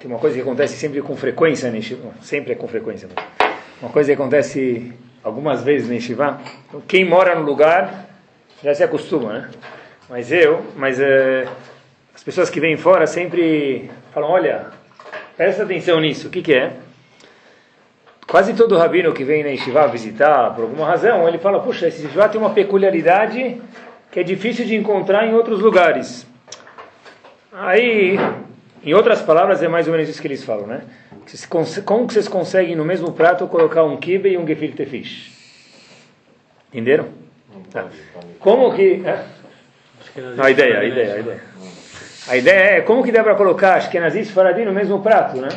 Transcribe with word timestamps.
tem 0.00 0.10
uma 0.10 0.18
coisa 0.18 0.36
que 0.36 0.42
acontece 0.42 0.76
sempre 0.76 1.02
com 1.02 1.16
frequência 1.16 1.70
na 1.70 1.76
Yeshiva, 1.76 2.10
sempre 2.20 2.52
é 2.52 2.54
com 2.54 2.68
frequência, 2.68 3.08
uma 3.80 3.90
coisa 3.90 4.08
que 4.08 4.14
acontece 4.14 4.92
algumas 5.22 5.62
vezes 5.62 5.88
na 5.88 5.94
Yeshiva, 5.94 6.40
então, 6.68 6.80
quem 6.82 7.04
mora 7.04 7.34
no 7.34 7.42
lugar 7.42 8.06
já 8.62 8.74
se 8.74 8.82
acostuma, 8.84 9.32
né? 9.32 9.50
Mas 10.08 10.32
eu, 10.32 10.64
mas 10.76 10.98
é, 11.00 11.46
as 12.14 12.22
pessoas 12.22 12.48
que 12.48 12.60
vêm 12.60 12.76
fora 12.76 13.06
sempre 13.06 13.90
falam, 14.12 14.30
olha, 14.30 14.66
presta 15.36 15.64
atenção 15.64 16.00
nisso, 16.00 16.28
o 16.28 16.30
que 16.30 16.42
que 16.42 16.54
é? 16.54 16.72
Quase 18.26 18.54
todo 18.54 18.76
rabino 18.76 19.12
que 19.12 19.24
vem 19.24 19.42
na 19.42 19.50
Yeshiva 19.50 19.86
visitar, 19.88 20.54
por 20.54 20.62
alguma 20.62 20.86
razão, 20.86 21.26
ele 21.26 21.38
fala, 21.38 21.60
puxa, 21.60 21.88
esse 21.88 22.04
Yeshiva 22.04 22.28
tem 22.28 22.40
uma 22.40 22.50
peculiaridade 22.50 23.60
que 24.10 24.20
é 24.20 24.22
difícil 24.22 24.64
de 24.64 24.76
encontrar 24.76 25.26
em 25.26 25.34
outros 25.34 25.60
lugares. 25.60 26.26
Aí, 27.52 28.18
em 28.84 28.94
outras 28.94 29.22
palavras, 29.22 29.62
é 29.62 29.68
mais 29.68 29.86
ou 29.86 29.92
menos 29.92 30.08
isso 30.08 30.20
que 30.20 30.28
eles 30.28 30.44
falam, 30.44 30.66
né? 30.66 30.82
Como 31.84 32.06
que 32.06 32.14
vocês 32.14 32.28
conseguem 32.28 32.74
no 32.74 32.84
mesmo 32.84 33.12
prato 33.12 33.46
colocar 33.46 33.84
um 33.84 33.96
kibe 33.96 34.30
e 34.30 34.38
um 34.38 34.46
gefilte 34.46 34.86
fish? 34.86 35.32
Entenderam? 36.72 37.08
Tá. 37.70 37.86
Como 38.38 38.72
que... 38.74 39.02
É? 39.04 39.24
A 40.38 40.50
ideia, 40.50 40.78
a 40.78 40.84
ideia, 40.84 41.14
a 41.14 41.18
ideia. 41.18 41.42
A 42.28 42.36
ideia 42.36 42.76
é 42.76 42.80
como 42.82 43.02
que 43.02 43.12
dá 43.12 43.22
para 43.22 43.34
colocar 43.34 43.74
Ashkenazi 43.74 44.20
e 44.20 44.24
Faradi 44.24 44.64
no 44.64 44.72
mesmo 44.72 45.00
prato, 45.00 45.38
né? 45.40 45.48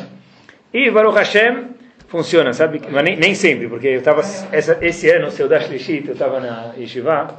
E 0.72 0.90
Baruch 0.90 1.16
Hashem 1.16 1.68
funciona, 2.08 2.52
sabe? 2.52 2.80
Mas 2.90 3.04
nem, 3.04 3.16
nem 3.16 3.34
sempre, 3.34 3.68
porque 3.68 3.88
eu 3.88 3.98
estava 3.98 4.22
esse 4.52 5.10
ano, 5.10 5.30
seu 5.30 5.48
Dash 5.48 5.68
Lishit, 5.68 6.08
eu 6.08 6.14
estava 6.14 6.40
na 6.40 6.72
Yeshiva, 6.78 7.38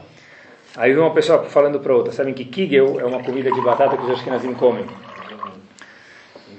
aí 0.76 0.94
vi 0.94 1.00
uma 1.00 1.12
pessoa 1.12 1.44
falando 1.44 1.80
para 1.80 1.95
outra, 1.95 2.12
sabem 2.12 2.34
que 2.34 2.45
kigel 2.45 3.00
é 3.00 3.06
uma 3.06 3.23
comida 3.23 3.52
de 3.52 3.62
batata 3.62 3.98
que 3.98 4.04
os 4.04 4.12
Ashkenazim 4.12 4.54
comem. 4.54 4.86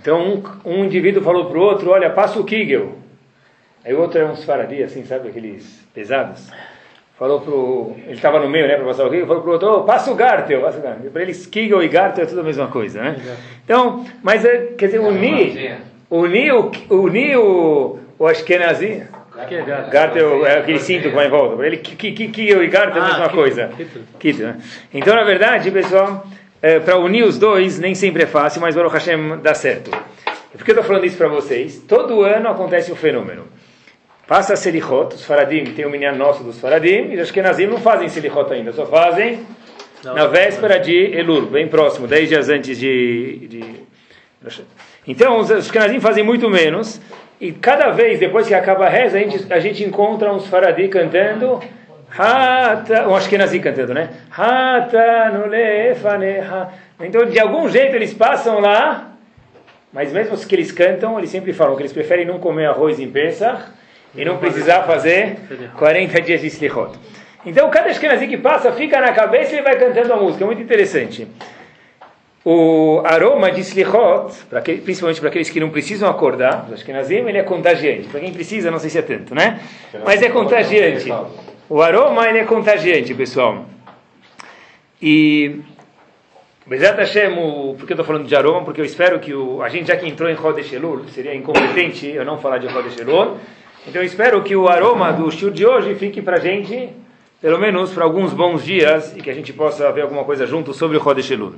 Então 0.04 0.20
um, 0.66 0.70
um 0.70 0.84
indivíduo 0.84 1.22
falou 1.22 1.46
para 1.46 1.58
o 1.58 1.62
outro, 1.62 1.90
olha, 1.90 2.10
passa 2.10 2.38
o 2.38 2.44
kigel. 2.44 2.92
Aí 3.82 3.94
o 3.94 4.00
outro 4.00 4.20
é 4.20 4.26
um 4.26 4.36
Faradi, 4.36 4.82
assim, 4.82 5.02
sabe, 5.06 5.30
aqueles 5.30 5.82
pesados 5.94 6.50
falou 7.18 7.40
pro. 7.40 7.96
Ele 8.04 8.12
estava 8.12 8.38
no 8.38 8.48
meio, 8.48 8.68
né, 8.68 8.76
para 8.76 8.84
passar 8.84 9.06
o 9.06 9.10
Kigel, 9.10 9.26
falou 9.26 9.42
pro 9.42 9.52
outro, 9.52 9.68
oh, 9.72 9.84
passa 9.84 10.10
o 10.10 10.14
Gartel, 10.14 10.60
passa 10.60 10.78
o 10.78 10.82
Gartel. 10.82 11.10
Para 11.10 11.22
eles, 11.22 11.46
Kigel 11.46 11.82
e 11.82 11.88
Gartel 11.88 12.24
é 12.24 12.26
tudo 12.26 12.40
a 12.40 12.44
mesma 12.44 12.66
coisa, 12.68 13.02
né? 13.02 13.16
Então, 13.64 14.04
mas 14.22 14.44
é, 14.44 14.72
quer 14.76 14.86
dizer, 14.86 14.98
unir, 14.98 15.78
unir, 16.10 16.52
o, 16.52 16.70
unir 16.90 17.38
o, 17.38 17.98
o 18.18 18.26
Ashkenazi. 18.26 19.04
Gartel 19.90 20.46
é 20.46 20.58
aquele 20.58 20.78
cinto 20.78 21.08
que 21.08 21.14
vai 21.14 21.26
em 21.26 21.30
volta. 21.30 21.56
Para 21.56 21.66
ele, 21.66 21.78
Kigel 21.78 22.62
e 22.62 22.68
Gartel 22.68 23.02
é 23.02 23.04
a 23.04 23.08
ah, 23.08 23.10
mesma 23.10 23.28
coisa. 23.30 23.70
Kito, 24.20 24.42
né? 24.42 24.58
Então, 24.92 25.16
na 25.16 25.24
verdade, 25.24 25.72
pessoal, 25.72 26.24
é, 26.64 26.80
para 26.80 26.96
unir 26.96 27.24
os 27.24 27.38
dois 27.38 27.78
nem 27.78 27.94
sempre 27.94 28.22
é 28.22 28.26
fácil, 28.26 28.58
mas 28.62 28.74
Baruch 28.74 28.94
Hashem 28.94 29.36
dá 29.42 29.52
certo. 29.52 29.90
Por 29.90 30.64
que 30.64 30.70
eu 30.70 30.76
estou 30.76 30.82
falando 30.82 31.04
isso 31.04 31.18
para 31.18 31.28
vocês? 31.28 31.84
Todo 31.86 32.22
ano 32.22 32.48
acontece 32.48 32.90
um 32.90 32.96
fenômeno. 32.96 33.44
Passa 34.26 34.56
Selichot, 34.56 35.14
os 35.14 35.26
Faradim, 35.26 35.64
tem 35.64 35.84
o 35.84 35.90
menino 35.90 36.16
nosso 36.16 36.42
dos 36.42 36.58
Faradim, 36.58 37.10
e 37.10 37.16
os 37.16 37.20
Ashkenazim 37.20 37.66
não 37.66 37.76
fazem 37.76 38.08
Selichot 38.08 38.50
ainda, 38.50 38.72
só 38.72 38.86
fazem 38.86 39.40
não, 40.02 40.14
na 40.14 40.26
véspera 40.26 40.80
de 40.80 40.94
Elul, 40.94 41.42
bem 41.42 41.68
próximo, 41.68 42.06
10 42.06 42.28
dias 42.30 42.48
antes 42.48 42.78
de... 42.78 43.46
de... 43.46 43.64
Então, 45.06 45.40
os 45.40 45.50
Ashkenazim 45.50 46.00
fazem 46.00 46.24
muito 46.24 46.48
menos, 46.48 46.98
e 47.38 47.52
cada 47.52 47.90
vez, 47.90 48.18
depois 48.18 48.48
que 48.48 48.54
acaba 48.54 48.86
a 48.86 48.88
reza, 48.88 49.18
a 49.18 49.20
gente, 49.20 49.52
a 49.52 49.60
gente 49.60 49.84
encontra 49.84 50.32
uns 50.32 50.46
Faradim 50.46 50.88
cantando, 50.88 51.60
Hata, 52.16 53.08
um 53.08 53.14
Ashkenazi 53.14 53.58
cantando, 53.60 53.92
né? 53.92 54.10
Hata 54.30 55.30
nulefaneha. 55.30 56.68
Então, 57.00 57.24
de 57.24 57.40
algum 57.40 57.68
jeito, 57.68 57.96
eles 57.96 58.14
passam 58.14 58.60
lá, 58.60 59.12
mas 59.92 60.12
mesmo 60.12 60.36
que 60.36 60.54
eles 60.54 60.70
cantam, 60.70 61.18
eles 61.18 61.30
sempre 61.30 61.52
falam 61.52 61.74
que 61.74 61.82
eles 61.82 61.92
preferem 61.92 62.24
não 62.24 62.38
comer 62.38 62.66
arroz 62.66 63.00
em 63.00 63.10
Pesach, 63.10 63.62
e 64.16 64.24
não 64.24 64.38
precisar 64.38 64.82
fazer 64.84 65.36
40 65.76 66.20
dias 66.20 66.40
de 66.40 66.46
slichot. 66.46 66.98
Então, 67.44 67.68
cada 67.68 67.90
Ashkenazi 67.90 68.26
que 68.26 68.38
passa 68.38 68.72
fica 68.72 69.00
na 69.00 69.12
cabeça 69.12 69.52
e 69.52 69.56
ele 69.56 69.62
vai 69.62 69.76
cantando 69.76 70.12
a 70.12 70.16
música. 70.16 70.44
É 70.44 70.46
muito 70.46 70.62
interessante. 70.62 71.28
O 72.44 73.02
aroma 73.04 73.50
de 73.50 73.60
slichot, 73.60 74.32
que, 74.64 74.76
principalmente 74.76 75.18
para 75.18 75.30
aqueles 75.30 75.50
que 75.50 75.58
não 75.58 75.70
precisam 75.70 76.08
acordar, 76.08 76.66
os 76.68 76.74
Ashkenazim, 76.74 77.26
ele 77.26 77.38
é 77.38 77.42
contagiante. 77.42 78.08
Para 78.08 78.20
quem 78.20 78.32
precisa, 78.32 78.70
não 78.70 78.78
sei 78.78 78.90
se 78.90 78.98
é 78.98 79.02
tanto, 79.02 79.34
né? 79.34 79.60
Mas 80.04 80.22
é 80.22 80.28
contagiante. 80.28 81.10
O 81.66 81.80
aroma, 81.80 82.28
ele 82.28 82.38
é 82.38 82.44
contagiante, 82.44 83.14
pessoal. 83.14 83.64
E... 85.00 85.60
Bezat 86.66 86.96
Hashem, 86.98 87.34
por 87.78 87.86
que 87.86 87.92
eu 87.92 87.94
estou 87.94 88.04
falando 88.04 88.26
de 88.26 88.36
aroma? 88.36 88.62
Porque 88.64 88.80
eu 88.80 88.84
espero 88.84 89.18
que 89.18 89.34
o, 89.34 89.62
a 89.62 89.68
gente, 89.70 89.88
já 89.88 89.96
que 89.96 90.06
entrou 90.06 90.28
em 90.28 90.36
Elul, 90.72 91.08
seria 91.08 91.34
incompetente 91.34 92.06
eu 92.08 92.24
não 92.24 92.38
falar 92.38 92.58
de 92.58 92.66
Elul, 92.66 93.38
então 93.86 94.00
eu 94.00 94.06
espero 94.06 94.42
que 94.42 94.56
o 94.56 94.66
aroma 94.66 95.12
do 95.12 95.30
show 95.30 95.50
de 95.50 95.66
hoje 95.66 95.94
fique 95.94 96.22
para 96.22 96.36
a 96.36 96.40
gente, 96.40 96.90
pelo 97.40 97.58
menos 97.58 97.92
para 97.92 98.04
alguns 98.04 98.32
bons 98.32 98.64
dias, 98.64 99.14
e 99.14 99.20
que 99.20 99.28
a 99.28 99.34
gente 99.34 99.52
possa 99.52 99.92
ver 99.92 100.02
alguma 100.02 100.24
coisa 100.24 100.46
junto 100.46 100.72
sobre 100.72 100.98
Elul. 100.98 101.54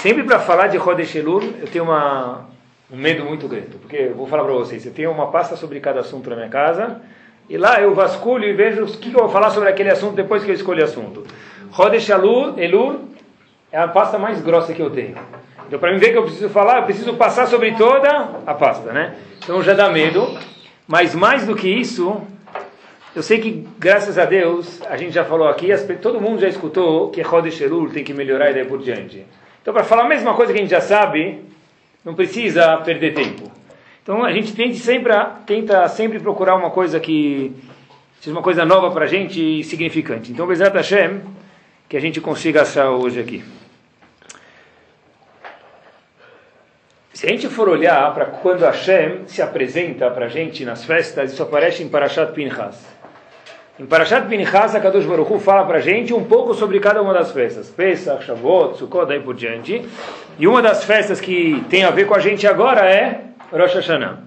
Sempre 0.00 0.24
para 0.24 0.40
falar 0.40 0.68
de 0.68 0.78
Elul, 0.78 1.42
eu 1.60 1.68
tenho 1.68 1.84
uma, 1.84 2.48
um 2.90 2.96
medo 2.96 3.24
muito 3.24 3.46
grande, 3.48 3.76
porque 3.78 3.96
eu 3.96 4.14
vou 4.14 4.26
falar 4.26 4.44
para 4.44 4.52
vocês, 4.54 4.84
eu 4.86 4.92
tenho 4.92 5.10
uma 5.10 5.30
pasta 5.30 5.56
sobre 5.56 5.78
cada 5.80 6.00
assunto 6.00 6.30
na 6.30 6.36
minha 6.36 6.48
casa, 6.48 7.02
e 7.48 7.56
lá 7.56 7.80
eu 7.80 7.94
vasculho 7.94 8.44
e 8.44 8.52
vejo 8.52 8.84
o 8.84 8.86
que 8.86 9.08
eu 9.08 9.20
vou 9.20 9.28
falar 9.28 9.50
sobre 9.50 9.68
aquele 9.68 9.90
assunto 9.90 10.14
depois 10.14 10.42
que 10.42 10.50
eu 10.50 10.54
escolhi 10.54 10.80
o 10.80 10.84
assunto. 10.84 11.24
Chodesh 11.74 12.08
Elul 12.08 13.08
é 13.70 13.78
a 13.78 13.88
pasta 13.88 14.18
mais 14.18 14.40
grossa 14.40 14.72
que 14.72 14.82
eu 14.82 14.90
tenho. 14.90 15.16
Então, 15.66 15.78
para 15.78 15.92
mim 15.92 15.98
ver 15.98 16.12
que 16.12 16.18
eu 16.18 16.22
preciso 16.22 16.48
falar, 16.48 16.78
eu 16.78 16.84
preciso 16.84 17.14
passar 17.14 17.46
sobre 17.46 17.72
toda 17.72 18.08
a 18.46 18.54
pasta, 18.54 18.92
né? 18.92 19.16
Então 19.38 19.62
já 19.62 19.74
dá 19.74 19.90
medo. 19.90 20.38
Mas 20.86 21.14
mais 21.14 21.44
do 21.44 21.56
que 21.56 21.68
isso, 21.68 22.20
eu 23.14 23.22
sei 23.22 23.40
que, 23.40 23.66
graças 23.78 24.18
a 24.18 24.24
Deus, 24.24 24.80
a 24.88 24.96
gente 24.96 25.12
já 25.12 25.24
falou 25.24 25.48
aqui, 25.48 25.68
todo 26.00 26.20
mundo 26.20 26.40
já 26.40 26.48
escutou 26.48 27.10
que 27.10 27.24
Chodesh 27.24 27.60
Elul 27.60 27.90
tem 27.90 28.04
que 28.04 28.14
melhorar 28.14 28.50
e 28.50 28.54
daí 28.54 28.64
por 28.64 28.78
diante. 28.78 29.26
Então, 29.60 29.74
para 29.74 29.82
falar 29.82 30.04
a 30.04 30.08
mesma 30.08 30.34
coisa 30.34 30.52
que 30.52 30.58
a 30.58 30.62
gente 30.62 30.70
já 30.70 30.80
sabe, 30.80 31.44
não 32.04 32.14
precisa 32.14 32.76
perder 32.78 33.14
tempo. 33.14 33.50
Então, 34.06 34.24
a 34.24 34.30
gente 34.30 34.54
tenta 34.54 34.76
sempre, 34.76 35.12
tenta 35.44 35.88
sempre 35.88 36.20
procurar 36.20 36.54
uma 36.54 36.70
coisa 36.70 37.00
que 37.00 37.52
seja 38.20 38.30
uma 38.30 38.40
coisa 38.40 38.64
nova 38.64 38.92
para 38.92 39.04
a 39.04 39.08
gente 39.08 39.58
e 39.58 39.64
significante. 39.64 40.30
Então, 40.30 40.46
Bezat 40.46 40.72
Hashem, 40.76 41.22
que 41.88 41.96
a 41.96 42.00
gente 42.00 42.20
consiga 42.20 42.62
achar 42.62 42.88
hoje 42.90 43.18
aqui. 43.18 43.42
Se 47.12 47.26
a 47.26 47.30
gente 47.30 47.48
for 47.48 47.68
olhar 47.68 48.14
para 48.14 48.26
quando 48.26 48.60
Hashem 48.60 49.26
se 49.26 49.42
apresenta 49.42 50.08
para 50.08 50.26
a 50.26 50.28
gente 50.28 50.64
nas 50.64 50.84
festas, 50.84 51.32
isso 51.32 51.42
aparece 51.42 51.82
em 51.82 51.88
Parashat 51.88 52.32
Pinchas. 52.32 52.86
Em 53.76 53.86
Parashat 53.86 54.28
Pinchas, 54.28 54.76
a 54.76 54.78
Kadosh 54.78 55.04
Baruch 55.04 55.32
Hu 55.32 55.40
fala 55.40 55.66
para 55.66 55.78
a 55.78 55.80
gente 55.80 56.14
um 56.14 56.22
pouco 56.22 56.54
sobre 56.54 56.78
cada 56.78 57.02
uma 57.02 57.12
das 57.12 57.32
festas. 57.32 57.70
Pesach, 57.70 58.24
Shavuot, 58.24 58.78
Sukkot, 58.78 59.08
daí 59.08 59.18
por 59.18 59.34
diante. 59.34 59.84
E 60.38 60.46
uma 60.46 60.62
das 60.62 60.84
festas 60.84 61.20
que 61.20 61.64
tem 61.68 61.82
a 61.82 61.90
ver 61.90 62.06
com 62.06 62.14
a 62.14 62.20
gente 62.20 62.46
agora 62.46 62.88
é 62.88 63.26
Rosh 63.52 63.74
Hashanah. 63.74 64.18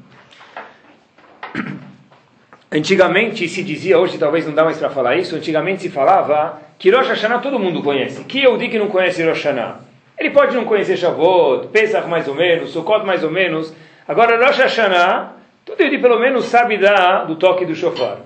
Antigamente 2.71 3.47
se 3.49 3.63
dizia, 3.63 3.97
hoje 3.97 4.17
talvez 4.17 4.45
não 4.45 4.53
dá 4.53 4.63
mais 4.63 4.77
para 4.77 4.89
falar 4.89 5.15
isso, 5.17 5.35
antigamente 5.35 5.81
se 5.81 5.89
falava 5.89 6.61
que 6.77 6.91
Rosh 6.91 7.07
Hashanah 7.07 7.39
todo 7.39 7.59
mundo 7.59 7.81
conhece. 7.81 8.23
Que 8.23 8.43
eu 8.43 8.57
digo 8.57 8.71
que 8.71 8.79
não 8.79 8.87
conhece 8.87 9.23
Rosh 9.23 9.43
Hashanah? 9.43 9.79
Ele 10.17 10.29
pode 10.29 10.55
não 10.55 10.65
conhecer 10.65 10.97
Shavuot, 10.97 11.69
Pesach 11.69 12.07
mais 12.07 12.27
ou 12.27 12.35
menos, 12.35 12.71
Sukkot 12.71 13.05
mais 13.05 13.23
ou 13.23 13.31
menos. 13.31 13.73
Agora, 14.07 14.45
Rosh 14.45 14.57
Hashanah, 14.57 15.33
todo 15.65 15.81
ele 15.81 15.97
pelo 15.97 16.19
menos 16.19 16.45
sabe 16.45 16.77
dar 16.77 17.25
do 17.25 17.35
toque 17.35 17.65
do 17.65 17.75
shofar. 17.75 18.19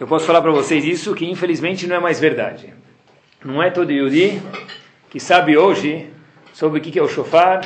Eu 0.00 0.06
posso 0.06 0.26
falar 0.26 0.40
para 0.40 0.50
vocês 0.50 0.84
isso 0.84 1.14
que 1.14 1.30
infelizmente 1.30 1.86
não 1.86 1.96
é 1.96 2.00
mais 2.00 2.18
verdade. 2.18 2.72
Não 3.44 3.62
é 3.62 3.70
todo 3.70 3.92
Yudi 3.92 4.40
que 5.10 5.20
sabe 5.20 5.56
hoje 5.56 6.08
sobre 6.52 6.78
o 6.78 6.82
que 6.82 6.98
é 6.98 7.02
o 7.02 7.08
shofar. 7.08 7.60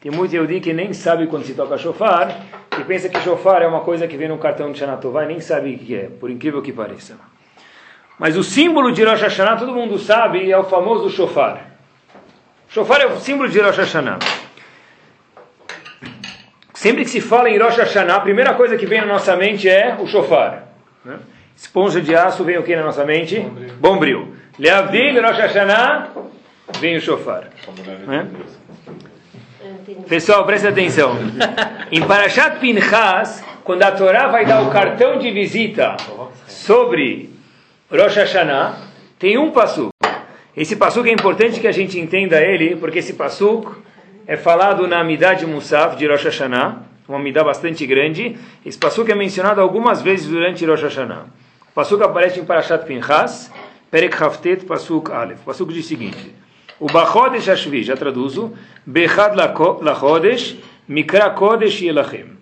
Tem 0.00 0.12
muito 0.12 0.34
Yudi 0.34 0.60
que 0.60 0.72
nem 0.72 0.92
sabe 0.92 1.26
quando 1.26 1.44
se 1.44 1.54
toca 1.54 1.78
shofar, 1.78 2.36
e 2.78 2.84
pensa 2.84 3.08
que 3.08 3.18
shofar 3.20 3.62
é 3.62 3.66
uma 3.66 3.80
coisa 3.80 4.06
que 4.06 4.16
vem 4.16 4.28
no 4.28 4.38
cartão 4.38 4.70
de 4.70 4.78
Shanatová 4.78 5.24
e 5.24 5.28
nem 5.28 5.40
sabe 5.40 5.74
o 5.74 5.78
que 5.78 5.94
é, 5.94 6.04
por 6.04 6.30
incrível 6.30 6.60
que 6.62 6.72
pareça. 6.72 7.16
Mas 8.18 8.36
o 8.36 8.42
símbolo 8.42 8.92
de 8.92 9.04
Rosh 9.04 9.20
Hashanah 9.22 9.56
todo 9.56 9.74
mundo 9.74 9.98
sabe, 9.98 10.50
é 10.50 10.58
o 10.58 10.64
famoso 10.64 11.10
shofar. 11.10 11.70
Shofar 12.68 13.00
é 13.00 13.06
o 13.06 13.18
símbolo 13.18 13.48
de 13.48 13.60
Rosh 13.60 13.76
Hashanah. 13.76 14.18
Sempre 16.72 17.04
que 17.04 17.10
se 17.10 17.20
fala 17.20 17.50
em 17.50 17.58
Rosh 17.58 17.76
Hashanah, 17.76 18.16
a 18.16 18.20
primeira 18.20 18.54
coisa 18.54 18.76
que 18.76 18.86
vem 18.86 19.00
na 19.00 19.06
nossa 19.06 19.36
mente 19.36 19.68
é 19.68 19.96
o 19.98 20.06
shofar. 20.06 20.68
Né? 21.04 21.18
Esponja 21.54 22.00
de 22.00 22.14
aço 22.14 22.44
vem 22.44 22.58
o 22.58 22.62
que 22.62 22.76
na 22.76 22.84
nossa 22.84 23.04
mente? 23.04 23.40
Bombril. 23.80 24.34
Leavdil, 24.58 25.22
Rosh 25.22 25.38
Hashanah, 25.38 26.10
vem 26.78 26.96
o 26.96 27.00
shofar. 27.00 27.48
Né? 28.06 28.26
Pessoal, 30.08 30.44
presta 30.44 30.70
atenção. 30.70 31.16
Em 31.92 32.04
Parashat 32.04 32.58
Pinchas, 32.58 33.44
quando 33.62 33.84
a 33.84 33.92
Torá 33.92 34.26
vai 34.26 34.44
dar 34.44 34.62
o 34.62 34.70
cartão 34.70 35.16
de 35.16 35.30
visita 35.30 35.96
sobre 36.48 37.30
Rosh 37.88 38.16
Hashanah, 38.16 38.78
tem 39.16 39.38
um 39.38 39.52
passo. 39.52 39.90
Esse 40.56 40.74
passuco 40.74 41.06
é 41.06 41.12
importante 41.12 41.60
que 41.60 41.68
a 41.68 41.72
gente 41.72 42.00
entenda 42.00 42.40
ele, 42.40 42.74
porque 42.74 42.98
esse 42.98 43.12
passuco 43.12 43.80
é 44.26 44.36
falado 44.36 44.88
na 44.88 44.98
Amidah 44.98 45.34
de 45.34 45.46
Musaf, 45.46 45.96
de 45.96 46.08
Rosh 46.08 46.24
Hashanah, 46.24 46.82
uma 47.08 47.18
Amidah 47.18 47.44
bastante 47.44 47.86
grande. 47.86 48.36
Esse 48.64 48.76
Pasuk 48.76 49.08
é 49.12 49.14
mencionado 49.14 49.60
algumas 49.60 50.02
vezes 50.02 50.26
durante 50.26 50.66
Rosh 50.66 50.82
Hashanah. 50.82 51.26
O 51.70 51.72
Pasuk 51.72 52.02
aparece 52.02 52.40
em 52.40 52.44
Parashat 52.44 52.84
Pinchas, 52.84 53.52
Perek 53.88 54.20
Haftet, 54.20 54.64
Pasuk 54.64 55.12
Aleph. 55.12 55.42
O 55.42 55.44
Pasuk 55.44 55.72
diz 55.72 55.84
o 55.84 55.88
seguinte, 55.88 56.34
o 56.78 56.86
Bachodesh 56.86 57.48
Ashvi, 57.48 57.82
já 57.82 57.96
traduzo, 57.96 58.52
Bechad 58.84 59.34
Lachodesh, 59.34 60.56
Mikra 60.86 61.30
Kodesh 61.30 61.80
Yelachem. 61.80 62.36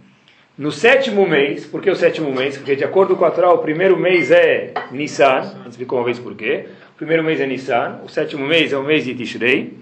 No 0.57 0.71
sétimo 0.71 1.27
mês, 1.27 1.67
por 1.67 1.81
que 1.81 1.91
o 1.91 1.97
sétimo 1.97 2.33
mês? 2.33 2.57
Porque 2.57 2.77
de 2.77 2.85
acordo 2.85 3.17
com 3.17 3.25
a 3.25 3.31
Torá, 3.31 3.53
o 3.53 3.59
primeiro 3.59 3.97
mês 3.97 4.31
é 4.31 4.73
Nissan, 4.91 5.55
explicou 5.69 5.99
uma 5.99 6.05
vez 6.05 6.19
por 6.19 6.35
quê. 6.35 6.67
O 6.95 6.97
primeiro 6.97 7.25
mês 7.25 7.41
é 7.41 7.47
Nissan, 7.47 8.01
o 8.05 8.09
sétimo 8.09 8.47
mês 8.47 8.73
é 8.73 8.77
o 8.77 8.83
mês 8.83 9.05
de 9.05 9.15
Tishrei. 9.15 9.77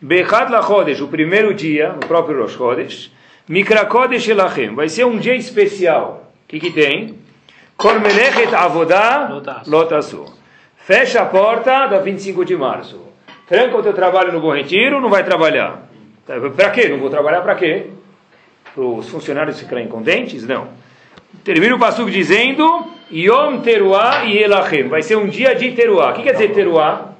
Bechad 0.00 0.50
Lachodesh, 0.50 1.00
o 1.00 1.08
primeiro 1.08 1.54
dia, 1.54 1.90
no 1.90 2.00
próprio 2.00 2.40
Rosh 2.40 2.52
Chodesh. 2.52 3.10
Mikra 3.48 3.84
Kodesh 3.84 4.28
Elachem, 4.28 4.74
vai 4.74 4.88
ser 4.88 5.04
um 5.04 5.18
dia 5.18 5.34
especial. 5.34 6.32
O 6.44 6.48
que, 6.48 6.60
que 6.60 6.70
tem? 6.70 7.18
Kormelechet 7.76 8.54
Avodah 8.54 9.42
Lotasu. 9.66 10.24
Fecha 10.76 11.22
a 11.22 11.26
porta 11.26 11.86
da 11.86 11.98
25 11.98 12.44
de 12.44 12.56
março. 12.56 13.09
Tranca 13.50 13.76
o 13.76 13.82
teu 13.82 13.92
trabalho 13.92 14.32
no 14.32 14.40
Bom 14.40 14.54
Retiro, 14.54 15.00
não 15.00 15.10
vai 15.10 15.24
trabalhar. 15.24 15.82
Para 16.56 16.70
quê? 16.70 16.88
Não 16.88 16.98
vou 16.98 17.10
trabalhar 17.10 17.42
para 17.42 17.56
quê? 17.56 17.88
para 18.74 18.84
os 18.84 19.08
funcionários 19.08 19.58
ficarem 19.58 19.88
contentes? 19.88 20.46
Não. 20.46 20.68
Termina 21.44 21.74
o 21.74 21.78
passo 21.78 22.08
dizendo 22.10 22.86
Yom 23.12 23.58
Teruah 23.58 24.24
e 24.24 24.38
Elachem. 24.38 24.88
Vai 24.88 25.02
ser 25.02 25.16
um 25.16 25.26
dia 25.26 25.54
de 25.54 25.72
Teruah. 25.72 26.10
O 26.10 26.14
que 26.14 26.22
quer 26.22 26.32
dizer 26.32 26.52
Teruah? 26.52 27.10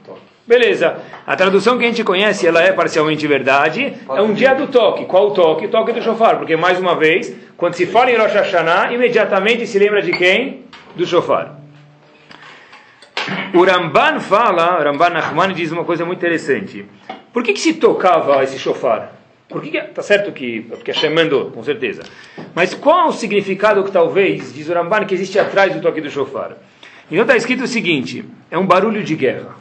Beleza. 0.47 0.97
A 1.27 1.37
tradução 1.37 1.79
que 1.79 1.85
a 1.85 1.89
gente 1.89 2.03
conhece, 2.03 2.47
ela 2.47 2.63
é 2.63 2.73
parcialmente 2.73 3.27
verdade. 3.27 3.95
É 4.09 4.23
um 4.23 4.33
dia 4.33 4.55
do 4.55 4.67
toque. 4.67 5.05
Qual 5.05 5.29
o 5.29 5.31
toque? 5.31 5.67
O 5.67 5.69
toque 5.69 5.93
do 5.93 6.03
shofar. 6.03 6.39
Porque, 6.39 6.57
mais 6.57 6.79
uma 6.79 6.97
vez, 6.97 7.35
quando 7.57 7.75
se 7.75 7.87
fala 7.87 8.11
em 8.11 8.17
Rosh 8.17 8.33
Hashanah, 8.33 8.93
imediatamente 8.93 9.67
se 9.67 9.79
lembra 9.79 10.03
de 10.03 10.13
quem? 10.13 10.65
Do 10.97 11.07
shofar. 11.07 11.60
O 13.55 13.65
Ramban 13.65 14.21
fala, 14.21 14.83
Ramban 14.83 15.11
Nachman 15.11 15.53
diz 15.53 15.73
uma 15.73 15.85
coisa 15.85 16.05
muito 16.05 16.19
interessante. 16.19 16.85
Por 17.33 17.43
que, 17.43 17.53
que 17.53 17.61
se 17.61 17.75
tocava 17.75 18.43
esse 18.43 18.59
shofar? 18.59 19.13
Por 19.49 19.61
que, 19.61 19.81
tá 19.81 20.03
certo 20.03 20.31
que 20.31 20.61
porque 20.63 20.93
Hashem 20.93 21.11
mandou, 21.11 21.51
com 21.51 21.63
certeza. 21.63 22.03
Mas 22.55 22.75
qual 22.75 23.09
o 23.09 23.13
significado 23.13 23.83
que 23.83 23.91
talvez, 23.91 24.55
diz 24.55 24.69
o 24.69 24.73
Ramban, 24.73 25.05
que 25.05 25.15
existe 25.15 25.39
atrás 25.39 25.75
do 25.75 25.81
toque 25.81 26.01
do 26.01 26.11
shofar? 26.11 26.57
Então 27.11 27.23
está 27.23 27.37
escrito 27.37 27.65
o 27.65 27.67
seguinte, 27.67 28.25
é 28.51 28.57
um 28.57 28.67
barulho 28.67 29.03
de 29.03 29.17
guerra. 29.17 29.57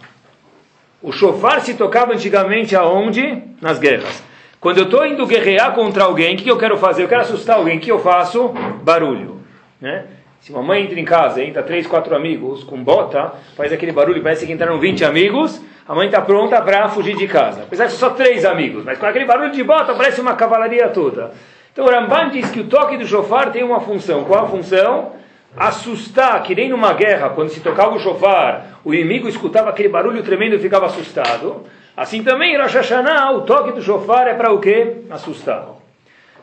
O 1.01 1.11
shofar 1.11 1.61
se 1.61 1.73
tocava 1.73 2.13
antigamente 2.13 2.75
aonde? 2.75 3.41
Nas 3.61 3.79
guerras. 3.79 4.23
Quando 4.59 4.79
eu 4.79 4.83
estou 4.83 5.05
indo 5.05 5.25
guerrear 5.25 5.73
contra 5.73 6.03
alguém, 6.03 6.35
o 6.35 6.37
que, 6.37 6.43
que 6.43 6.51
eu 6.51 6.57
quero 6.57 6.77
fazer? 6.77 7.03
Eu 7.03 7.07
quero 7.07 7.21
assustar 7.21 7.55
alguém, 7.55 7.77
o 7.77 7.81
que 7.81 7.91
eu 7.91 7.99
faço? 7.99 8.49
Barulho. 8.83 9.39
Né? 9.79 10.05
Se 10.39 10.53
uma 10.53 10.63
mãe 10.63 10.83
entra 10.83 10.99
em 10.99 11.05
casa, 11.05 11.43
entra 11.43 11.61
três, 11.61 11.85
quatro 11.85 12.15
amigos 12.15 12.63
com 12.63 12.81
bota, 12.81 13.33
faz 13.57 13.73
aquele 13.73 13.91
barulho, 13.91 14.23
parece 14.23 14.45
que 14.45 14.53
entraram 14.53 14.79
20 14.79 15.03
amigos, 15.03 15.61
a 15.85 15.93
mãe 15.93 16.07
está 16.07 16.21
pronta 16.21 16.61
para 16.61 16.87
fugir 16.87 17.15
de 17.17 17.27
casa. 17.27 17.63
Apesar 17.63 17.89
são 17.89 18.09
só 18.09 18.15
três 18.15 18.45
amigos, 18.45 18.85
mas 18.85 18.97
com 18.97 19.05
aquele 19.05 19.25
barulho 19.25 19.51
de 19.51 19.63
bota 19.63 19.93
parece 19.93 20.21
uma 20.21 20.35
cavalaria 20.35 20.87
toda. 20.89 21.31
Então 21.73 21.85
o 21.85 21.89
Ramban 21.89 22.29
diz 22.29 22.49
que 22.51 22.61
o 22.61 22.65
toque 22.65 22.95
do 22.95 23.05
shofar 23.05 23.51
tem 23.51 23.63
uma 23.63 23.81
função. 23.81 24.23
Qual 24.23 24.45
a 24.45 24.47
função? 24.47 25.13
Assustar, 25.57 26.41
que 26.43 26.55
nem 26.55 26.69
numa 26.69 26.93
guerra, 26.93 27.29
quando 27.31 27.49
se 27.49 27.59
tocava 27.59 27.95
o 27.95 27.99
shofar, 27.99 28.79
o 28.85 28.93
inimigo 28.93 29.27
escutava 29.27 29.69
aquele 29.69 29.89
barulho 29.89 30.23
tremendo 30.23 30.55
e 30.55 30.59
ficava 30.59 30.85
assustado. 30.85 31.63
Assim 31.97 32.23
também, 32.23 32.57
Rosh 32.57 32.75
Hashanah, 32.75 33.31
o 33.31 33.41
toque 33.41 33.71
do 33.73 33.81
shofar 33.81 34.27
é 34.27 34.33
para 34.35 34.53
o 34.53 34.59
quê? 34.59 35.01
Assustar. 35.09 35.78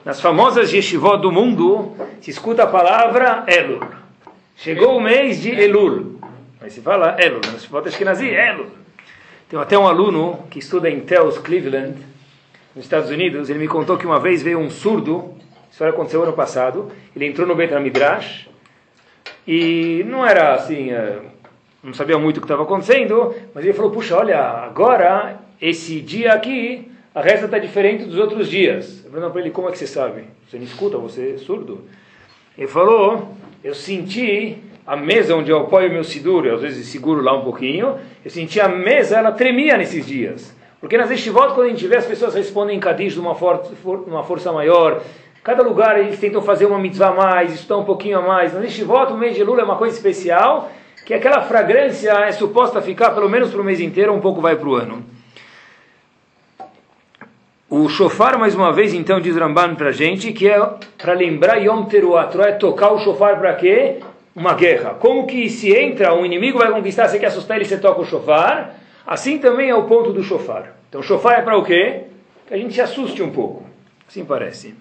Nas 0.06 0.20
famosas 0.20 0.73
yeshivot 0.73 1.19
do 1.19 1.32
mundo, 1.32 1.97
se 2.20 2.31
escuta 2.31 2.62
a 2.62 2.67
palavra 2.69 3.44
Elul. 3.49 3.81
Chegou 4.55 4.97
o 4.97 5.00
mês 5.00 5.43
de 5.43 5.50
Elul. 5.50 6.20
Aí 6.61 6.70
se 6.70 6.81
fala 6.81 7.17
Elul. 7.19 7.41
Nas 7.41 7.55
yeshivot 7.55 7.88
Ashkenazi, 7.88 8.29
Elul. 8.29 8.69
Tem 9.49 9.58
até 9.58 9.76
um 9.76 9.85
aluno 9.85 10.47
que 10.49 10.61
estuda 10.61 10.88
em 10.88 11.00
Tells, 11.00 11.41
Cleveland, 11.41 11.97
nos 12.73 12.85
Estados 12.85 13.11
Unidos. 13.11 13.50
Ele 13.50 13.58
me 13.58 13.67
contou 13.67 13.99
que 13.99 14.06
uma 14.06 14.20
vez 14.20 14.44
veio 14.44 14.61
um 14.61 14.70
surdo, 14.70 15.35
isso 15.73 15.85
aconteceu 15.85 16.23
ano 16.23 16.35
passado. 16.35 16.93
Ele 17.17 17.26
entrou 17.26 17.44
no 17.44 17.56
Betra 17.56 17.81
Midrash 17.81 18.49
e 19.44 20.05
não 20.06 20.25
era 20.25 20.55
assim, 20.55 20.93
eh, 20.93 21.19
não 21.82 21.93
sabia 21.93 22.17
muito 22.17 22.37
o 22.37 22.41
que 22.41 22.44
estava 22.44 22.62
acontecendo, 22.62 23.35
mas 23.53 23.64
ele 23.64 23.75
falou: 23.75 23.91
Puxa, 23.91 24.17
olha, 24.17 24.38
agora, 24.41 25.41
esse 25.61 26.00
dia 26.00 26.32
aqui, 26.32 26.93
a 27.16 27.22
reza 27.22 27.46
está 27.46 27.58
diferente 27.58 28.04
dos 28.04 28.18
outros 28.18 28.46
dias. 28.46 29.02
Eu 29.02 29.10
falei 29.10 29.30
para 29.30 29.40
ele: 29.40 29.50
Como 29.50 29.70
é 29.70 29.72
que 29.72 29.78
você 29.78 29.86
sabe? 29.86 30.24
Você 30.46 30.58
não 30.58 30.64
escuta, 30.64 30.98
você 30.98 31.32
é 31.34 31.38
surdo? 31.38 31.80
Ele 32.58 32.66
falou: 32.66 33.34
Eu 33.64 33.74
senti 33.74 34.58
a 34.86 34.94
mesa 34.94 35.34
onde 35.34 35.50
eu 35.50 35.60
apoio 35.60 35.90
meu 35.90 36.04
seguro, 36.04 36.54
às 36.54 36.60
vezes 36.60 36.86
seguro 36.88 37.22
lá 37.22 37.34
um 37.34 37.42
pouquinho, 37.42 37.96
eu 38.22 38.30
senti 38.30 38.60
a 38.60 38.68
mesa, 38.68 39.16
ela 39.16 39.32
tremia 39.32 39.78
nesses 39.78 40.04
dias. 40.04 40.54
Porque 40.78 40.98
nas 40.98 41.10
estivotas, 41.10 41.54
quando 41.54 41.68
a 41.68 41.70
gente 41.70 41.86
vê 41.86 41.96
as 41.96 42.04
pessoas 42.04 42.34
respondem 42.34 42.76
em 42.76 42.80
Kadish 42.80 43.14
de 43.14 43.20
uma, 43.20 43.34
for 43.34 43.62
uma 44.06 44.22
força 44.22 44.52
maior, 44.52 45.02
cada 45.42 45.62
lugar 45.62 45.98
eles 45.98 46.20
tentam 46.20 46.42
fazer 46.42 46.66
uma 46.66 46.78
mitzvah 46.78 47.08
a 47.08 47.14
mais, 47.14 47.54
estudar 47.54 47.78
um 47.78 47.84
pouquinho 47.84 48.19
a 48.19 48.22
mais. 48.22 48.52
Nas 48.52 48.64
estivotas, 48.64 49.14
o 49.14 49.16
mês 49.16 49.34
de 49.34 49.42
Lula 49.42 49.62
é 49.62 49.64
uma 49.64 49.76
coisa 49.76 49.96
especial, 49.96 50.70
que 51.06 51.14
aquela 51.14 51.40
fragrância 51.40 52.12
é 52.12 52.32
suposta 52.32 52.82
ficar 52.82 53.12
pelo 53.12 53.28
menos 53.28 53.50
para 53.50 53.60
o 53.62 53.64
mês 53.64 53.80
inteiro, 53.80 54.12
um 54.12 54.20
pouco 54.20 54.42
vai 54.42 54.54
para 54.54 54.69
o 54.69 54.74
ano. 54.74 55.15
O 57.68 57.88
shofar, 57.88 58.38
mais 58.38 58.54
uma 58.54 58.72
vez, 58.72 58.94
então, 58.94 59.20
diz 59.20 59.36
Ramban 59.36 59.74
para 59.74 59.90
gente, 59.90 60.32
que 60.32 60.48
é 60.48 60.58
para 60.96 61.14
lembrar 61.14 61.56
Yom 61.56 61.84
Teruah. 61.84 62.26
Teruah 62.26 62.48
é 62.48 62.52
tocar 62.52 62.92
o 62.92 62.98
shofar 62.98 63.38
para 63.38 63.54
quê? 63.54 63.98
uma 64.36 64.52
guerra. 64.52 64.90
Como 64.90 65.26
que 65.26 65.48
se 65.48 65.74
entra, 65.74 66.14
um 66.14 66.26
inimigo 66.26 66.58
vai 66.58 66.70
conquistar, 66.70 67.08
você 67.08 67.18
quer 67.18 67.28
assustar 67.28 67.56
ele, 67.56 67.64
você 67.64 67.78
toca 67.78 68.02
o 68.02 68.04
shofar. 68.04 68.74
Assim 69.06 69.38
também 69.38 69.70
é 69.70 69.74
o 69.74 69.84
ponto 69.84 70.12
do 70.12 70.22
shofar. 70.22 70.74
Então, 70.88 71.02
shofar 71.02 71.38
é 71.38 71.42
para 71.42 71.56
o 71.56 71.64
quê? 71.64 72.02
Que 72.46 72.52
a 72.52 72.58
gente 72.58 72.74
se 72.74 72.80
assuste 72.82 73.22
um 73.22 73.30
pouco. 73.30 73.64
Assim 74.06 74.24
parece. 74.24 74.74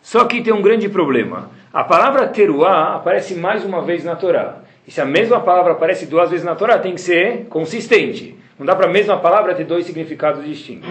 Só 0.00 0.24
que 0.24 0.40
tem 0.40 0.54
um 0.54 0.62
grande 0.62 0.88
problema. 0.88 1.50
A 1.72 1.84
palavra 1.84 2.26
teruá 2.26 2.96
aparece 2.96 3.34
mais 3.34 3.64
uma 3.64 3.82
vez 3.82 4.04
na 4.04 4.16
Torá. 4.16 4.56
E 4.86 4.90
se 4.90 5.00
a 5.00 5.04
mesma 5.04 5.40
palavra 5.40 5.72
aparece 5.72 6.06
duas 6.06 6.30
vezes 6.30 6.44
na 6.44 6.54
Torá, 6.54 6.78
tem 6.78 6.94
que 6.94 7.00
ser 7.00 7.46
consistente. 7.48 8.36
Não 8.58 8.64
dá 8.64 8.74
para 8.74 8.86
a 8.86 8.90
mesma 8.90 9.18
palavra 9.18 9.54
ter 9.54 9.64
dois 9.64 9.84
significados 9.84 10.44
distintos. 10.44 10.90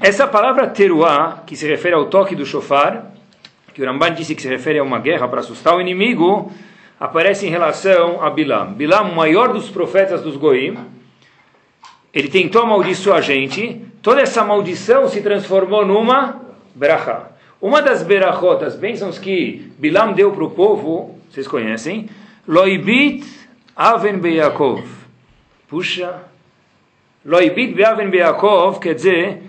Essa 0.00 0.26
palavra 0.26 0.66
teruá, 0.66 1.42
que 1.46 1.56
se 1.56 1.66
refere 1.66 1.94
ao 1.94 2.06
toque 2.06 2.36
do 2.36 2.44
shofar, 2.44 3.12
que 3.72 3.82
o 3.82 3.86
Ramban 3.86 4.12
disse 4.12 4.34
que 4.34 4.42
se 4.42 4.48
refere 4.48 4.78
a 4.78 4.82
uma 4.82 4.98
guerra 4.98 5.26
para 5.26 5.40
assustar 5.40 5.74
o 5.74 5.80
inimigo, 5.80 6.52
aparece 7.00 7.46
em 7.46 7.50
relação 7.50 8.22
a 8.22 8.28
Bilam. 8.28 8.74
Bilam, 8.74 9.10
o 9.10 9.16
maior 9.16 9.52
dos 9.52 9.70
profetas 9.70 10.22
dos 10.22 10.36
Goim, 10.36 10.76
ele 12.12 12.28
tentou 12.28 12.62
amaldiçoar 12.62 13.18
a 13.18 13.20
gente, 13.22 13.82
toda 14.02 14.20
essa 14.20 14.44
maldição 14.44 15.08
se 15.08 15.22
transformou 15.22 15.84
numa 15.84 16.42
berachá. 16.74 17.30
Uma 17.60 17.80
das 17.80 18.02
berachot, 18.02 18.60
das 18.60 18.76
bênçãos 18.76 19.18
que 19.18 19.72
Bilam 19.78 20.12
deu 20.12 20.30
para 20.32 20.44
o 20.44 20.50
povo, 20.50 21.18
vocês 21.30 21.48
conhecem, 21.48 22.08
Loibit 22.46 23.26
Aven 23.74 24.18
Beyakov. 24.18 24.84
Puxa, 25.68 26.22
Loibit 27.24 27.74
Beaven 27.74 28.08
Beyakov 28.08 28.78
quer 28.78 28.94
dizer 28.94 29.42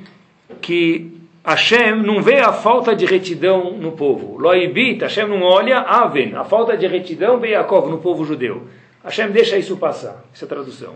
que 0.61 1.17
Hashem 1.45 2.03
não 2.03 2.21
vê 2.21 2.39
a 2.39 2.51
falta 2.51 2.95
de 2.95 3.05
retidão 3.05 3.71
no 3.71 3.93
povo. 3.93 4.37
Loibit, 4.37 5.01
Hashem 5.01 5.27
não 5.27 5.41
olha, 5.41 5.79
Aven, 5.79 6.35
a 6.35 6.43
falta 6.43 6.75
de 6.75 6.85
retidão 6.87 7.43
Yaakov 7.43 7.89
no 7.89 7.99
povo 7.99 8.25
judeu. 8.25 8.67
Hashem 9.03 9.31
deixa 9.31 9.57
isso 9.57 9.77
passar. 9.77 10.23
Essa 10.33 10.43
é 10.43 10.45
a 10.45 10.49
tradução. 10.49 10.95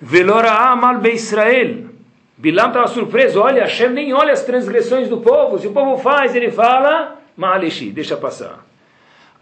Velora 0.00 0.50
amal 0.50 0.98
be 0.98 1.10
Israel. 1.10 1.96
Bilam 2.38 2.68
estava 2.68 2.86
surpreso, 2.86 3.40
olha, 3.40 3.62
Hashem 3.62 3.90
nem 3.90 4.12
olha 4.12 4.32
as 4.32 4.42
transgressões 4.42 5.08
do 5.08 5.18
povo. 5.18 5.58
Se 5.58 5.66
o 5.66 5.72
povo 5.72 5.96
faz, 5.96 6.34
ele 6.36 6.50
fala, 6.50 7.16
Ma'aleshi, 7.36 7.90
deixa 7.90 8.16
passar. 8.16 8.64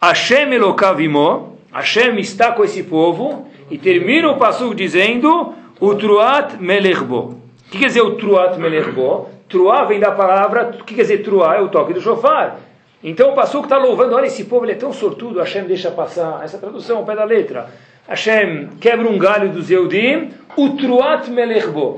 Hashem 0.01 0.53
elokavimo, 0.53 1.59
Hashem 1.73 2.19
está 2.21 2.53
com 2.53 2.63
esse 2.63 2.85
povo, 2.85 3.49
e 3.69 3.79
termina 3.79 4.31
o 4.31 4.37
passo 4.37 4.73
dizendo, 4.75 5.55
Utruat 5.81 6.57
melechbo. 6.61 7.44
O 7.75 7.77
que 7.77 7.81
quer 7.81 7.89
dizer 7.89 8.03
Utruat 8.03 8.57
melechbo? 8.57 9.29
Truá 9.49 9.83
vem 9.83 9.99
da 9.99 10.13
palavra, 10.13 10.77
o 10.81 10.85
que 10.85 10.95
quer 10.95 11.03
dizer 11.03 11.25
truá? 11.25 11.57
É 11.57 11.61
o 11.61 11.69
toque 11.69 11.93
do 11.93 12.01
shofar. 12.01 12.61
Então 13.03 13.33
o 13.33 13.35
Passuco 13.35 13.65
está 13.65 13.77
louvando, 13.77 14.15
olha 14.15 14.27
esse 14.27 14.45
povo, 14.45 14.65
ele 14.65 14.73
é 14.73 14.77
tão 14.77 14.93
sortudo, 14.93 15.41
Hashem 15.41 15.65
deixa 15.65 15.91
passar. 15.91 16.41
Essa 16.45 16.57
tradução 16.57 16.99
ao 16.99 17.05
pé 17.05 17.17
da 17.17 17.25
letra. 17.25 17.69
Hashem 18.07 18.69
quebra 18.81 19.09
um 19.09 19.19
galho 19.19 19.49
dos 19.49 19.73
Eudim, 19.73 20.31
o 20.57 20.77
truat 20.77 21.29
melechbo. 21.29 21.97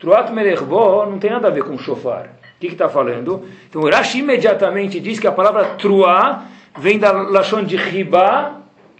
Truat 0.00 0.32
melechbo 0.32 1.06
não 1.06 1.20
tem 1.20 1.30
nada 1.30 1.46
a 1.46 1.52
ver 1.52 1.62
com 1.62 1.78
shofar. 1.78 2.30
O 2.56 2.58
que 2.58 2.66
está 2.66 2.88
falando? 2.88 3.44
Então 3.70 3.82
o 3.82 3.88
Rashi 3.88 4.18
imediatamente 4.18 4.98
diz 4.98 5.20
que 5.20 5.28
a 5.28 5.32
palavra 5.32 5.76
truá 5.78 6.46
vem 6.80 6.98
da 6.98 7.12
lachon 7.12 7.62
de 7.62 7.76
riba, 7.76 8.56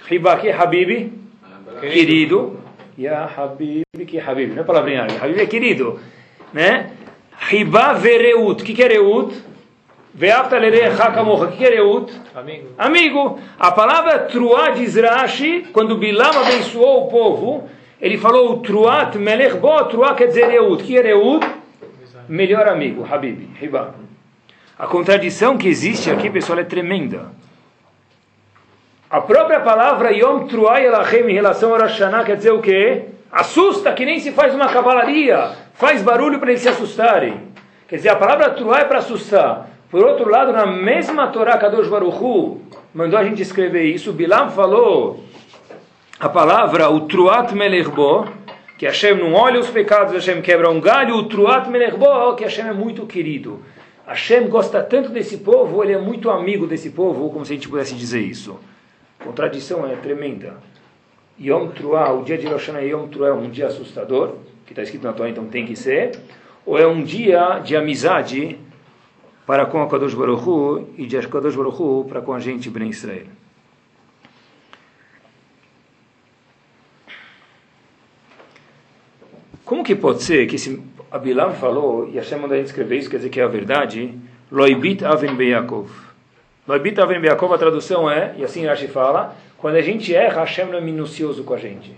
riba 0.07 0.37
que 0.37 0.51
é 0.51 0.55
habibi, 0.55 1.13
querido. 1.81 2.65
Ya 2.99 3.29
habibi 3.37 3.85
que 4.07 4.19
é 4.19 4.23
habibi, 4.23 4.55
não 4.55 4.63
é 4.63 4.65
palavrinha, 4.65 5.07
habibi 5.21 5.41
é 5.41 5.47
querido, 5.47 6.01
né? 6.53 6.91
Riba 7.39 7.93
vereut. 7.93 8.63
O 8.63 8.65
que, 8.65 8.73
que 8.73 8.83
é 8.83 8.89
reut? 8.89 9.35
Ve'afta 10.15 10.59
lerecha 10.59 11.11
kamocha. 11.11 11.45
O 11.45 11.49
que, 11.53 11.59
que 11.59 11.65
é 11.67 11.71
reut? 11.75 12.11
Amigo. 12.35 12.69
Amigo. 12.79 13.39
A 13.59 13.71
palavra 13.71 14.21
truá 14.21 14.71
diz 14.71 14.97
Rashi, 14.97 15.67
quando 15.73 15.97
Bilam 15.97 16.31
abençoou 16.41 17.05
o 17.05 17.09
povo, 17.09 17.69
ele 18.01 18.17
falou 18.17 18.61
truat 18.61 19.17
melech 19.19 19.59
bo, 19.59 19.85
truá 19.85 20.15
quer 20.15 20.29
dizer 20.29 20.47
reut. 20.49 20.83
O 20.83 20.87
que 20.87 20.97
é 20.97 21.03
reut? 21.03 21.47
Melhor 22.29 22.67
amigo, 22.67 23.07
Habib, 23.09 23.51
Riba. 23.61 23.95
A 24.79 24.87
contradição 24.87 25.57
que 25.57 25.69
existe 25.69 26.11
aqui, 26.11 26.29
pessoal, 26.29 26.59
é 26.59 26.65
tremenda. 26.65 27.31
A 29.09 29.21
própria 29.21 29.61
palavra 29.61 30.11
Yom 30.11 30.49
Truai 30.49 30.85
Elachem 30.85 31.31
em 31.31 31.35
relação 31.35 31.73
ao 31.73 31.81
Rosh 31.81 32.01
quer 32.25 32.37
dizer 32.37 32.51
o 32.51 32.61
quê? 32.61 33.05
Assusta, 33.31 33.93
que 33.93 34.05
nem 34.05 34.19
se 34.19 34.33
faz 34.33 34.53
uma 34.53 34.69
cavalaria. 34.69 35.53
Faz 35.75 36.03
barulho 36.03 36.41
para 36.41 36.51
eles 36.51 36.63
se 36.63 36.69
assustarem. 36.69 37.41
Quer 37.87 37.97
dizer, 37.97 38.09
a 38.09 38.17
palavra 38.17 38.51
Truai 38.51 38.83
é 38.83 38.85
para 38.85 38.99
assustar. 38.99 39.71
Por 39.89 40.05
outro 40.05 40.29
lado, 40.29 40.53
na 40.53 40.67
mesma 40.67 41.29
Torá 41.29 41.57
Kadosh 41.57 41.87
Baruchu, 41.87 42.61
mandou 42.93 43.17
a 43.17 43.23
gente 43.23 43.41
escrever 43.41 43.85
isso, 43.85 44.13
Bilam 44.13 44.51
falou 44.51 45.21
a 46.19 46.29
palavra 46.29 46.91
o 46.91 47.03
Truat 47.03 47.55
Melechbo, 47.55 48.27
que 48.77 48.87
Hashem 48.87 49.15
não 49.15 49.35
olha 49.35 49.61
os 49.61 49.71
pecados, 49.71 50.15
Hashem 50.15 50.43
quebra 50.43 50.69
um 50.69 50.81
galho, 50.81 51.15
o 51.15 51.29
Truat 51.29 51.69
Melechbo, 51.69 52.35
que 52.35 52.43
Hashem 52.43 52.67
é 52.67 52.73
muito 52.73 53.07
querido. 53.07 53.63
Hashem 54.05 54.49
gosta 54.49 54.83
tanto 54.83 55.11
desse 55.11 55.37
povo, 55.39 55.85
ele 55.85 55.93
é 55.93 55.99
muito 55.99 56.29
amigo 56.29 56.67
desse 56.67 56.91
povo, 56.91 57.31
como 57.31 57.45
se 57.45 57.53
a 57.53 57.55
gente 57.57 57.69
pudesse 57.69 57.95
dizer 57.95 58.21
isso. 58.21 58.59
Contradição 59.27 59.85
é 59.85 59.97
tremenda. 59.97 60.55
Yom 61.39 61.71
Truah, 61.71 62.13
o 62.13 62.23
dia 62.23 62.39
de 62.39 62.47
Rosh 62.47 62.69
Hashanah 62.69 62.83
Yom 62.83 63.09
Truah 63.09 63.31
é 63.31 63.33
um 63.33 63.51
dia 63.51 63.67
assustador, 63.67 64.37
que 64.65 64.73
está 64.73 64.85
escrito 64.85 65.03
na 65.03 65.13
Torá, 65.13 65.29
então 65.29 65.47
tem 65.47 65.67
que 65.67 65.75
ser, 65.75 66.17
ou 66.65 66.79
é 66.79 66.87
um 66.87 67.03
dia 67.03 67.59
de 67.59 67.75
amizade 67.75 68.57
para 69.45 69.67
com 69.67 69.83
a 69.83 69.89
Kadosh 69.89 70.15
Baruch 70.15 70.49
Hu, 70.49 70.89
e 70.97 71.07
de 71.07 71.19
Kadosh 71.27 71.57
Baruch 71.57 71.83
Hu 71.83 72.07
para 72.09 72.21
com 72.21 72.33
a 72.33 72.39
gente, 72.39 72.71
Ben 72.71 72.89
Israel. 72.89 73.27
Como 79.65 79.83
que 79.83 79.97
pode 79.97 80.23
ser 80.23 80.47
que 80.47 80.55
esse 80.55 80.81
Abilam 81.11 81.53
falou, 81.53 82.09
e 82.09 82.15
Hashem 82.15 82.39
manda 82.39 82.55
a 82.55 82.59
gente 82.59 82.69
escrever 82.69 82.99
isso, 82.99 83.11
quer 83.11 83.17
dizer 83.17 83.31
que 83.31 83.41
é 83.41 83.43
a 83.43 83.49
verdade, 83.49 84.17
Loibit 84.53 85.05
Aven 85.05 85.35
Beyakov. 85.35 86.06
Loibit 86.67 87.01
Aven 87.01 87.21
Beyakov, 87.21 87.55
a 87.55 87.59
tradução 87.59 88.11
é, 88.11 88.35
e 88.37 88.45
assim 88.45 88.67
Rashi 88.67 88.89
fala, 88.89 89.37
quando 89.57 89.77
a 89.77 89.81
gente 89.81 90.15
erra, 90.15 90.41
Hashem 90.41 90.67
não 90.67 90.79
é 90.79 90.81
minucioso 90.81 91.45
com 91.45 91.55
a 91.55 91.59
gente. 91.59 91.95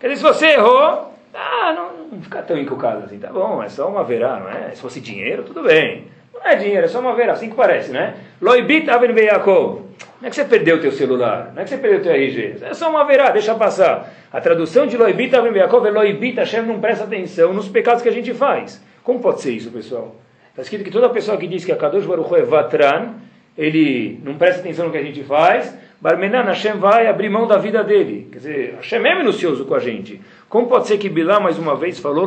Quer 0.00 0.08
dizer, 0.08 0.16
se 0.16 0.22
você 0.22 0.46
errou, 0.52 1.12
ah, 1.34 1.72
não, 1.74 2.06
não 2.12 2.22
fica 2.22 2.40
tão 2.42 2.56
encucado 2.56 3.04
assim, 3.04 3.18
tá 3.18 3.30
bom, 3.30 3.62
é 3.62 3.68
só 3.68 3.88
uma 3.88 4.02
verá, 4.02 4.40
não 4.40 4.48
é? 4.48 4.70
Se 4.70 4.80
fosse 4.80 5.00
dinheiro, 5.00 5.42
tudo 5.42 5.62
bem. 5.62 6.06
Não 6.32 6.42
é 6.42 6.54
dinheiro, 6.56 6.86
é 6.86 6.88
só 6.88 7.00
uma 7.00 7.14
verá, 7.14 7.34
assim 7.34 7.50
que 7.50 7.56
parece, 7.56 7.90
né? 7.90 8.14
Loibit 8.40 8.86
Beyakov. 8.86 9.82
Não 10.20 10.26
é 10.26 10.30
que 10.30 10.36
você 10.36 10.44
perdeu 10.44 10.76
o 10.76 10.80
teu 10.80 10.90
celular, 10.90 11.52
não 11.54 11.62
é 11.62 11.64
que 11.64 11.70
você 11.70 11.76
perdeu 11.76 12.00
o 12.00 12.02
teu 12.02 12.12
RG, 12.12 12.56
é 12.62 12.74
só 12.74 12.90
uma 12.90 13.04
verá, 13.04 13.30
deixa 13.30 13.54
passar. 13.54 14.12
A 14.32 14.40
tradução 14.40 14.86
de 14.86 14.96
Loibit 14.96 15.34
Avim 15.36 15.56
Yaakov 15.56 15.86
é 15.86 15.90
Loibit, 15.90 16.38
Hashem 16.38 16.62
não 16.62 16.80
presta 16.80 17.04
atenção 17.04 17.52
nos 17.52 17.68
pecados 17.68 18.02
que 18.02 18.08
a 18.08 18.12
gente 18.12 18.32
faz. 18.32 18.82
Como 19.04 19.20
pode 19.20 19.42
ser 19.42 19.52
isso, 19.52 19.70
pessoal? 19.70 20.16
Está 20.50 20.62
escrito 20.62 20.84
que 20.84 20.90
toda 20.90 21.08
pessoa 21.08 21.36
que 21.36 21.46
diz 21.46 21.64
que 21.64 21.70
a 21.70 21.76
Kadosh 21.76 22.04
Baruch 22.04 22.34
é 22.34 22.42
Vatran, 22.42 23.14
ele 23.58 24.20
não 24.22 24.38
presta 24.38 24.60
atenção 24.60 24.86
no 24.86 24.92
que 24.92 24.98
a 24.98 25.02
gente 25.02 25.24
faz, 25.24 25.76
Barmenan, 26.00 26.44
Hashem 26.44 26.78
vai 26.78 27.08
abrir 27.08 27.28
mão 27.28 27.48
da 27.48 27.58
vida 27.58 27.82
dele. 27.82 28.28
Quer 28.30 28.38
dizer, 28.38 28.74
Hashem 28.76 29.04
é 29.04 29.18
minucioso 29.18 29.64
com 29.64 29.74
a 29.74 29.80
gente. 29.80 30.20
Como 30.48 30.68
pode 30.68 30.86
ser 30.86 30.96
que 30.96 31.08
Bilá, 31.08 31.40
mais 31.40 31.58
uma 31.58 31.74
vez, 31.74 31.98
falou 31.98 32.24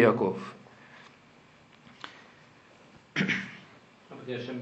Yaakov? 0.00 0.38
Porque 4.08 4.32
Hashem 4.32 4.58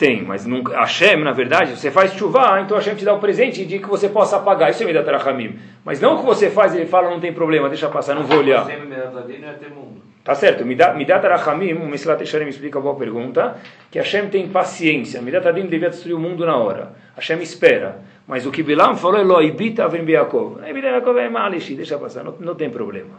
tem 0.00 0.22
mas 0.24 0.46
nunca. 0.46 0.74
Hashem, 0.80 1.22
na 1.22 1.32
verdade, 1.32 1.76
você 1.76 1.90
faz 1.90 2.14
chuva, 2.14 2.58
então 2.62 2.78
Hashem 2.78 2.94
te 2.94 3.04
dá 3.04 3.12
o 3.12 3.18
um 3.18 3.20
presente 3.20 3.66
de 3.66 3.78
que 3.78 3.86
você 3.86 4.08
possa 4.08 4.38
pagar. 4.38 4.70
Isso 4.70 4.82
é 4.82 4.86
Midat 4.86 5.06
Rachamim. 5.06 5.58
Mas 5.84 6.00
não 6.00 6.14
o 6.14 6.20
que 6.20 6.24
você 6.24 6.48
faz, 6.50 6.74
ele 6.74 6.86
fala, 6.86 7.10
não 7.10 7.20
tem 7.20 7.34
problema, 7.34 7.68
deixa 7.68 7.90
passar, 7.90 8.14
não 8.14 8.22
vou 8.22 8.38
olhar. 8.38 8.66
Tá 10.22 10.34
certo, 10.34 10.64
Midat 10.66 10.96
Midat 10.96 11.26
Rachamim, 11.26 11.72
o 11.72 11.86
Mesilat 11.86 12.20
Yesharim 12.20 12.48
explica 12.48 12.78
a 12.78 12.82
boa 12.82 12.94
pergunta, 12.94 13.56
que 13.90 13.98
Hashem 13.98 14.28
tem 14.28 14.48
paciência. 14.48 15.22
Midat 15.22 15.46
Adin 15.48 15.66
devia 15.66 15.88
destruir 15.88 16.14
o 16.14 16.18
mundo 16.18 16.44
na 16.44 16.56
hora. 16.56 16.92
Hashem 17.16 17.40
espera. 17.40 18.02
Mas 18.26 18.46
o 18.46 18.50
que 18.52 18.62
Bilam 18.62 18.96
falou 18.96 19.18
é 19.18 19.24
Loibit 19.24 19.80
Avim 19.80 20.04
Beakov. 20.04 20.60
Beakov 20.60 21.18
é 21.18 21.28
Malishi, 21.28 21.74
deixa 21.74 21.98
passar, 21.98 22.22
não, 22.22 22.34
não 22.38 22.54
tem 22.54 22.70
problema. 22.70 23.18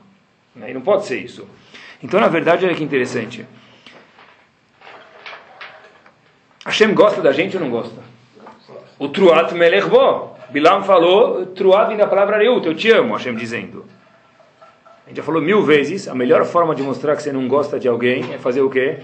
E 0.56 0.74
não 0.74 0.82
pode 0.82 1.06
ser 1.06 1.18
isso. 1.18 1.48
Então, 2.04 2.20
na 2.20 2.28
verdade, 2.28 2.66
olha 2.66 2.76
que 2.76 2.84
interessante. 2.84 3.46
Hashem 6.66 6.94
gosta 6.94 7.22
da 7.22 7.32
gente 7.32 7.58
ou 7.58 7.64
não 7.64 7.70
gosta? 7.70 8.00
O 9.00 9.10
Truat 9.10 9.54
Melech 9.54 9.90
Bo. 9.90 10.36
Bilam 10.50 10.84
falou, 10.84 11.46
Truat 11.48 11.90
vem 11.90 11.98
da 11.98 12.08
palavra 12.08 12.38
Reut, 12.38 12.66
eu 12.66 12.76
te 12.76 12.92
amo, 12.92 13.14
Hashem 13.14 13.36
dizendo. 13.36 13.86
Gente 15.12 15.18
já 15.18 15.24
falou 15.24 15.42
mil 15.42 15.62
vezes, 15.62 16.08
a 16.08 16.16
melhor 16.16 16.46
forma 16.46 16.74
de 16.74 16.82
mostrar 16.82 17.18
que 17.18 17.22
você 17.22 17.34
não 17.34 17.46
gosta 17.46 17.78
de 17.78 17.86
alguém 17.86 18.34
é 18.34 18.38
fazer 18.38 18.62
o 18.62 18.70
quê? 18.70 19.00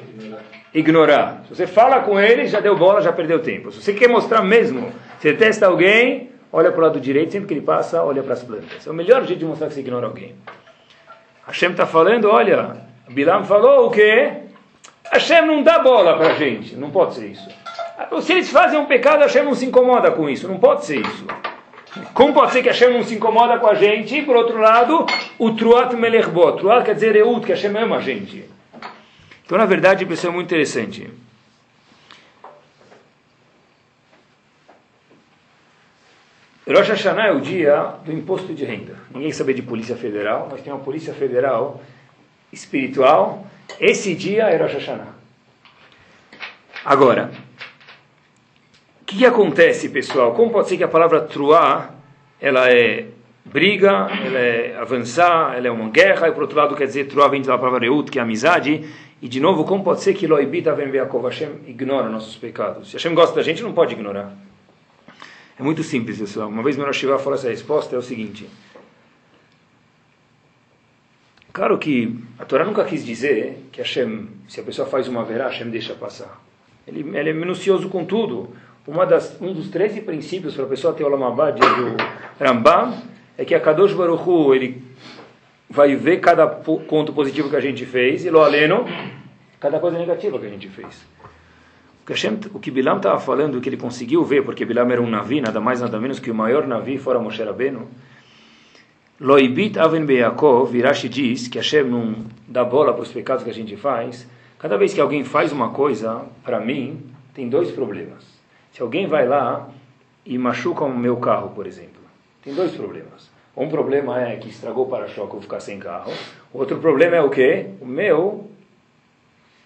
Ignorar. 0.74 1.42
Se 1.44 1.54
você 1.54 1.68
fala 1.68 2.00
com 2.00 2.18
ele, 2.18 2.48
já 2.48 2.62
deu 2.62 2.78
bola, 2.78 3.02
já 3.02 3.12
perdeu 3.12 3.40
tempo. 3.40 3.74
Se 3.74 3.82
você 3.82 3.92
quer 3.92 4.08
mostrar 4.08 4.42
mesmo, 4.42 4.90
você 5.20 5.34
testa 5.34 5.68
alguém, 5.68 6.30
olha 6.50 6.72
para 6.72 6.80
o 6.80 6.84
lado 6.84 6.98
direito, 7.02 7.34
sempre 7.34 7.50
que 7.50 7.54
ele 7.56 7.62
passa, 7.62 8.02
olha 8.02 8.24
para 8.24 8.36
as 8.36 8.42
plantas. 8.42 8.88
É 8.88 8.90
o 8.90 8.94
melhor 8.94 9.26
jeito 9.26 9.40
de 9.40 9.46
mostrar 9.46 9.68
que 9.68 9.74
você 9.74 9.82
ignora 9.82 10.08
alguém. 10.08 10.34
Hashem 11.46 11.72
está 11.72 11.86
falando, 11.86 12.30
olha, 12.30 12.78
Bilam 13.10 13.44
falou 13.44 13.88
o 13.88 13.92
quê? 13.92 14.32
Hashem 15.12 15.46
não 15.46 15.62
dá 15.62 15.80
bola 15.80 16.16
para 16.16 16.28
a 16.30 16.34
gente, 16.36 16.74
não 16.78 16.90
pode 16.90 17.16
ser 17.16 17.28
isso. 17.32 17.50
Se 18.22 18.32
eles 18.32 18.50
fazem 18.50 18.80
um 18.80 18.86
pecado, 18.86 19.24
Hashem 19.24 19.44
não 19.44 19.54
se 19.54 19.66
incomoda 19.66 20.10
com 20.12 20.30
isso, 20.30 20.48
não 20.48 20.58
pode 20.58 20.86
ser 20.86 21.02
isso. 21.02 21.28
Como 22.14 22.34
pode 22.34 22.54
ser 22.54 22.62
que 22.62 22.70
Hashem 22.70 22.94
não 22.94 23.04
se 23.04 23.16
incomoda 23.16 23.58
com 23.58 23.68
a 23.68 23.74
gente? 23.74 24.18
E 24.18 24.22
por 24.22 24.38
outro 24.38 24.58
lado, 24.58 25.06
o 25.40 25.52
Truat 25.52 25.96
Melechbo. 25.96 26.52
Truat 26.54 26.86
quer 26.86 26.96
dizer 26.96 27.16
Eut, 27.16 27.46
que 27.46 27.52
Hashem 27.52 27.76
ama 27.76 27.98
a 27.98 28.02
gente. 28.02 28.46
Então, 29.46 29.58
na 29.58 29.66
verdade, 29.66 30.06
isso 30.12 30.28
é 30.28 30.30
muito 30.30 30.48
interessante. 30.48 31.10
Rosh 36.68 36.90
Hashanah 36.90 37.28
é 37.28 37.32
o 37.32 37.40
dia 37.40 37.94
do 38.04 38.12
imposto 38.12 38.54
de 38.54 38.66
renda. 38.66 38.96
Ninguém 39.10 39.32
sabe 39.32 39.54
de 39.54 39.62
Polícia 39.62 39.96
Federal, 39.96 40.50
mas 40.52 40.62
tem 40.62 40.74
uma 40.74 40.84
Polícia 40.84 41.14
Federal 41.14 41.82
espiritual. 42.52 43.48
Esse 43.80 44.14
dia 44.14 44.44
é 44.44 44.58
Rosh 44.58 44.74
Hashanah. 44.74 45.16
Agora, 46.84 47.32
o 49.02 49.06
que, 49.06 49.20
que, 49.20 49.26
acontece, 49.26 49.88
pessoal? 49.88 50.34
Como 50.34 50.52
pode 50.52 50.68
ser 50.68 50.76
que 50.76 50.84
a 50.84 50.90
palavra 50.90 51.22
truá, 51.22 51.92
ela 52.42 52.70
é 52.70 53.06
briga, 53.52 54.08
ela 54.26 54.40
é 54.40 54.78
avançar, 54.78 55.56
ela 55.56 55.68
é 55.68 55.72
uma 55.72 55.90
guerra, 55.90 56.28
e 56.28 56.32
por 56.32 56.44
outro 56.44 56.58
lado 56.58 56.76
quer 56.76 56.86
dizer 56.86 57.06
truá 57.06 57.28
vem 57.28 57.42
da 57.42 57.58
palavra 57.58 57.80
reut, 57.80 58.12
que 58.12 58.20
é 58.20 58.22
amizade, 58.22 58.84
e 59.22 59.28
de 59.28 59.40
novo, 59.40 59.64
como 59.64 59.84
pode 59.84 60.02
ser 60.02 60.14
que 60.14 60.28
loibita 60.28 60.76
vem 60.76 60.90
Yaakov 60.90 61.26
Hashem 61.26 61.50
ignora 61.68 62.10
nossos 62.10 62.36
pecados? 62.36 62.90
Se 62.90 62.98
Hashem 62.98 63.16
gosta 63.16 63.36
da 63.36 63.42
gente, 63.42 63.64
não 63.64 63.74
pode 63.74 63.94
ignorar. 63.94 64.32
É 65.60 65.64
muito 65.64 65.82
simples, 65.82 66.20
pessoal. 66.20 66.50
Uma 66.50 66.62
vez 66.62 66.78
meu 66.78 66.92
Shiva 66.94 67.18
falou 67.18 67.34
essa 67.34 67.50
resposta, 67.50 67.96
é 67.96 67.98
o 67.98 68.02
seguinte. 68.02 68.48
Claro 71.52 71.80
que 71.80 72.16
a 72.38 72.46
Torá 72.46 72.64
nunca 72.64 72.84
quis 72.84 73.04
dizer 73.04 73.68
que 73.72 73.82
Hashem, 73.82 74.28
se 74.48 74.60
a 74.60 74.64
pessoa 74.64 74.88
faz 74.88 75.08
uma 75.08 75.24
verá, 75.24 75.46
Hashem 75.48 75.72
deixa 75.72 75.96
passar. 75.96 76.40
Ele, 76.86 77.18
ele 77.18 77.32
é 77.32 77.34
minucioso 77.34 77.90
com 77.90 78.06
tudo. 78.06 78.54
Uma 78.86 79.06
das, 79.06 79.36
um 79.42 79.52
dos 79.52 79.70
13 79.70 80.02
princípios 80.02 80.54
para 80.54 80.66
a 80.66 80.68
pessoa 80.68 80.94
ter 80.94 81.04
o 81.04 81.10
Lamabá, 81.10 81.50
diz 81.50 81.66
o 81.66 81.98
Rambam, 82.40 83.02
é 83.38 83.46
que 83.46 83.54
a 83.54 83.60
Kadosh 83.60 83.94
Baruch 83.94 84.28
Hu, 84.28 84.54
ele 84.56 84.82
vai 85.70 85.96
ver 85.96 86.18
cada 86.18 86.48
ponto 86.48 87.14
positivo 87.14 87.50
que 87.50 87.56
a 87.56 87.62
gente 87.62 87.86
fez, 87.86 88.26
e 88.26 88.30
lo 88.30 88.42
aleno, 88.42 88.86
cada 89.60 89.80
coisa 89.80 89.98
negativa 89.98 90.40
que 90.40 90.46
a 90.46 90.50
gente 90.50 90.68
fez. 90.70 91.06
O 92.02 92.06
que, 92.08 92.14
Hashem, 92.14 92.40
o 92.54 92.60
que 92.60 92.72
Bilam 92.72 92.98
estava 92.98 93.20
falando, 93.20 93.60
que 93.60 93.70
ele 93.70 93.78
conseguiu 93.78 94.24
ver, 94.24 94.44
porque 94.44 94.66
Bilam 94.66 94.90
era 94.92 95.02
um 95.02 95.10
navi, 95.10 95.42
nada 95.42 95.60
mais 95.60 95.82
nada 95.82 96.00
menos 96.00 96.20
que 96.20 96.32
o 96.32 96.36
maior 96.36 96.66
navi 96.66 96.98
fora 96.98 97.20
Moshe 97.20 97.44
Rabbeinu, 97.44 97.88
Loibit 99.20 99.80
Aven 99.80 100.06
Beyakov, 100.06 100.72
Virashi 100.72 101.10
diz 101.10 101.48
que 101.48 101.58
Hashem 101.58 101.86
não 101.86 102.26
dá 102.48 102.64
bola 102.64 102.94
para 102.94 103.02
os 103.02 103.12
pecados 103.12 103.44
que 103.44 103.50
a 103.50 103.54
gente 103.54 103.76
faz. 103.76 104.28
Cada 104.60 104.78
vez 104.78 104.94
que 104.94 105.02
alguém 105.02 105.24
faz 105.24 105.52
uma 105.52 105.72
coisa, 105.72 106.22
para 106.44 106.60
mim, 106.60 107.02
tem 107.34 107.50
dois 107.50 107.72
problemas. 107.72 108.24
Se 108.72 108.80
alguém 108.80 109.08
vai 109.08 109.28
lá 109.28 109.70
e 110.24 110.38
machuca 110.38 110.84
o 110.84 110.96
meu 110.96 111.18
carro, 111.18 111.50
por 111.50 111.66
exemplo, 111.66 111.97
tem 112.48 112.56
dois 112.56 112.72
problemas. 112.72 113.30
Um 113.56 113.68
problema 113.68 114.24
é 114.24 114.38
que 114.38 114.48
estragou 114.48 114.86
o 114.86 114.90
para-choque, 114.90 115.34
vou 115.34 115.42
ficar 115.42 115.60
sem 115.60 115.80
carro. 115.80 116.14
Outro 116.54 116.78
problema 116.78 117.18
é 117.18 117.22
o 117.22 117.30
quê? 117.30 117.72
O 117.82 117.86
meu 117.86 118.50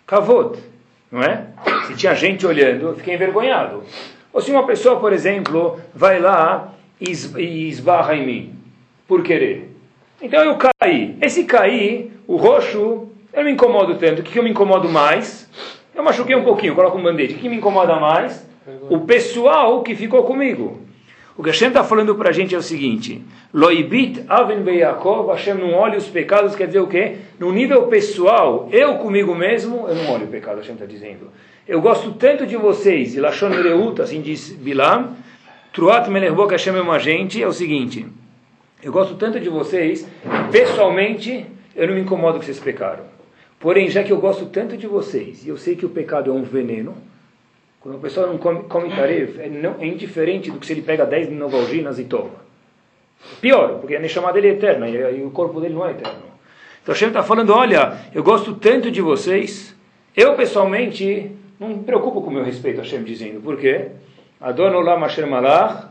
kavod, 0.07 0.57
não 1.11 1.21
é? 1.21 1.45
Se 1.85 1.95
tinha 1.95 2.15
gente 2.15 2.47
olhando, 2.47 2.87
eu 2.87 2.95
fiquei 2.95 3.13
envergonhado. 3.13 3.83
Ou 4.33 4.41
se 4.41 4.49
uma 4.49 4.65
pessoa, 4.65 4.99
por 4.99 5.13
exemplo, 5.13 5.79
vai 5.93 6.19
lá 6.19 6.73
e 6.99 7.69
esbarra 7.69 8.15
em 8.15 8.25
mim, 8.25 8.55
por 9.07 9.21
querer. 9.21 9.69
Então 10.19 10.43
eu 10.43 10.57
caí. 10.57 11.15
Esse 11.21 11.43
cair, 11.43 12.11
o 12.27 12.37
roxo 12.37 13.09
eu 13.31 13.43
me 13.43 13.51
incomodo 13.51 13.95
tanto. 13.95 14.21
O 14.21 14.23
que, 14.23 14.31
que 14.31 14.39
eu 14.39 14.43
me 14.43 14.49
incomodo 14.49 14.89
mais? 14.89 15.47
Eu 15.93 16.01
machuquei 16.01 16.35
um 16.35 16.43
pouquinho, 16.43 16.73
coloco 16.73 16.97
um 16.97 17.03
band-aid. 17.03 17.35
O 17.35 17.37
que 17.37 17.49
me 17.49 17.57
incomoda 17.57 17.97
mais? 17.97 18.47
O 18.89 19.01
pessoal 19.01 19.83
que 19.83 19.95
ficou 19.95 20.23
comigo. 20.23 20.90
O 21.37 21.43
que 21.43 21.49
Hashem 21.49 21.69
está 21.69 21.83
falando 21.83 22.13
para 22.15 22.29
a 22.29 22.33
gente 22.33 22.53
é 22.53 22.57
o 22.57 22.61
seguinte: 22.61 23.23
Loibit 23.53 24.23
aven 24.27 24.61
beyakov, 24.61 25.29
Hashem 25.29 25.55
não 25.55 25.73
olha 25.73 25.97
os 25.97 26.07
pecados, 26.07 26.55
quer 26.55 26.67
dizer 26.67 26.79
o 26.79 26.87
quê? 26.87 27.17
No 27.39 27.51
nível 27.51 27.83
pessoal, 27.83 28.67
eu 28.71 28.95
comigo 28.95 29.33
mesmo, 29.33 29.87
eu 29.87 29.95
não 29.95 30.11
olho 30.11 30.25
o 30.25 30.29
pecado, 30.29 30.57
Hashem 30.57 30.73
está 30.73 30.85
dizendo. 30.85 31.29
Eu 31.67 31.79
gosto 31.79 32.11
tanto 32.13 32.45
de 32.45 32.57
vocês, 32.57 33.15
e 33.15 33.19
Lashon 33.19 33.49
Mereut, 33.49 34.01
assim 34.01 34.21
diz 34.21 34.51
Bilam, 34.51 35.15
Truat 35.71 36.09
Melerbo, 36.09 36.47
que 36.47 36.53
Hashem 36.53 36.75
é 36.75 36.81
uma 36.81 36.99
gente, 36.99 37.41
é 37.41 37.47
o 37.47 37.53
seguinte: 37.53 38.05
eu 38.83 38.91
gosto 38.91 39.15
tanto 39.15 39.39
de 39.39 39.47
vocês, 39.47 40.07
pessoalmente, 40.51 41.45
eu 41.75 41.87
não 41.87 41.93
me 41.93 42.01
incomodo 42.01 42.39
que 42.39 42.45
vocês 42.45 42.59
pecaram. 42.59 43.03
Porém, 43.59 43.89
já 43.89 44.03
que 44.03 44.11
eu 44.11 44.17
gosto 44.17 44.47
tanto 44.47 44.75
de 44.75 44.87
vocês, 44.87 45.45
e 45.45 45.49
eu 45.49 45.55
sei 45.55 45.75
que 45.75 45.85
o 45.85 45.89
pecado 45.89 46.31
é 46.31 46.33
um 46.33 46.41
veneno, 46.41 46.95
quando 47.81 47.95
a 47.95 47.99
pessoa 47.99 48.27
não 48.27 48.37
come, 48.37 48.63
come 48.63 48.89
é, 48.91 49.39
é 49.79 49.85
indiferente 49.87 50.51
do 50.51 50.59
que 50.59 50.67
se 50.67 50.73
ele 50.73 50.83
pega 50.83 51.03
10 51.03 51.31
novalginas 51.31 51.97
e 51.97 52.03
toma. 52.03 52.51
Pior, 53.41 53.79
porque 53.79 53.95
a 53.95 53.99
Neshama 53.99 54.31
dele 54.31 54.49
é 54.49 54.51
eterna 54.51 54.87
e, 54.87 54.95
e, 54.95 55.23
o 55.23 55.31
corpo 55.31 55.59
dele 55.59 55.73
não 55.73 55.87
é 55.87 55.91
eterno. 55.91 56.21
Então 56.81 56.93
Hashem 56.93 57.07
está 57.07 57.23
falando, 57.23 57.51
olha, 57.53 57.97
eu 58.13 58.23
gosto 58.23 58.53
tanto 58.53 58.91
de 58.91 59.01
vocês, 59.01 59.75
eu 60.15 60.35
pessoalmente 60.35 61.31
não 61.59 61.69
me 61.69 61.83
preocupo 61.83 62.21
com 62.21 62.29
o 62.29 62.33
meu 62.33 62.43
respeito, 62.43 62.81
Hashem 62.81 63.03
dizendo. 63.03 63.41
Por 63.41 63.57
quê? 63.57 63.87
Adon 64.39 64.71
Malach, 65.27 65.87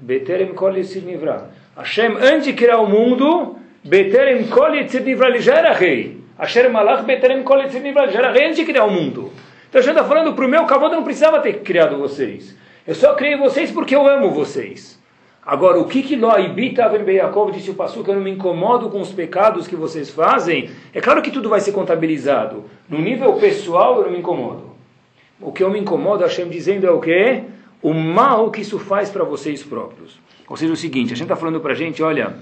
Beterem 0.00 0.54
Kol 0.54 0.72
Nivra. 0.72 1.50
Hashem, 1.76 2.16
antes 2.16 2.46
de 2.46 2.52
criar 2.54 2.78
o 2.78 2.88
mundo, 2.88 3.56
Beterem 3.84 4.46
Kol 4.48 4.70
Nivra, 4.70 5.28
ele 5.28 5.40
já 5.40 5.56
era 5.56 5.74
rei. 5.74 6.18
Asher 6.38 6.70
Malach, 6.70 7.04
Beterem 7.04 7.42
Kol 7.42 7.62
Nivra, 7.62 8.04
ele 8.04 8.12
já 8.12 8.18
era 8.20 8.32
rei 8.32 8.46
antes 8.46 8.56
de 8.56 8.64
criar 8.64 8.84
o 8.84 8.90
mundo. 8.90 9.32
Então 9.68 9.80
Hashem 9.80 9.92
está 9.92 10.04
falando, 10.04 10.34
para 10.34 10.46
o 10.46 10.48
meu 10.48 10.64
cavalo 10.64 10.92
eu 10.92 10.96
não 10.96 11.04
precisava 11.04 11.40
ter 11.40 11.60
criado 11.60 11.98
vocês. 11.98 12.56
Eu 12.86 12.94
só 12.94 13.14
criei 13.14 13.36
vocês 13.36 13.70
porque 13.70 13.94
eu 13.94 14.06
amo 14.06 14.30
vocês. 14.30 14.96
Agora, 15.44 15.78
o 15.78 15.86
que 15.86 16.02
que 16.02 16.16
Loaibita 16.16 16.82
Yaakov 16.82 17.52
disse 17.52 17.70
o 17.70 17.74
Passu, 17.74 18.02
que 18.02 18.10
eu 18.10 18.16
não 18.16 18.22
me 18.22 18.32
incomodo 18.32 18.90
com 18.90 19.00
os 19.00 19.12
pecados 19.12 19.68
que 19.68 19.76
vocês 19.76 20.10
fazem, 20.10 20.70
é 20.92 21.00
claro 21.00 21.22
que 21.22 21.30
tudo 21.30 21.48
vai 21.48 21.60
ser 21.60 21.70
contabilizado. 21.70 22.64
No 22.88 22.98
nível 22.98 23.32
pessoal, 23.34 23.98
eu 23.98 24.04
não 24.04 24.10
me 24.10 24.18
incomodo. 24.18 24.72
O 25.40 25.52
que 25.52 25.62
eu 25.62 25.70
me 25.70 25.78
incomodo, 25.78 26.24
Hashem 26.24 26.48
dizendo 26.48 26.84
é 26.84 26.90
o 26.90 26.98
quê? 26.98 27.44
O 27.80 27.94
mal 27.94 28.50
que 28.50 28.62
isso 28.62 28.78
faz 28.78 29.08
para 29.08 29.22
vocês 29.22 29.62
próprios. 29.62 30.18
Ou 30.48 30.56
seja, 30.56 30.72
o 30.72 30.76
seguinte, 30.76 31.12
a 31.12 31.16
gente 31.16 31.26
está 31.26 31.36
falando 31.36 31.60
para 31.60 31.72
a 31.72 31.76
gente, 31.76 32.02
olha, 32.02 32.34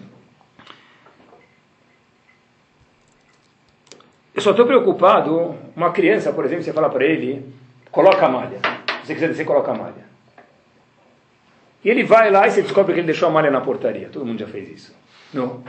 só 4.45 4.51
estou 4.51 4.67
preocupado, 4.67 5.55
uma 5.75 5.91
criança, 5.91 6.31
por 6.31 6.45
exemplo, 6.45 6.63
você 6.63 6.73
fala 6.73 6.91
para 6.91 7.03
ele, 7.03 7.51
coloca 7.91 8.27
a 8.27 8.29
malha. 8.29 8.59
Se 9.01 9.07
você 9.07 9.15
quiser 9.15 9.29
descer, 9.29 9.47
coloca 9.47 9.73
a 9.73 9.75
malha. 9.75 10.05
E 11.83 11.89
ele 11.89 12.05
vai 12.05 12.31
lá 12.31 12.47
e 12.47 12.51
você 12.51 12.61
descobre 12.61 12.93
que 12.93 13.01
ele 13.01 13.07
deixou 13.07 13.27
a 13.27 13.33
malha 13.33 13.51
na 13.51 13.63
portaria. 13.63 14.11
Todo 14.13 14.27
mundo 14.27 14.39
já 14.39 14.47
fez 14.47 14.69
isso. 14.69 14.97
Não. 15.33 15.65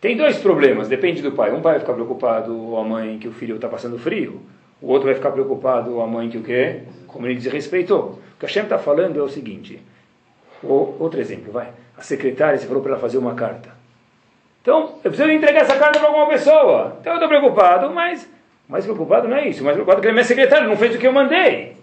Tem 0.00 0.16
dois 0.16 0.38
problemas, 0.38 0.88
depende 0.88 1.20
do 1.20 1.32
pai. 1.32 1.52
Um 1.52 1.60
pai 1.60 1.72
vai 1.72 1.80
ficar 1.80 1.92
preocupado, 1.92 2.58
ou 2.58 2.78
a 2.78 2.84
mãe, 2.84 3.18
que 3.18 3.28
o 3.28 3.32
filho 3.32 3.56
está 3.56 3.68
passando 3.68 3.98
frio. 3.98 4.40
O 4.80 4.88
outro 4.88 5.04
vai 5.06 5.14
ficar 5.14 5.30
preocupado, 5.30 5.96
ou 5.96 6.02
a 6.02 6.06
mãe, 6.06 6.30
que 6.30 6.38
o 6.38 6.42
quê? 6.42 6.84
Como 7.06 7.26
ele 7.26 7.34
desrespeitou. 7.34 8.18
O 8.36 8.40
que 8.40 8.46
a 8.46 8.48
Shem 8.48 8.62
está 8.62 8.78
falando 8.78 9.18
é 9.18 9.22
o 9.22 9.28
seguinte. 9.28 9.78
Ou, 10.62 10.96
outro 10.98 11.20
exemplo, 11.20 11.52
vai. 11.52 11.70
A 11.98 12.00
secretária, 12.00 12.58
você 12.58 12.66
falou 12.66 12.82
para 12.82 12.92
ela 12.92 13.00
fazer 13.00 13.18
uma 13.18 13.34
carta. 13.34 13.78
Então, 14.62 14.96
eu 15.02 15.10
preciso 15.10 15.30
entregar 15.30 15.62
essa 15.62 15.76
carta 15.76 15.98
para 15.98 16.08
alguma 16.08 16.26
pessoa. 16.26 16.96
Então 17.00 17.14
eu 17.14 17.16
estou 17.16 17.28
preocupado, 17.28 17.90
mas 17.90 18.28
mais 18.68 18.84
preocupado 18.84 19.26
não 19.26 19.36
é 19.36 19.48
isso. 19.48 19.64
Mais 19.64 19.74
preocupado 19.74 19.98
é 19.98 20.02
que 20.02 20.06
ele 20.06 20.12
é 20.12 20.16
meu 20.16 20.24
secretário, 20.24 20.68
não 20.68 20.76
fez 20.76 20.94
o 20.94 20.98
que 20.98 21.06
eu 21.06 21.12
mandei. 21.12 21.76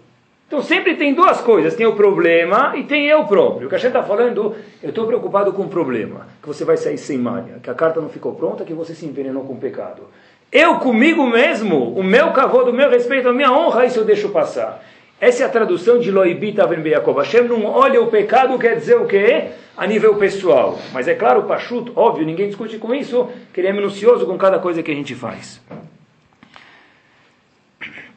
Então 0.46 0.62
sempre 0.62 0.94
tem 0.94 1.12
duas 1.12 1.42
coisas, 1.42 1.74
tem 1.74 1.86
o 1.86 1.94
problema 1.94 2.72
e 2.74 2.84
tem 2.84 3.06
eu 3.06 3.24
próprio. 3.24 3.66
O 3.66 3.68
que 3.68 3.74
a 3.74 3.78
gente 3.78 3.88
está 3.88 4.02
falando, 4.02 4.56
eu 4.82 4.88
estou 4.88 5.06
preocupado 5.06 5.52
com 5.52 5.64
o 5.64 5.68
problema, 5.68 6.26
que 6.40 6.48
você 6.48 6.64
vai 6.64 6.78
sair 6.78 6.96
sem 6.96 7.18
malha, 7.18 7.58
que 7.62 7.68
a 7.68 7.74
carta 7.74 8.00
não 8.00 8.08
ficou 8.08 8.34
pronta, 8.34 8.64
que 8.64 8.72
você 8.72 8.94
se 8.94 9.04
envenenou 9.04 9.44
com 9.44 9.52
o 9.52 9.58
pecado. 9.58 10.04
Eu 10.50 10.76
comigo 10.78 11.26
mesmo, 11.26 11.92
o 11.92 12.02
meu 12.02 12.32
cavalo, 12.32 12.70
o 12.70 12.72
meu 12.72 12.88
respeito, 12.88 13.28
a 13.28 13.32
minha 13.34 13.52
honra, 13.52 13.84
isso 13.84 13.98
eu 13.98 14.04
deixo 14.04 14.30
passar. 14.30 14.82
Essa 15.20 15.42
é 15.42 15.46
a 15.46 15.48
tradução 15.48 15.98
de 15.98 16.12
Loibita 16.12 16.64
Ben 16.64 16.80
Beyakov. 16.80 17.18
Hashem 17.18 17.42
não 17.42 17.64
olha 17.64 18.00
o 18.00 18.06
pecado, 18.06 18.56
quer 18.56 18.76
dizer 18.76 18.96
o 18.96 19.06
quê? 19.06 19.48
A 19.76 19.84
nível 19.84 20.14
pessoal. 20.14 20.78
Mas 20.92 21.08
é 21.08 21.14
claro, 21.14 21.40
o 21.40 21.42
Pachut, 21.42 21.90
óbvio, 21.96 22.24
ninguém 22.24 22.46
discute 22.46 22.78
com 22.78 22.94
isso, 22.94 23.28
que 23.52 23.60
ele 23.60 23.66
é 23.66 23.72
minucioso 23.72 24.24
com 24.26 24.38
cada 24.38 24.60
coisa 24.60 24.80
que 24.80 24.92
a 24.92 24.94
gente 24.94 25.16
faz. 25.16 25.60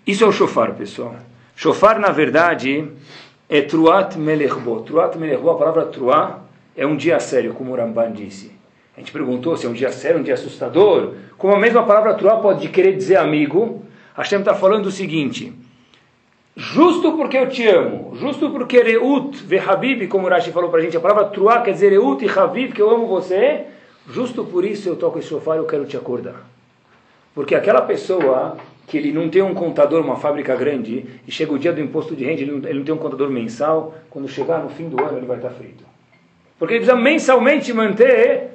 Isso 0.06 0.24
é 0.24 0.28
o 0.28 0.32
shofar, 0.32 0.76
pessoal. 0.76 1.16
Shofar, 1.56 2.00
na 2.00 2.10
verdade, 2.10 2.88
é 3.50 3.62
truat 3.62 4.16
melechbo. 4.16 4.82
Truat 4.82 5.18
melechbo, 5.18 5.50
a 5.50 5.58
palavra 5.58 5.86
truá, 5.88 6.42
é 6.78 6.86
um 6.86 6.96
dia 6.96 7.20
sério, 7.20 7.56
como 7.56 7.72
o 7.72 7.76
Ramban 7.76 8.12
disse. 8.12 8.52
A 8.96 9.00
gente 9.00 9.12
perguntou 9.12 9.58
se 9.58 9.66
é 9.66 9.70
um 9.70 9.74
dia 9.74 9.92
sério, 9.92 10.20
um 10.20 10.24
dia 10.24 10.36
assustador. 10.36 11.16
Como 11.36 11.56
a 11.56 11.60
mesma 11.60 11.84
palavra 11.84 12.14
truá 12.14 12.38
pode 12.38 12.68
querer 12.68 12.96
dizer 12.96 13.16
amigo, 13.16 13.84
Hashem 14.16 14.40
está 14.40 14.54
falando 14.54 14.86
o 14.86 14.92
seguinte 14.92 15.52
justo 16.56 17.14
porque 17.14 17.38
eu 17.38 17.50
te 17.50 17.68
amo, 17.68 18.16
justo 18.16 18.50
porque 18.50 18.82
Reut 18.82 19.38
Vehabib, 19.44 20.08
como 20.08 20.28
Rashi 20.28 20.52
falou 20.52 20.70
para 20.70 20.80
a 20.80 20.84
gente, 20.84 20.98
a 20.98 21.00
palavra 21.00 21.26
Truá 21.26 21.62
quer 21.62 21.72
dizer 21.72 21.90
Reut 21.90 22.24
e 22.24 22.30
Habib, 22.30 22.74
que 22.74 22.82
eu 22.82 22.90
amo 22.90 23.08
você, 23.08 23.66
justo 24.10 24.44
por 24.44 24.66
isso 24.66 24.90
eu 24.90 24.96
toco 24.96 25.20
esse 25.20 25.28
sofá 25.28 25.56
e 25.56 25.60
eu 25.60 25.66
quero 25.66 25.86
te 25.86 25.96
acordar. 25.96 26.46
Porque 27.34 27.56
aquela 27.56 27.82
pessoa 27.82 28.58
que 28.88 28.98
ele 28.98 29.14
não 29.14 29.30
tem 29.30 29.42
um 29.42 29.54
contador, 29.54 30.04
uma 30.04 30.18
fábrica 30.18 30.54
grande, 30.54 31.06
e 31.26 31.32
chega 31.32 31.54
o 31.54 31.58
dia 31.58 31.72
do 31.72 31.80
imposto 31.80 32.14
de 32.14 32.26
renda, 32.26 32.42
ele 32.42 32.52
não, 32.52 32.70
ele 32.70 32.80
não 32.80 32.84
tem 32.84 32.94
um 32.94 32.98
contador 32.98 33.30
mensal, 33.30 33.96
quando 34.10 34.28
chegar 34.28 34.62
no 34.62 34.70
fim 34.70 34.90
do 34.90 35.02
ano 35.02 35.18
ele 35.18 35.26
vai 35.26 35.38
estar 35.38 35.52
frito. 35.52 35.86
Porque 36.60 36.74
ele 36.74 36.82
precisa 36.84 37.02
mensalmente 37.02 37.72
manter 37.72 38.50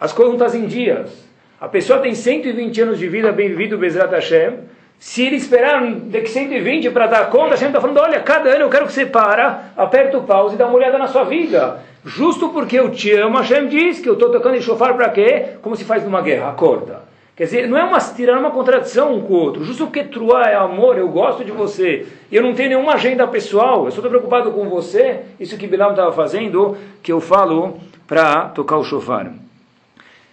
as 0.00 0.12
contas 0.12 0.56
em 0.56 0.66
dias. 0.66 1.24
A 1.60 1.68
pessoa 1.68 2.00
tem 2.00 2.14
120 2.14 2.80
anos 2.80 2.98
de 2.98 3.06
vida, 3.06 3.30
bem 3.30 3.48
vivido, 3.48 3.78
Bezrat 3.78 4.10
Hashem, 4.10 4.54
se 5.00 5.22
ele 5.22 5.36
esperar 5.36 5.82
de 5.82 6.26
120 6.26 6.90
para 6.90 7.06
dar 7.06 7.30
conta, 7.30 7.54
a 7.54 7.56
gente 7.56 7.68
está 7.68 7.80
falando, 7.80 7.96
olha, 8.00 8.20
cada 8.20 8.50
ano 8.50 8.64
eu 8.64 8.68
quero 8.68 8.84
que 8.84 8.92
você 8.92 9.06
para, 9.06 9.72
aperta 9.74 10.18
o 10.18 10.24
pause 10.24 10.54
e 10.54 10.58
dá 10.58 10.66
uma 10.66 10.76
olhada 10.76 10.98
na 10.98 11.08
sua 11.08 11.24
vida. 11.24 11.80
Justo 12.04 12.50
porque 12.50 12.78
eu 12.78 12.90
te 12.90 13.10
amo, 13.12 13.38
Hashem 13.38 13.66
diz 13.66 13.98
que 13.98 14.06
eu 14.06 14.12
estou 14.12 14.30
tocando 14.30 14.56
em 14.56 14.60
chofar 14.60 14.94
para 14.94 15.08
quê? 15.08 15.54
Como 15.62 15.74
se 15.74 15.84
faz 15.84 16.04
numa 16.04 16.20
guerra, 16.20 16.50
acorda. 16.50 17.00
Quer 17.34 17.44
dizer, 17.44 17.66
não 17.66 17.78
é 17.78 17.82
uma 17.82 17.98
tirando 17.98 18.36
é 18.36 18.40
uma 18.40 18.50
contradição 18.50 19.14
um 19.14 19.22
com 19.22 19.32
o 19.32 19.36
outro. 19.38 19.64
Justo 19.64 19.86
porque 19.86 20.04
truá 20.04 20.50
é 20.50 20.54
amor, 20.54 20.98
eu 20.98 21.08
gosto 21.08 21.46
de 21.46 21.50
você, 21.50 22.06
eu 22.30 22.42
não 22.42 22.52
tenho 22.52 22.68
nenhuma 22.68 22.92
agenda 22.92 23.26
pessoal, 23.26 23.86
eu 23.86 23.90
só 23.90 23.96
estou 23.96 24.10
preocupado 24.10 24.52
com 24.52 24.68
você, 24.68 25.20
isso 25.40 25.56
que 25.56 25.66
Bilam 25.66 25.92
estava 25.92 26.12
fazendo, 26.12 26.76
que 27.02 27.10
eu 27.10 27.22
falo 27.22 27.78
para 28.06 28.50
tocar 28.50 28.76
o 28.76 28.84
chofar. 28.84 29.32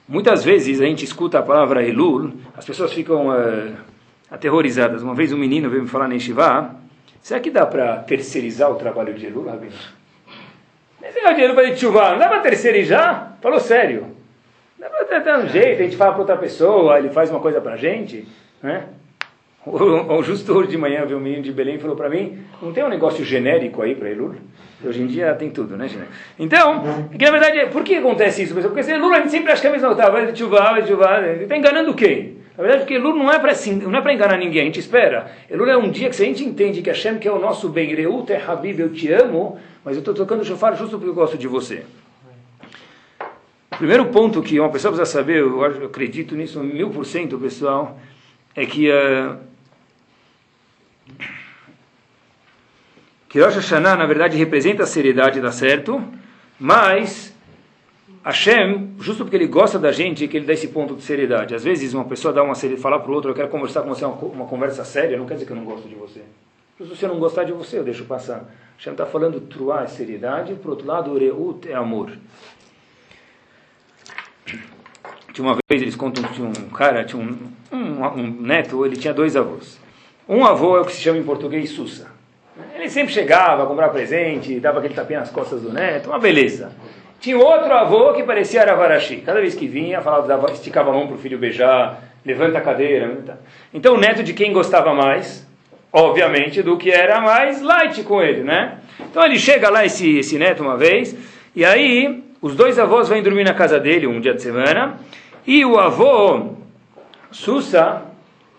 Muitas 0.05 0.43
vezes 0.43 0.81
a 0.81 0.85
gente 0.85 1.05
escuta 1.05 1.39
a 1.39 1.41
palavra 1.41 1.87
Elul, 1.87 2.33
as 2.57 2.65
pessoas 2.65 2.91
ficam... 2.91 3.29
Uh, 3.29 3.96
aterrorizadas. 4.29 5.03
Uma 5.03 5.15
vez 5.15 5.31
um 5.31 5.37
menino 5.37 5.69
veio 5.69 5.83
me 5.83 5.89
falar 5.89 6.07
na 6.07 6.15
Yeshiva, 6.15 6.75
será 7.21 7.39
que 7.39 7.49
dá 7.49 7.65
para 7.65 7.97
terceirizar 7.97 8.71
o 8.71 8.75
trabalho 8.75 9.13
de 9.13 9.25
Elul, 9.25 9.45
Rabino? 9.45 9.73
Esse 11.01 11.19
é 11.19 11.29
o 11.29 11.33
dinheiro 11.33 11.53
para 11.53 11.63
Yeshiva, 11.63 12.11
não 12.11 12.19
dá 12.19 12.27
para 12.27 12.41
terceirizar? 12.41 13.37
Falou 13.41 13.59
sério. 13.59 14.15
Dá 14.77 14.89
para 14.89 15.19
dar 15.19 15.39
um 15.39 15.47
jeito, 15.47 15.81
a 15.81 15.85
gente 15.85 15.97
fala 15.97 16.11
para 16.11 16.21
outra 16.21 16.37
pessoa, 16.37 16.99
ele 16.99 17.09
faz 17.09 17.31
uma 17.31 17.39
coisa 17.39 17.59
para 17.59 17.73
a 17.73 17.77
gente, 17.77 18.27
né? 18.61 18.87
O, 19.67 20.23
justo 20.23 20.53
hoje 20.53 20.69
de 20.69 20.77
manhã 20.77 21.05
veio 21.05 21.19
um 21.19 21.21
menino 21.21 21.43
de 21.43 21.51
Belém 21.51 21.75
e 21.75 21.79
falou 21.79 21.95
para 21.95 22.09
mim, 22.09 22.39
não 22.61 22.71
tem 22.71 22.85
um 22.85 22.87
negócio 22.87 23.25
genérico 23.25 23.81
aí 23.81 23.95
para 23.95 24.09
Elul? 24.09 24.35
Hoje 24.81 25.01
em 25.01 25.07
dia 25.07 25.33
tem 25.33 25.49
tudo, 25.49 25.75
né, 25.75 25.89
genérico? 25.89 26.13
Então, 26.39 27.09
que 27.11 27.25
na 27.25 27.31
verdade, 27.31 27.69
por 27.69 27.83
que 27.83 27.95
acontece 27.95 28.43
isso? 28.43 28.53
Porque 28.53 28.89
Elul 28.89 29.13
a 29.13 29.19
gente 29.19 29.31
sempre 29.31 29.51
acha 29.51 29.59
que 29.59 29.67
é 29.67 29.69
a 29.69 29.73
mesma 29.73 29.93
coisa, 29.93 30.09
vai 30.09 30.31
de 30.31 30.39
chuva, 30.39 30.61
vai 30.61 30.81
de 30.83 30.87
chuva, 30.87 31.27
está 31.41 31.57
enganando 31.57 31.93
quem? 31.93 32.37
Na 32.57 32.63
verdade, 32.63 32.81
porque 32.81 32.95
Elul 32.95 33.15
não 33.15 33.31
é 33.31 33.37
para 33.37 33.53
não 33.87 33.99
é 33.99 34.01
para 34.01 34.13
enganar 34.13 34.37
ninguém, 34.37 34.63
a 34.63 34.65
gente 34.65 34.79
espera. 34.79 35.31
Elul 35.47 35.69
é 35.69 35.77
um 35.77 35.91
dia 35.91 36.09
que 36.09 36.15
se 36.15 36.23
a 36.23 36.25
gente 36.25 36.43
entende 36.43 36.81
que 36.81 36.89
Hashem 36.89 37.19
que 37.19 37.27
é 37.27 37.31
o 37.31 37.37
nosso 37.37 37.69
bem, 37.69 37.93
Reut 37.93 38.31
é 38.33 38.43
Habib, 38.43 38.79
eu 38.79 38.91
te 38.91 39.11
amo, 39.13 39.59
mas 39.85 39.95
eu 39.95 39.99
estou 39.99 40.13
tocando 40.13 40.41
o 40.41 40.45
shofar 40.45 40.75
justo 40.75 40.97
porque 40.97 41.11
eu 41.11 41.13
gosto 41.13 41.37
de 41.37 41.47
você. 41.47 41.85
O 43.71 43.77
primeiro 43.77 44.07
ponto 44.07 44.41
que 44.41 44.59
uma 44.59 44.71
pessoa 44.71 44.91
precisa 44.91 45.19
saber, 45.19 45.37
eu, 45.37 45.63
acredito 45.63 46.35
nisso 46.35 46.59
mil 46.63 46.89
por 46.89 47.05
cento, 47.05 47.37
pessoal, 47.37 47.99
é 48.55 48.65
que 48.65 48.89
uh, 48.89 49.37
que 53.29 53.39
Rosh 53.39 53.57
Hashanah, 53.57 53.95
na 53.95 54.07
verdade, 54.07 54.35
representa 54.35 54.81
a 54.81 54.87
seriedade, 54.87 55.39
dá 55.39 55.51
certo, 55.51 56.03
mas 56.59 57.36
Hashem, 58.27 58.89
justo 58.99 59.23
porque 59.23 59.37
ele 59.37 59.47
gosta 59.47 59.79
da 59.79 59.89
gente, 59.89 60.27
que 60.27 60.35
ele 60.35 60.45
dá 60.45 60.51
esse 60.51 60.67
ponto 60.67 60.95
de 60.95 61.01
seriedade. 61.01 61.55
Às 61.55 61.63
vezes 61.63 61.93
uma 61.93 62.03
pessoa 62.03 62.33
dá 62.33 62.43
uma 62.43 62.55
seriedade, 62.55 62.81
falar 62.81 62.99
para 62.99 63.09
o 63.09 63.13
outro, 63.13 63.31
eu 63.31 63.35
quero 63.35 63.47
conversar 63.47 63.83
com 63.83 63.87
você, 63.87 64.03
uma, 64.03 64.15
uma 64.15 64.45
conversa 64.45 64.83
séria, 64.83 65.17
não 65.17 65.25
quer 65.25 65.35
dizer 65.35 65.45
que 65.45 65.53
eu 65.53 65.55
não 65.55 65.63
gosto 65.63 65.87
de 65.87 65.95
você. 65.95 66.21
Se 66.77 66.83
você 66.83 67.07
não 67.07 67.19
gostar 67.19 67.45
de 67.45 67.53
você, 67.53 67.79
eu 67.79 67.85
deixo 67.85 68.03
passar. 68.03 68.45
Hashem 68.77 68.91
está 68.91 69.05
falando 69.05 69.39
truá 69.39 69.83
é 69.83 69.87
seriedade, 69.87 70.53
por 70.55 70.71
outro 70.71 70.85
lado, 70.85 71.17
reut 71.17 71.69
é 71.69 71.73
amor. 71.73 72.11
Tinha 75.31 75.47
uma 75.47 75.57
vez, 75.69 75.81
eles 75.81 75.95
contam 75.95 76.21
que 76.25 76.33
tinha 76.33 76.47
um 76.47 76.69
cara, 76.69 77.05
tinha 77.05 77.23
um, 77.23 77.37
um, 77.71 78.05
um 78.07 78.41
neto, 78.41 78.85
ele 78.85 78.97
tinha 78.97 79.13
dois 79.13 79.37
avós. 79.37 79.79
Um 80.27 80.43
avô 80.43 80.77
é 80.77 80.81
o 80.81 80.85
que 80.85 80.91
se 80.91 80.99
chama 80.99 81.17
em 81.17 81.23
português 81.23 81.69
Sussa. 81.69 82.11
Ele 82.75 82.89
sempre 82.89 83.13
chegava 83.13 83.63
a 83.63 83.65
comprar 83.65 83.87
presente, 83.87 84.59
dava 84.59 84.79
aquele 84.79 84.95
tapinha 84.95 85.21
nas 85.21 85.29
costas 85.29 85.61
do 85.61 85.71
neto, 85.71 86.09
uma 86.09 86.19
beleza. 86.19 86.75
Tinha 87.19 87.37
outro 87.37 87.73
avô 87.73 88.13
que 88.13 88.23
parecia 88.23 88.61
Aravarashi. 88.61 89.17
Cada 89.17 89.41
vez 89.41 89.55
que 89.55 89.67
vinha, 89.67 90.01
falava, 90.01 90.27
dava, 90.27 90.51
esticava 90.51 90.91
a 90.91 90.93
mão 90.93 91.07
para 91.07 91.15
o 91.15 91.19
filho 91.19 91.37
beijar, 91.37 92.01
levanta 92.25 92.59
a 92.59 92.61
cadeira. 92.61 93.37
Então 93.73 93.95
o 93.95 93.97
neto 93.97 94.23
de 94.23 94.33
quem 94.33 94.53
gostava 94.53 94.93
mais, 94.93 95.47
obviamente, 95.91 96.61
do 96.61 96.77
que 96.77 96.91
era 96.91 97.19
mais 97.19 97.61
light 97.61 98.03
com 98.03 98.21
ele, 98.21 98.43
né? 98.43 98.79
Então 98.99 99.23
ele 99.25 99.39
chega 99.39 99.69
lá, 99.69 99.85
esse, 99.85 100.19
esse 100.19 100.37
neto, 100.37 100.61
uma 100.61 100.77
vez, 100.77 101.15
e 101.55 101.65
aí 101.65 102.23
os 102.41 102.55
dois 102.55 102.77
avós 102.77 103.09
vêm 103.09 103.23
dormir 103.23 103.43
na 103.43 103.53
casa 103.53 103.79
dele 103.79 104.05
um 104.05 104.19
dia 104.19 104.33
de 104.33 104.41
semana, 104.41 104.99
e 105.45 105.65
o 105.65 105.79
avô, 105.79 106.55
Sussa, 107.31 108.03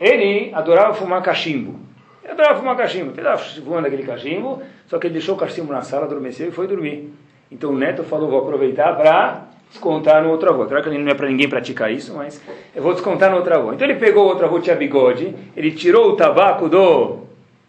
ele 0.01 0.51
adorava 0.55 0.95
fumar 0.95 1.23
cachimbo. 1.23 1.79
Ele 2.23 2.33
adorava 2.33 2.59
fumar 2.59 2.77
cachimbo. 2.77 3.11
Ele 3.11 3.21
estava 3.21 3.39
fumando 3.39 3.87
aquele 3.87 4.03
cachimbo, 4.03 4.63
só 4.87 4.99
que 4.99 5.07
ele 5.07 5.15
deixou 5.15 5.35
o 5.35 5.39
cachimbo 5.39 5.73
na 5.73 5.83
sala, 5.83 6.07
adormeceu 6.07 6.49
e 6.49 6.51
foi 6.51 6.67
dormir. 6.67 7.13
Então 7.51 7.71
o 7.71 7.77
neto 7.77 8.03
falou, 8.03 8.29
vou 8.29 8.41
aproveitar 8.41 8.97
para 8.97 9.49
descontar 9.71 10.23
no 10.23 10.31
outro 10.31 10.51
avô. 10.51 10.67
Claro 10.67 10.83
que 10.83 10.99
não 10.99 11.11
é 11.11 11.15
para 11.15 11.29
ninguém 11.29 11.49
praticar 11.49 11.93
isso, 11.93 12.15
mas 12.15 12.41
eu 12.75 12.83
vou 12.83 12.93
descontar 12.93 13.31
no 13.31 13.37
outro 13.37 13.55
avô. 13.55 13.73
Então 13.73 13.87
ele 13.87 13.99
pegou 13.99 14.25
o 14.25 14.29
outro 14.29 14.47
avô, 14.47 14.61
tinha 14.61 14.77
bigode, 14.77 15.35
ele 15.57 15.71
tirou 15.73 16.11
o 16.11 16.17
tabaco 16.17 16.69
do 16.69 17.19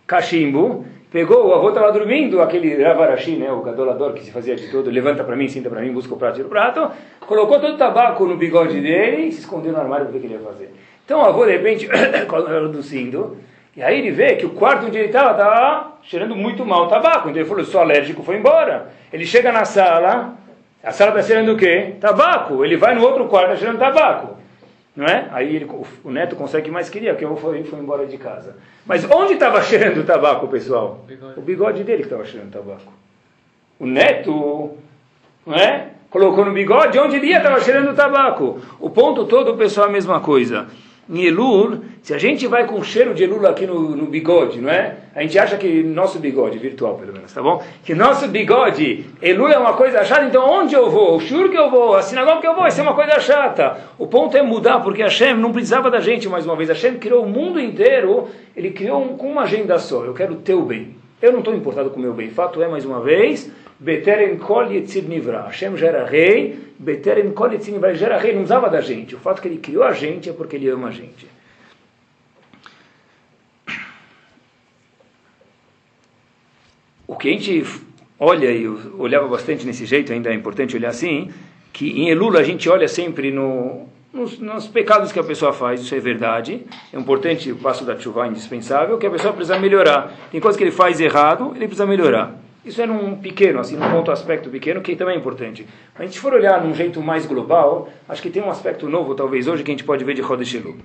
cachimbo, 0.08 0.86
pegou, 1.12 1.48
o 1.48 1.54
avô 1.54 1.70
estava 1.70 1.92
dormindo, 1.92 2.42
aquele 2.42 2.82
Ravarashi, 2.82 3.36
né, 3.36 3.52
o 3.52 3.62
gadolador 3.62 4.13
que 4.13 4.24
se 4.24 4.32
fazia 4.32 4.56
de 4.56 4.70
todo, 4.70 4.89
levanta 4.89 5.24
para 5.24 5.36
mim, 5.36 5.48
sinta 5.48 5.70
para 5.70 5.82
mim, 5.82 5.92
busca 5.92 6.13
o 6.13 6.18
prato, 6.18 6.36
tira 6.36 6.48
o 6.48 6.50
prato, 6.50 6.92
colocou 7.22 7.60
todo 7.60 7.76
o 7.76 7.78
tabaco 7.78 8.26
no 8.26 8.38
bigode 8.38 8.80
dele 8.80 9.28
e 9.28 9.32
se 9.32 9.39
escondeu 9.39 9.72
no 9.72 9.80
armário 9.80 10.06
para 10.06 10.13
ver 10.13 10.18
o 10.18 10.22
que 10.22 10.28
ele 10.28 10.36
ia 10.36 10.39
fazer. 10.39 10.72
Então 11.06 11.22
o 11.22 11.26
avô, 11.26 11.46
de 11.46 11.52
repente, 11.52 11.88
reduzindo, 12.48 13.38
e 13.80 13.82
aí 13.82 14.00
ele 14.00 14.12
vê 14.12 14.36
que 14.36 14.46
o 14.46 14.50
quarto 14.50 14.88
onde 14.88 14.98
ele 14.98 15.08
estava 15.08 15.32
estava 15.32 15.94
cheirando 16.04 16.36
muito 16.36 16.65
mal 16.65 16.84
o 16.84 16.88
tabaco. 16.89 17.30
Então 17.30 17.42
ele 17.42 17.48
falou, 17.48 17.63
sou 17.63 17.80
alérgico, 17.80 18.22
foi 18.24 18.36
embora. 18.36 18.89
Ele 19.12 19.26
chega 19.26 19.54
na 19.54 19.63
sala, 19.63 20.36
a 20.84 20.92
sala 20.92 21.12
está 21.12 21.24
cheirando 21.24 21.54
o 21.54 21.58
quê? 21.58 21.94
Tabaco. 21.98 22.65
Ele 22.65 22.76
vai 22.76 22.94
no 22.94 23.02
outro 23.02 23.30
quarto, 23.30 23.54
está 23.54 23.56
cheirando 23.56 23.80
tabaco. 23.80 24.36
Não 24.94 25.06
é? 25.06 25.30
Aí 25.32 25.56
ele, 25.56 25.65
o 26.04 26.12
neto 26.12 26.36
consegue 26.36 26.70
mais 26.70 26.89
queria, 26.89 27.13
porque 27.13 27.24
eu 27.24 27.38
foi, 27.38 27.63
foi 27.63 27.80
embora 27.80 28.06
de 28.06 28.18
casa. 28.18 28.58
Mas 28.86 29.10
onde 29.10 29.36
estava 29.36 29.62
cheirando 29.63 30.06
tabaco, 30.06 30.50
pessoal? 30.50 31.06
O 31.38 31.42
bigode 31.42 31.86
dele 31.86 32.00
que 32.00 32.08
estava 32.08 32.26
cheirando 32.26 32.52
tabaco. 32.52 32.92
O 33.80 33.86
neto, 33.86 34.78
não 35.46 35.56
é? 35.56 35.88
Colocou 36.10 36.44
no 36.44 36.52
bigode, 36.52 37.00
onde 37.00 37.15
ele 37.15 37.28
ia 37.28 37.38
estava 37.38 37.62
cheirando 37.62 37.96
tabaco. 37.96 38.60
O 38.78 38.89
ponto 38.89 39.24
todo, 39.24 39.56
pessoal, 39.56 39.88
é 39.88 39.89
a 39.89 39.94
mesma 39.94 40.20
coisa 40.20 40.68
em 41.10 41.24
Elul, 41.24 41.80
se 42.04 42.13
a 42.13 42.19
gente 42.19 42.45
vai 42.45 42.67
com 42.67 42.84
cheiro 42.84 43.15
de 43.15 43.24
Elul 43.24 43.48
aqui 43.48 43.65
no, 43.65 43.95
no, 43.95 44.06
bigode, 44.06 44.62
não 44.62 44.69
é? 44.69 44.95
A 45.15 45.24
gente 45.24 45.39
acha 45.39 45.58
que 45.58 45.82
nosso 45.82 46.19
bigode, 46.19 46.60
virtual 46.60 46.95
pelo 46.95 47.12
menos, 47.12 47.34
tá 47.34 47.41
bom? 47.41 47.63
Que 47.84 47.95
nosso 47.95 48.28
bigode, 48.28 49.06
Elul 49.19 49.48
é 49.48 49.58
uma 49.58 49.74
coisa 49.74 50.04
chata, 50.04 50.26
então 50.26 50.48
onde 50.48 50.76
eu 50.76 50.89
vou? 50.91 51.15
O 51.15 51.19
shur 51.19 51.50
que 51.50 51.58
eu 51.58 51.72
vou, 51.72 51.95
a 51.95 52.04
sinagoga 52.04 52.41
que 52.41 52.48
eu 52.48 52.56
vou, 52.56 52.67
isso 52.67 52.80
é 52.80 52.84
uma 52.84 52.93
coisa 52.93 53.19
chata. 53.19 53.78
O 53.98 54.06
ponto 54.06 54.38
é 54.38 54.43
mudar, 54.43 54.82
porque 54.82 55.02
Hashem 55.02 55.34
não 55.34 55.52
precisava 55.52 55.89
da 55.89 56.00
gente 56.00 56.30
mais 56.30 56.45
uma 56.45 56.56
vez. 56.56 56.69
Hashem 56.69 57.00
criou 57.00 57.24
o 57.24 57.30
mundo 57.30 57.60
inteiro, 57.60 58.28
ele 58.56 58.69
criou 58.69 59.02
um, 59.02 59.17
com 59.17 59.32
uma 59.32 59.41
agenda 59.41 59.80
só. 59.80 60.06
Eu 60.06 60.13
quero 60.13 60.34
o 60.34 60.38
teu 60.38 60.62
bem. 60.62 60.95
Eu 61.19 61.32
não 61.32 61.39
estou 61.39 61.56
importado 61.56 61.89
com 61.89 61.98
o 61.98 62.02
meu 62.02 62.13
bem. 62.13 62.30
Fato 62.30 62.62
é, 62.62 62.67
mais 62.67 62.86
uma 62.86 63.02
vez, 63.02 63.52
Beteren 63.80 64.38
Kol 64.38 64.72
Yetzir 64.72 65.06
Nivra. 65.06 65.44
Hashem 65.44 65.78
já 65.78 65.88
era 65.88 66.06
rei, 66.06 66.60
Beteren 66.78 67.32
Kol 67.32 67.54
Yetzir 67.54 67.74
Nivra. 67.74 67.89
Ele 67.89 67.98
já 67.98 68.08
era 68.08 68.18
rei, 68.18 68.36
não 68.36 68.44
usava 68.44 68.70
da 68.70 68.82
gente. 68.82 69.15
O 69.15 69.20
fato 69.20 69.42
que 69.42 69.48
ele 69.48 69.58
criou 69.58 69.84
a 69.84 69.94
gente 69.94 70.30
é 70.30 70.34
porque 70.34 70.58
ele 70.58 70.70
ama 70.70 70.89
a 70.89 70.92
gente. 70.92 71.28
O 77.08 77.15
que 77.15 77.30
a 77.30 77.32
gente 77.32 77.63
olha 78.20 78.52
e 78.52 78.68
olhava 78.68 79.28
bastante 79.28 79.65
nesse 79.65 79.86
jeito, 79.86 80.12
ainda 80.12 80.30
é 80.30 80.34
importante 80.34 80.76
olhar 80.76 80.89
assim, 80.89 81.32
que 81.72 81.89
em 81.89 82.10
Elul 82.10 82.38
a 82.38 82.44
gente 82.44 82.70
olha 82.70 82.88
sempre 82.88 83.32
no, 83.32 83.88
nos, 84.13 84.38
nos, 84.39 84.68
pecados 84.68 85.12
que 85.12 85.20
a 85.20 85.24
pessoa 85.24 85.54
faz, 85.54 85.80
isso 85.80 85.96
é 85.96 86.00
verdade. 86.00 86.65
É 86.92 87.00
importante 87.00 87.52
o 87.52 87.56
passo 87.56 87.86
da 87.86 87.98
chuva 87.98 88.28
indispensável, 88.28 88.98
que 88.98 89.08
a 89.08 89.10
pessoa 89.10 89.34
precisa 89.34 89.58
melhorar. 89.58 90.13
Tem 90.32 90.42
coisas 90.42 90.58
que 90.58 90.63
ele 90.63 90.72
faz 90.72 91.00
errado, 91.00 91.54
ele 91.56 91.65
precisa 91.65 91.86
melhorar. 91.86 92.49
Isso 92.63 92.82
é 92.82 92.86
num 92.86 93.15
pequeno, 93.15 93.60
assim, 93.60 93.78
num 93.78 93.89
ponto 93.89 94.12
aspecto 94.12 94.50
pequeno, 94.50 94.82
que 94.82 94.95
também 94.95 95.15
é 95.15 95.17
importante. 95.17 95.65
A 95.95 96.04
gente 96.04 96.19
for 96.19 96.34
olhar 96.34 96.63
num 96.63 96.74
jeito 96.74 97.02
mais 97.02 97.26
global, 97.26 97.89
acho 98.08 98.22
que 98.22 98.30
tem 98.30 98.43
um 98.43 98.50
aspecto 98.50 98.89
novo, 98.89 99.15
talvez 99.15 99.48
hoje, 99.48 99.63
que 99.63 99.72
a 99.72 99.74
gente 99.74 99.86
pode 99.86 100.04
ver 100.04 100.13
de 100.13 100.22
Rodesh 100.22 100.56
Elul. 100.56 100.78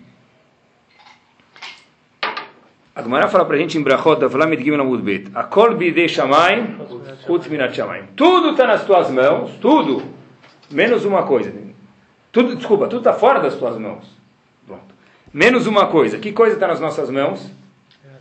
A 2.94 3.02
Gemara 3.02 3.26
fala 3.26 3.44
para 3.44 3.56
a 3.56 3.58
gente 3.58 3.76
em 3.76 3.82
Brachot, 3.82 4.20
da 4.20 4.30
Flamid 4.30 4.62
Gimel 4.62 4.82
Amud 4.82 5.02
Bet, 5.02 5.28
Akol 5.34 5.74
Bidei 5.74 6.08
Shamayim, 6.08 6.76
Chutz 7.26 7.48
Minat 7.48 7.74
Shamayim. 7.74 8.04
Tudo 8.14 8.50
está 8.50 8.68
nas 8.68 8.84
tuas 8.86 9.10
mãos, 9.10 9.50
tudo, 9.60 10.04
menos 10.70 11.04
uma 11.04 11.24
coisa. 11.24 11.52
Tudo, 12.30 12.54
desculpa, 12.54 12.86
tudo 12.86 12.98
está 12.98 13.12
fora 13.12 13.40
das 13.40 13.56
tuas 13.56 13.76
mãos. 13.78 14.06
Pronto. 14.64 14.94
Menos 15.32 15.66
uma 15.66 15.88
coisa. 15.88 16.18
Que 16.18 16.30
coisa 16.30 16.54
está 16.54 16.68
nas 16.68 16.78
nossas 16.78 17.10
mãos? 17.10 17.50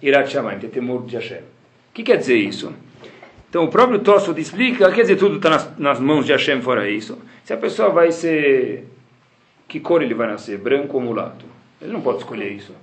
Irat 0.02 0.32
Shamayim, 0.32 0.58
ter 0.58 0.70
temor 0.70 1.06
de 1.06 1.18
Hashem. 1.18 1.38
O 1.38 1.94
que 1.94 2.02
quer 2.02 2.18
dizer 2.18 2.38
isso? 2.38 2.74
Então 3.54 3.66
o 3.66 3.68
próprio 3.68 4.00
Tosso 4.00 4.32
explica, 4.36 4.92
quer 4.92 5.02
dizer, 5.02 5.16
tudo 5.16 5.36
está 5.36 5.48
nas, 5.48 5.78
nas, 5.78 6.00
mãos 6.00 6.26
de 6.26 6.32
Hashem 6.32 6.60
fora 6.60 6.90
isso. 6.90 7.20
Se 7.44 7.54
a 7.54 7.58
pessoa 7.58 7.90
vai 7.90 8.12
ser, 8.12 8.88
que 9.68 9.80
cor 9.80 10.02
ele 10.02 10.16
vai 10.16 10.26
nascer, 10.26 10.58
branco 10.58 10.98
ou 10.98 11.04
mulato? 11.04 11.46
Ele 11.80 11.94
não 11.94 12.02
pode 12.02 12.18
escolher 12.18 12.52
isso. 12.52 12.74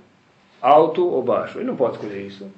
Alto 0.61 1.05
ou 1.05 1.21
baixo, 1.21 1.57
ele 1.57 1.65
não 1.65 1.75
pode 1.75 1.95
escolher 1.95 2.25
isso. 2.25 2.49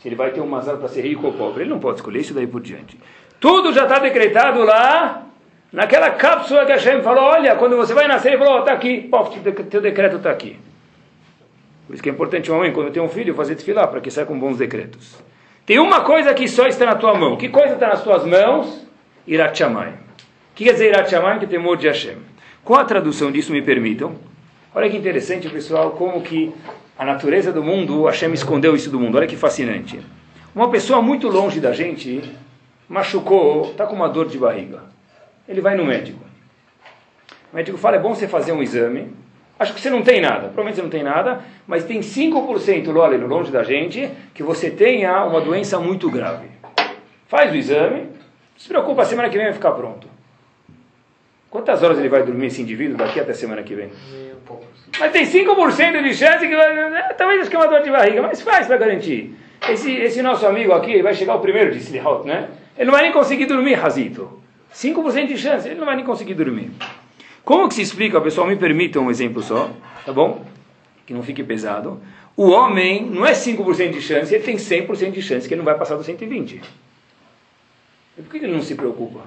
Se 0.00 0.06
ele 0.06 0.14
vai 0.14 0.30
ter 0.30 0.40
um 0.40 0.46
mazal 0.46 0.76
para 0.76 0.86
ser 0.86 1.02
rico 1.02 1.26
ou 1.26 1.32
pobre, 1.32 1.64
ele 1.64 1.70
não 1.70 1.80
pode 1.80 1.96
escolher 1.96 2.20
isso 2.20 2.32
daí 2.32 2.46
por 2.46 2.60
diante. 2.60 2.96
Tudo 3.40 3.72
já 3.72 3.82
está 3.82 3.98
decretado 3.98 4.62
lá, 4.62 5.26
naquela 5.72 6.10
cápsula 6.10 6.64
que 6.64 6.70
Hashem 6.70 7.02
falou, 7.02 7.24
olha, 7.24 7.56
quando 7.56 7.76
você 7.76 7.92
vai 7.92 8.06
nascer, 8.06 8.28
ele 8.28 8.38
falou, 8.38 8.60
está 8.60 8.74
oh, 8.74 8.76
aqui, 8.76 9.00
Pof, 9.08 9.40
teu 9.40 9.80
decreto 9.80 10.18
está 10.18 10.30
aqui. 10.30 10.56
Por 11.88 11.94
isso 11.94 12.02
que 12.04 12.10
é 12.10 12.12
importante 12.12 12.48
uma 12.48 12.60
mãe, 12.60 12.72
quando 12.72 12.92
tem 12.92 13.02
um 13.02 13.08
filho, 13.08 13.34
fazer 13.34 13.56
desfilar, 13.56 13.88
para 13.88 14.00
que 14.00 14.08
saia 14.08 14.24
com 14.24 14.38
bons 14.38 14.56
decretos. 14.56 15.28
Tem 15.70 15.78
uma 15.78 16.00
coisa 16.00 16.34
que 16.34 16.48
só 16.48 16.66
está 16.66 16.84
na 16.84 16.96
tua 16.96 17.14
mão. 17.14 17.36
Que 17.36 17.48
coisa 17.48 17.74
está 17.74 17.86
nas 17.86 18.02
tuas 18.02 18.26
mãos? 18.26 18.84
Irat. 19.24 19.62
O 19.62 19.94
que 20.52 20.64
quer 20.64 20.72
dizer 20.72 20.88
Irat? 20.88 21.38
Que 21.38 21.46
temor 21.46 21.76
de 21.76 21.86
Hashem. 21.86 22.16
Qual 22.64 22.80
a 22.80 22.84
tradução 22.84 23.30
disso, 23.30 23.52
me 23.52 23.62
permitam? 23.62 24.16
Olha 24.74 24.90
que 24.90 24.96
interessante, 24.96 25.48
pessoal, 25.48 25.92
como 25.92 26.22
que 26.22 26.52
a 26.98 27.04
natureza 27.04 27.52
do 27.52 27.62
mundo, 27.62 28.02
Hashem 28.06 28.32
escondeu 28.32 28.74
isso 28.74 28.90
do 28.90 28.98
mundo. 28.98 29.16
Olha 29.16 29.28
que 29.28 29.36
fascinante. 29.36 30.00
Uma 30.52 30.68
pessoa 30.70 31.00
muito 31.00 31.28
longe 31.28 31.60
da 31.60 31.72
gente 31.72 32.20
machucou, 32.88 33.70
está 33.70 33.86
com 33.86 33.94
uma 33.94 34.08
dor 34.08 34.26
de 34.26 34.38
barriga. 34.38 34.82
Ele 35.48 35.60
vai 35.60 35.76
no 35.76 35.84
médico. 35.84 36.18
O 37.52 37.56
médico 37.56 37.78
fala, 37.78 37.94
é 37.94 38.00
bom 38.00 38.12
você 38.12 38.26
fazer 38.26 38.50
um 38.50 38.60
exame 38.60 39.14
Acho 39.60 39.74
que 39.74 39.80
você 39.82 39.90
não 39.90 40.00
tem 40.00 40.22
nada, 40.22 40.48
provavelmente 40.48 40.76
você 40.76 40.82
não 40.82 40.88
tem 40.88 41.02
nada, 41.02 41.44
mas 41.66 41.84
tem 41.84 42.00
5% 42.00 42.86
no 42.86 43.26
longe 43.26 43.52
da 43.52 43.62
gente 43.62 44.10
que 44.32 44.42
você 44.42 44.70
tenha 44.70 45.22
uma 45.26 45.38
doença 45.42 45.78
muito 45.78 46.10
grave. 46.10 46.48
Faz 47.28 47.52
o 47.52 47.56
exame, 47.56 48.04
não 48.04 48.08
se 48.56 48.66
preocupa, 48.66 49.04
semana 49.04 49.28
que 49.28 49.36
vem 49.36 49.44
vai 49.44 49.52
ficar 49.52 49.72
pronto. 49.72 50.08
Quantas 51.50 51.82
horas 51.82 51.98
ele 51.98 52.08
vai 52.08 52.22
dormir 52.22 52.46
esse 52.46 52.62
indivíduo 52.62 52.96
daqui 52.96 53.20
até 53.20 53.34
semana 53.34 53.62
que 53.62 53.74
vem? 53.74 53.90
Mas 54.98 55.12
tem 55.12 55.26
5% 55.26 56.02
de 56.04 56.14
chance 56.14 56.48
que 56.48 56.56
vai. 56.56 56.74
Né, 56.74 57.02
talvez 57.18 57.42
acho 57.42 57.50
que 57.50 57.56
é 57.56 57.58
uma 57.58 57.68
dor 57.68 57.82
de 57.82 57.90
barriga, 57.90 58.22
mas 58.22 58.40
faz 58.40 58.66
para 58.66 58.78
garantir. 58.78 59.36
Esse, 59.68 59.92
esse 59.92 60.22
nosso 60.22 60.46
amigo 60.46 60.72
aqui 60.72 61.02
vai 61.02 61.12
chegar 61.12 61.34
o 61.34 61.40
primeiro 61.40 61.70
de 61.70 61.80
Slihot, 61.80 62.26
né? 62.26 62.48
Ele 62.78 62.86
não 62.86 62.94
vai 62.94 63.02
nem 63.02 63.12
conseguir 63.12 63.44
dormir, 63.44 63.74
Razito. 63.74 64.40
5% 64.72 65.26
de 65.26 65.36
chance, 65.36 65.68
ele 65.68 65.78
não 65.78 65.84
vai 65.84 65.96
nem 65.96 66.04
conseguir 66.04 66.32
dormir. 66.32 66.70
Como 67.44 67.68
que 67.68 67.74
se 67.74 67.82
explica, 67.82 68.20
pessoal? 68.20 68.46
Me 68.46 68.56
permita 68.56 69.00
um 69.00 69.10
exemplo 69.10 69.42
só, 69.42 69.70
tá 70.04 70.12
bom? 70.12 70.44
Que 71.06 71.14
não 71.14 71.22
fique 71.22 71.42
pesado. 71.42 72.00
O 72.36 72.50
homem 72.50 73.04
não 73.04 73.26
é 73.26 73.32
5% 73.32 73.90
de 73.90 74.00
chance, 74.00 74.34
ele 74.34 74.44
tem 74.44 74.56
100% 74.56 75.10
de 75.10 75.22
chance 75.22 75.48
que 75.48 75.54
ele 75.54 75.60
não 75.60 75.64
vai 75.64 75.76
passar 75.76 75.96
do 75.96 76.04
120. 76.04 76.60
E 78.18 78.22
por 78.22 78.30
que 78.30 78.38
ele 78.38 78.52
não 78.52 78.62
se 78.62 78.74
preocupa? 78.74 79.20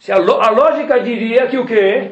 Se 0.00 0.10
a, 0.10 0.16
a 0.16 0.50
lógica 0.50 0.98
diria 1.00 1.46
que 1.46 1.56
o 1.56 1.64
quê? 1.64 2.10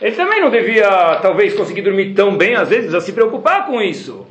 Ele 0.00 0.16
também 0.16 0.40
não 0.40 0.50
devia, 0.50 1.16
talvez, 1.20 1.54
conseguir 1.54 1.82
dormir 1.82 2.14
tão 2.14 2.36
bem, 2.36 2.54
às 2.54 2.68
vezes, 2.68 2.94
a 2.94 3.00
se 3.00 3.12
preocupar 3.12 3.66
com 3.66 3.80
isso. 3.80 4.26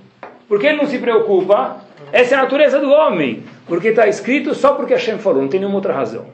Por 0.48 0.60
que 0.60 0.68
ele 0.68 0.78
não 0.78 0.88
se 0.88 1.00
preocupa? 1.00 1.82
Essa 2.12 2.36
é 2.36 2.38
a 2.38 2.44
natureza 2.44 2.80
do 2.80 2.90
homem. 2.92 3.44
Porque 3.68 3.90
está 3.90 4.08
escrito 4.08 4.54
só 4.54 4.74
porque 4.74 4.94
Hashem 4.94 5.18
falou, 5.18 5.42
não 5.42 5.50
tem 5.50 5.60
nenhuma 5.60 5.78
outra 5.78 5.94
razão. 5.94 6.28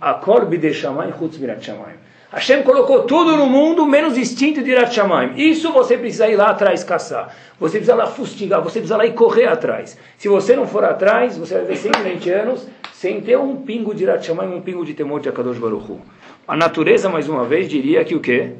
Akor 0.00 0.46
bide 0.46 0.72
shamayim 0.72 1.12
chutz 1.18 1.36
mirat 1.38 1.64
shamayim. 1.64 1.96
Hashem 2.30 2.62
colocou 2.62 3.04
tudo 3.04 3.36
no 3.36 3.46
mundo, 3.46 3.86
menos 3.86 4.18
instinto 4.18 4.62
de 4.62 4.70
Irat 4.70 4.94
Shamayim. 4.94 5.32
Isso 5.36 5.72
você 5.72 5.96
precisa 5.96 6.28
ir 6.28 6.36
lá 6.36 6.50
atrás 6.50 6.84
caçar. 6.84 7.34
Você 7.58 7.78
precisa 7.78 7.94
lá 7.94 8.06
fustigar, 8.06 8.60
você 8.60 8.80
precisa 8.80 8.98
lá 8.98 9.06
ir 9.06 9.14
correr 9.14 9.46
atrás. 9.46 9.98
Se 10.18 10.28
você 10.28 10.54
não 10.54 10.66
for 10.66 10.84
atrás, 10.84 11.38
você 11.38 11.54
vai 11.54 11.64
ver 11.64 11.76
120 11.76 12.30
anos 12.30 12.66
sem 12.92 13.20
ter 13.22 13.38
um 13.38 13.56
pingo 13.56 13.94
de 13.94 14.02
Irat 14.02 14.26
Shamayim, 14.26 14.54
um 14.54 14.60
pingo 14.60 14.84
de 14.84 14.92
temor 14.92 15.20
de 15.20 15.28
Akadosh 15.28 15.58
Baruch 15.58 15.90
Hu. 15.90 16.00
A 16.46 16.54
natureza, 16.54 17.08
mais 17.08 17.28
uma 17.28 17.44
vez, 17.44 17.68
diria 17.68 18.04
que 18.04 18.14
o 18.14 18.20
quê? 18.20 18.52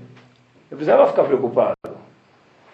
eu 0.71 0.77
precisava 0.77 1.07
ficar 1.07 1.25
preocupado. 1.25 1.77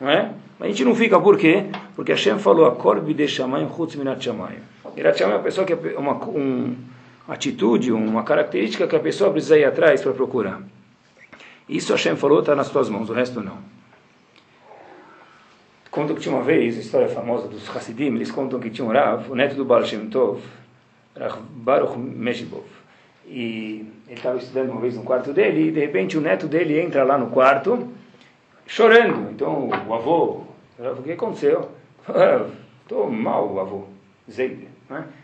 Não 0.01 0.11
é? 0.11 0.31
Mas 0.59 0.69
a 0.69 0.71
gente 0.71 0.85
não 0.85 0.95
fica 0.95 1.19
por 1.19 1.37
quê? 1.37 1.67
Porque 1.97 2.13
Hashem 2.13 2.39
falou, 2.39 2.67
Akorbi 2.67 3.15
de 3.15 3.27
Shamayim 3.27 3.69
Chutz 3.75 3.97
Minat 3.97 4.23
Shamayim. 4.23 4.59
Mirat 4.95 5.19
Shamayim 5.19 5.35
é 5.35 5.39
uma 5.39 5.45
pessoa 5.45 5.67
que 5.67 5.73
é 5.73 5.99
uma, 5.99 6.15
um, 6.29 6.77
atitude, 7.29 7.93
uma 7.93 8.23
característica 8.23 8.87
que 8.87 8.97
a 8.97 9.01
pessoa 9.01 9.31
precisa 9.31 9.59
ir 9.59 9.65
atrás 9.65 10.03
para 10.03 10.13
procurar. 10.13 10.61
Isso 11.69 11.93
Hashem 11.93 12.17
falou, 12.17 12.41
está 12.41 12.55
nas 12.55 12.71
tuas 12.71 12.89
mãos, 12.89 13.09
o 13.09 13.13
resto 13.13 13.41
não. 13.41 13.59
Contam 15.91 16.17
que 16.17 16.23
tinha 16.23 16.35
uma 16.35 16.43
vez, 16.43 16.77
a 16.77 16.81
história 16.81 17.09
famosa 17.09 17.47
dos 17.47 17.75
Hasidim, 17.75 18.15
eles 18.17 18.31
contam 18.31 18.59
que 18.59 18.69
tinha 18.69 18.87
um 18.87 18.91
Rav, 18.91 19.31
o 19.31 19.35
neto 19.35 19.55
do 19.55 19.65
Baal 19.65 19.85
Shem 19.85 20.09
Tov, 20.09 20.43
Baruch 21.51 21.97
Meshibov. 21.97 22.65
E 23.27 23.87
ele 24.09 24.17
estava 24.17 24.37
estudando 24.37 24.71
uma 24.71 24.81
vez 24.81 24.97
no 24.97 25.03
quarto 25.03 25.33
dele, 25.33 25.69
e 25.69 25.71
de 25.71 25.81
repente 25.81 26.19
o 26.19 26.21
neto 26.21 26.47
dele 26.47 26.81
entra 26.81 27.05
lá 27.05 27.17
no 27.17 27.29
quarto, 27.29 27.89
chorando. 28.67 29.31
Então 29.31 29.69
o 29.69 29.95
avô, 29.95 30.43
o 30.79 31.03
que 31.03 31.13
aconteceu? 31.13 31.71
Estou 32.83 33.11
mal, 33.11 33.59
avô, 33.59 33.85
Zeide. 34.31 34.69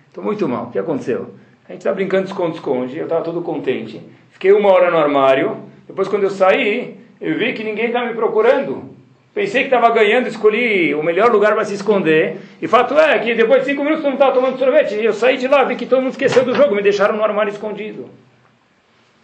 Estou 0.09 0.24
muito 0.24 0.48
mal, 0.48 0.64
o 0.64 0.70
que 0.70 0.79
aconteceu? 0.79 1.35
A 1.68 1.72
gente 1.72 1.83
está 1.83 1.92
brincando 1.92 2.24
de 2.24 2.31
esconde-esconde, 2.31 2.96
eu 2.96 3.05
estava 3.05 3.22
todo 3.22 3.42
contente. 3.42 4.00
Fiquei 4.31 4.53
uma 4.53 4.70
hora 4.70 4.90
no 4.90 4.96
armário, 4.96 5.69
depois 5.90 6.07
quando 6.07 6.22
eu 6.22 6.31
saí, 6.31 6.96
eu 7.20 7.37
vi 7.37 7.53
que 7.53 7.64
ninguém 7.64 7.87
estava 7.87 8.07
me 8.07 8.14
procurando. 8.14 8.94
Pensei 9.35 9.62
que 9.62 9.66
estava 9.74 9.90
ganhando, 9.90 10.29
escolhi 10.29 10.94
o 10.94 11.03
melhor 11.03 11.33
lugar 11.33 11.53
para 11.55 11.64
se 11.64 11.74
esconder. 11.74 12.37
E 12.62 12.68
fato 12.68 12.96
é 12.96 13.18
que 13.18 13.35
depois 13.35 13.62
de 13.62 13.70
cinco 13.70 13.83
minutos 13.83 14.05
eu 14.05 14.11
não 14.11 14.16
estava 14.16 14.33
tomando 14.33 14.57
sorvete. 14.57 14.94
E 14.94 15.05
eu 15.05 15.12
saí 15.12 15.37
de 15.37 15.48
lá, 15.48 15.64
vi 15.64 15.74
que 15.74 15.87
todo 15.87 16.00
mundo 16.00 16.12
esqueceu 16.12 16.44
do 16.44 16.55
jogo, 16.55 16.76
me 16.76 16.83
deixaram 16.83 17.16
no 17.16 17.24
armário 17.24 17.50
escondido. 17.50 18.09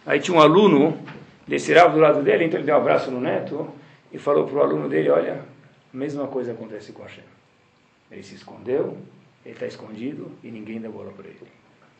Aí 0.05 0.19
tinha 0.19 0.37
um 0.37 0.41
aluno 0.41 0.97
desse 1.47 1.73
Rav 1.73 1.93
do 1.93 1.99
lado 1.99 2.21
dele, 2.21 2.43
então 2.43 2.59
ele 2.59 2.65
deu 2.65 2.75
um 2.75 2.79
abraço 2.79 3.09
no 3.09 3.21
neto 3.21 3.69
e 4.11 4.17
falou 4.17 4.45
para 4.45 4.57
o 4.57 4.61
aluno 4.61 4.89
dele, 4.89 5.09
olha, 5.09 5.39
a 5.93 5.97
mesma 5.97 6.27
coisa 6.27 6.51
acontece 6.51 6.91
com 6.91 7.03
a 7.03 7.05
Hashem. 7.05 7.23
Ele 8.11 8.23
se 8.23 8.35
escondeu, 8.35 8.97
ele 9.45 9.53
está 9.53 9.65
escondido 9.65 10.31
e 10.43 10.51
ninguém 10.51 10.81
dá 10.81 10.89
bola 10.89 11.11
para 11.15 11.27
ele. 11.27 11.39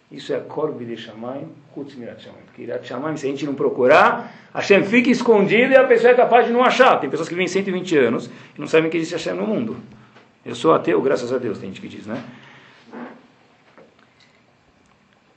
Isso 0.09 0.33
é 0.33 0.39
Korbi 0.39 0.85
de 0.85 0.95
Shamayim, 0.95 1.49
Chutz 1.73 1.95
Mirat 1.95 2.23
Shamayim. 2.23 2.45
Porque 2.45 2.61
Irat 2.61 2.87
Shamayim, 2.87 3.17
se 3.17 3.27
a 3.27 3.29
gente 3.29 3.45
não 3.45 3.55
procurar, 3.55 4.33
Hashem 4.53 4.83
fica 4.83 5.09
escondido 5.09 5.73
e 5.73 5.75
a 5.75 5.83
pessoa 5.83 6.11
é 6.11 6.15
capaz 6.15 6.47
de 6.47 6.53
não 6.53 6.63
achar. 6.63 6.97
Tem 6.99 7.09
pessoas 7.09 7.27
que 7.27 7.35
vivem 7.35 7.47
120 7.47 7.97
anos 7.97 8.29
e 8.55 8.59
não 8.59 8.67
sabem 8.67 8.89
que 8.89 8.95
existe 8.95 9.13
Hashem 9.13 9.33
no 9.33 9.45
mundo. 9.45 9.75
Eu 10.45 10.55
sou 10.55 10.73
ateu, 10.73 11.01
graças 11.01 11.33
a 11.33 11.37
Deus, 11.37 11.59
tem 11.59 11.69
gente 11.69 11.81
que 11.81 11.89
diz, 11.89 12.05
né? 12.05 12.23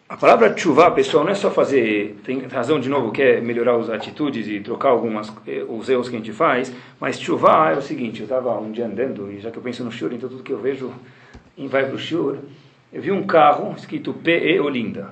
A 0.09 0.17
palavra 0.17 0.57
chuva, 0.57 0.91
pessoal, 0.91 1.23
não 1.23 1.31
é 1.31 1.37
só 1.37 1.51
fazer, 1.51 2.21
tem 2.25 2.41
razão 2.47 2.81
de 2.81 2.89
novo, 2.89 3.13
que 3.13 3.23
é 3.23 3.41
melhorar 3.41 3.77
as 3.77 3.89
atitudes 3.89 4.47
e 4.49 4.59
trocar 4.59 4.89
algumas 4.89 5.33
eh, 5.47 5.65
os 5.69 5.89
erros 5.89 6.09
que 6.09 6.17
a 6.17 6.19
gente 6.19 6.33
faz, 6.33 6.73
mas 6.99 7.19
chuva 7.21 7.71
é 7.73 7.77
o 7.77 7.81
seguinte, 7.81 8.19
eu 8.19 8.25
estava 8.25 8.59
um 8.59 8.73
dia 8.73 8.87
andando, 8.87 9.31
e 9.31 9.39
já 9.39 9.53
que 9.53 9.59
eu 9.59 9.63
penso 9.63 9.85
no 9.85 9.93
shur, 9.93 10.13
então 10.13 10.29
tudo 10.29 10.43
que 10.43 10.53
eu 10.53 10.59
vejo 10.59 10.93
vai 11.57 11.87
para 11.87 11.95
o 11.95 11.99
shur, 11.99 12.39
eu 12.93 13.01
vi 13.01 13.13
um 13.13 13.23
carro 13.23 13.75
escrito 13.77 14.13
PE 14.13 14.61
Olinda, 14.61 15.11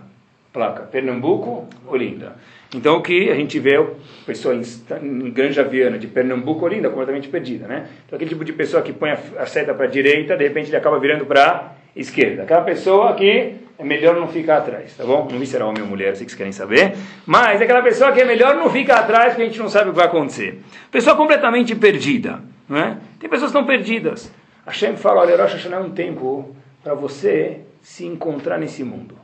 placa 0.52 0.82
Pernambuco, 0.82 1.68
Olinda. 1.86 2.36
Então 2.74 2.96
o 2.96 3.02
que 3.02 3.30
a 3.30 3.34
gente 3.34 3.58
vê, 3.58 3.82
pessoa 4.26 4.54
em, 4.54 4.62
em 5.02 5.30
Granja 5.30 5.62
Viana, 5.62 5.98
de 5.98 6.06
Pernambuco, 6.06 6.64
Olinda, 6.64 6.90
completamente 6.90 7.28
perdida, 7.28 7.66
né? 7.66 7.88
Então 8.06 8.16
aquele 8.16 8.30
tipo 8.30 8.44
de 8.44 8.52
pessoa 8.52 8.82
que 8.82 8.92
põe 8.92 9.10
a, 9.10 9.18
a 9.38 9.46
seta 9.46 9.72
para 9.72 9.86
a 9.86 9.88
direita, 9.88 10.36
de 10.36 10.44
repente 10.44 10.68
ele 10.68 10.76
acaba 10.76 10.98
virando 10.98 11.24
para 11.24 11.76
esquerda. 11.94 12.42
Aquela 12.42 12.62
pessoa 12.62 13.14
que 13.14 13.54
é 13.78 13.84
melhor 13.84 14.16
não 14.16 14.26
ficar 14.26 14.58
atrás, 14.58 14.96
tá 14.96 15.04
bom? 15.04 15.28
Não 15.30 15.38
vi 15.38 15.46
se 15.46 15.54
era 15.54 15.64
homem 15.64 15.82
ou 15.82 15.88
mulher, 15.88 16.12
que 16.12 16.18
vocês 16.18 16.34
querem 16.34 16.52
saber. 16.52 16.94
Mas 17.24 17.60
é 17.60 17.64
aquela 17.64 17.82
pessoa 17.82 18.10
que 18.10 18.20
é 18.20 18.24
melhor 18.24 18.56
não 18.56 18.68
ficar 18.68 18.98
atrás, 18.98 19.28
porque 19.28 19.42
a 19.42 19.46
gente 19.46 19.58
não 19.58 19.68
sabe 19.68 19.88
o 19.88 19.92
que 19.92 19.98
vai 19.98 20.06
acontecer. 20.06 20.60
Pessoa 20.90 21.14
completamente 21.14 21.76
perdida, 21.76 22.40
não 22.68 22.76
é? 22.76 22.98
Tem 23.20 23.30
pessoas 23.30 23.52
que 23.52 23.58
estão 23.58 23.64
perdidas. 23.64 24.32
A 24.66 24.72
Shem 24.72 24.96
fala, 24.96 25.20
olha, 25.20 25.40
Rosh 25.40 25.54
Hashanah 25.54 25.76
é 25.76 25.80
um 25.80 25.90
tempo 25.90 26.54
para 26.82 26.94
você 26.94 27.60
se 27.88 28.05
encontrar 28.05 28.59
nesse 28.59 28.85
mundo. 28.85 29.14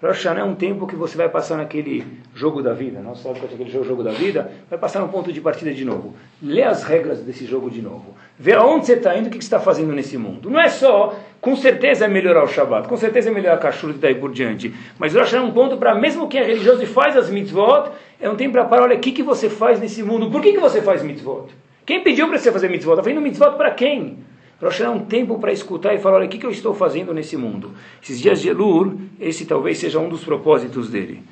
Rosh 0.00 0.18
Hashanah 0.18 0.40
é 0.40 0.44
um 0.44 0.54
tempo 0.54 0.86
que 0.86 0.94
você 0.94 1.16
vai 1.16 1.28
passar 1.28 1.56
naquele 1.56 2.06
jogo 2.32 2.62
da 2.62 2.72
vida, 2.72 3.00
não 3.00 3.16
sabe 3.16 3.40
qual 3.40 3.50
é 3.50 3.54
aquele 3.54 3.68
jogo, 3.68 3.84
jogo 3.84 4.02
da 4.04 4.12
vida, 4.12 4.50
vai 4.70 4.78
passar 4.78 5.00
no 5.00 5.08
ponto 5.08 5.32
de 5.32 5.40
partida 5.40 5.72
de 5.72 5.84
novo. 5.84 6.14
Lê 6.40 6.62
as 6.62 6.84
regras 6.84 7.20
desse 7.20 7.44
jogo 7.44 7.68
de 7.68 7.82
novo. 7.82 8.14
Vê 8.38 8.52
aonde 8.52 8.86
você 8.86 8.92
está 8.92 9.16
indo, 9.16 9.26
o 9.26 9.30
que 9.30 9.36
você 9.36 9.42
está 9.42 9.58
fazendo 9.58 9.92
nesse 9.92 10.16
mundo. 10.16 10.48
Não 10.48 10.60
é 10.60 10.68
só, 10.68 11.18
com 11.40 11.56
certeza 11.56 12.04
é 12.04 12.08
melhorar 12.08 12.44
o 12.44 12.48
Shabbat, 12.48 12.88
com 12.88 12.96
certeza 12.96 13.28
é 13.28 13.32
melhorar 13.32 13.56
a 13.56 13.58
Kashrut 13.58 13.96
e 13.96 14.00
daí 14.00 14.14
por 14.14 14.32
diante. 14.32 14.72
Mas 14.98 15.14
Rosh 15.14 15.24
Hashanah 15.24 15.44
é 15.44 15.48
um 15.48 15.52
ponto 15.52 15.76
para, 15.76 15.92
mesmo 15.96 16.28
quem 16.28 16.40
é 16.40 16.44
religioso 16.44 16.80
e 16.80 16.86
faz 16.86 17.16
as 17.16 17.28
mitzvot, 17.28 17.90
é 18.20 18.30
um 18.30 18.36
tempo 18.36 18.52
para 18.52 18.64
parar, 18.64 18.84
olha, 18.84 18.96
o 18.96 19.00
que, 19.00 19.10
que 19.10 19.22
você 19.22 19.50
faz 19.50 19.80
nesse 19.80 20.00
mundo? 20.02 20.30
Por 20.30 20.40
que, 20.40 20.52
que 20.52 20.60
você 20.60 20.80
faz 20.80 21.02
mitzvot? 21.02 21.48
Quem 21.84 22.04
pediu 22.04 22.28
para 22.28 22.38
você 22.38 22.52
fazer 22.52 22.68
mitzvot? 22.68 22.92
Está 22.92 23.02
fazendo 23.02 23.20
mitzvot 23.20 23.56
para 23.56 23.72
quem? 23.72 24.18
Rosh 24.62 24.80
é 24.80 24.88
um 24.88 25.04
tempo 25.04 25.38
para 25.40 25.52
escutar 25.52 25.92
e 25.92 25.98
falar, 25.98 26.18
olha, 26.18 26.26
o 26.26 26.28
que, 26.28 26.38
que 26.38 26.46
eu 26.46 26.50
estou 26.50 26.72
fazendo 26.72 27.12
nesse 27.12 27.36
mundo? 27.36 27.72
Esses 28.00 28.20
dias 28.20 28.40
de 28.40 28.48
Elul, 28.48 29.00
esse 29.18 29.44
talvez 29.44 29.78
seja 29.78 29.98
um 29.98 30.08
dos 30.08 30.24
propósitos 30.24 30.88
dele. 30.88 31.22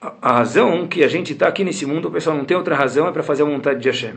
A, 0.00 0.12
a 0.20 0.32
razão 0.32 0.86
que 0.86 1.02
a 1.02 1.08
gente 1.08 1.32
está 1.32 1.48
aqui 1.48 1.64
nesse 1.64 1.86
mundo, 1.86 2.08
o 2.08 2.10
pessoal 2.10 2.36
não 2.36 2.44
tem 2.44 2.54
outra 2.54 2.74
razão, 2.74 3.08
é 3.08 3.12
para 3.12 3.22
fazer 3.22 3.42
a 3.42 3.46
vontade 3.46 3.80
de 3.80 3.88
Hashem. 3.88 4.14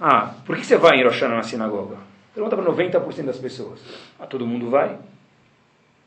Ah, 0.00 0.34
por 0.44 0.56
que 0.56 0.66
você 0.66 0.76
vai 0.76 0.98
em 0.98 1.04
Rosh 1.04 1.20
na 1.22 1.42
sinagoga? 1.44 1.96
Pergunta 2.34 2.56
para 2.56 2.72
90% 2.72 3.24
das 3.24 3.38
pessoas. 3.38 3.80
Ah, 4.18 4.26
todo 4.26 4.44
mundo 4.44 4.68
vai? 4.68 4.96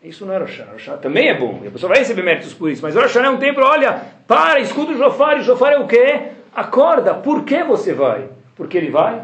Isso 0.03 0.25
não 0.25 0.33
é 0.33 0.37
Rosh 0.37 0.59
Hashanah. 0.59 0.97
também 0.97 1.29
é 1.29 1.37
bom. 1.37 1.61
E 1.63 1.67
a 1.67 1.71
pessoa 1.71 1.89
vai 1.89 1.99
receber 1.99 2.23
méritos 2.23 2.53
por 2.53 2.69
isso. 2.69 2.81
Mas 2.81 2.95
Rosh 2.95 3.03
Hashanah 3.03 3.27
é 3.27 3.31
um 3.31 3.37
tempo, 3.37 3.61
olha, 3.61 4.01
para, 4.27 4.59
escuta 4.59 4.91
o 4.91 4.97
Jofar. 4.97 5.37
O 5.37 5.43
Jofar 5.43 5.73
é 5.73 5.77
o 5.77 5.87
quê? 5.87 6.31
Acorda. 6.53 7.13
Por 7.13 7.43
que 7.43 7.63
você 7.63 7.93
vai? 7.93 8.27
Porque 8.55 8.77
ele 8.77 8.89
vai? 8.89 9.23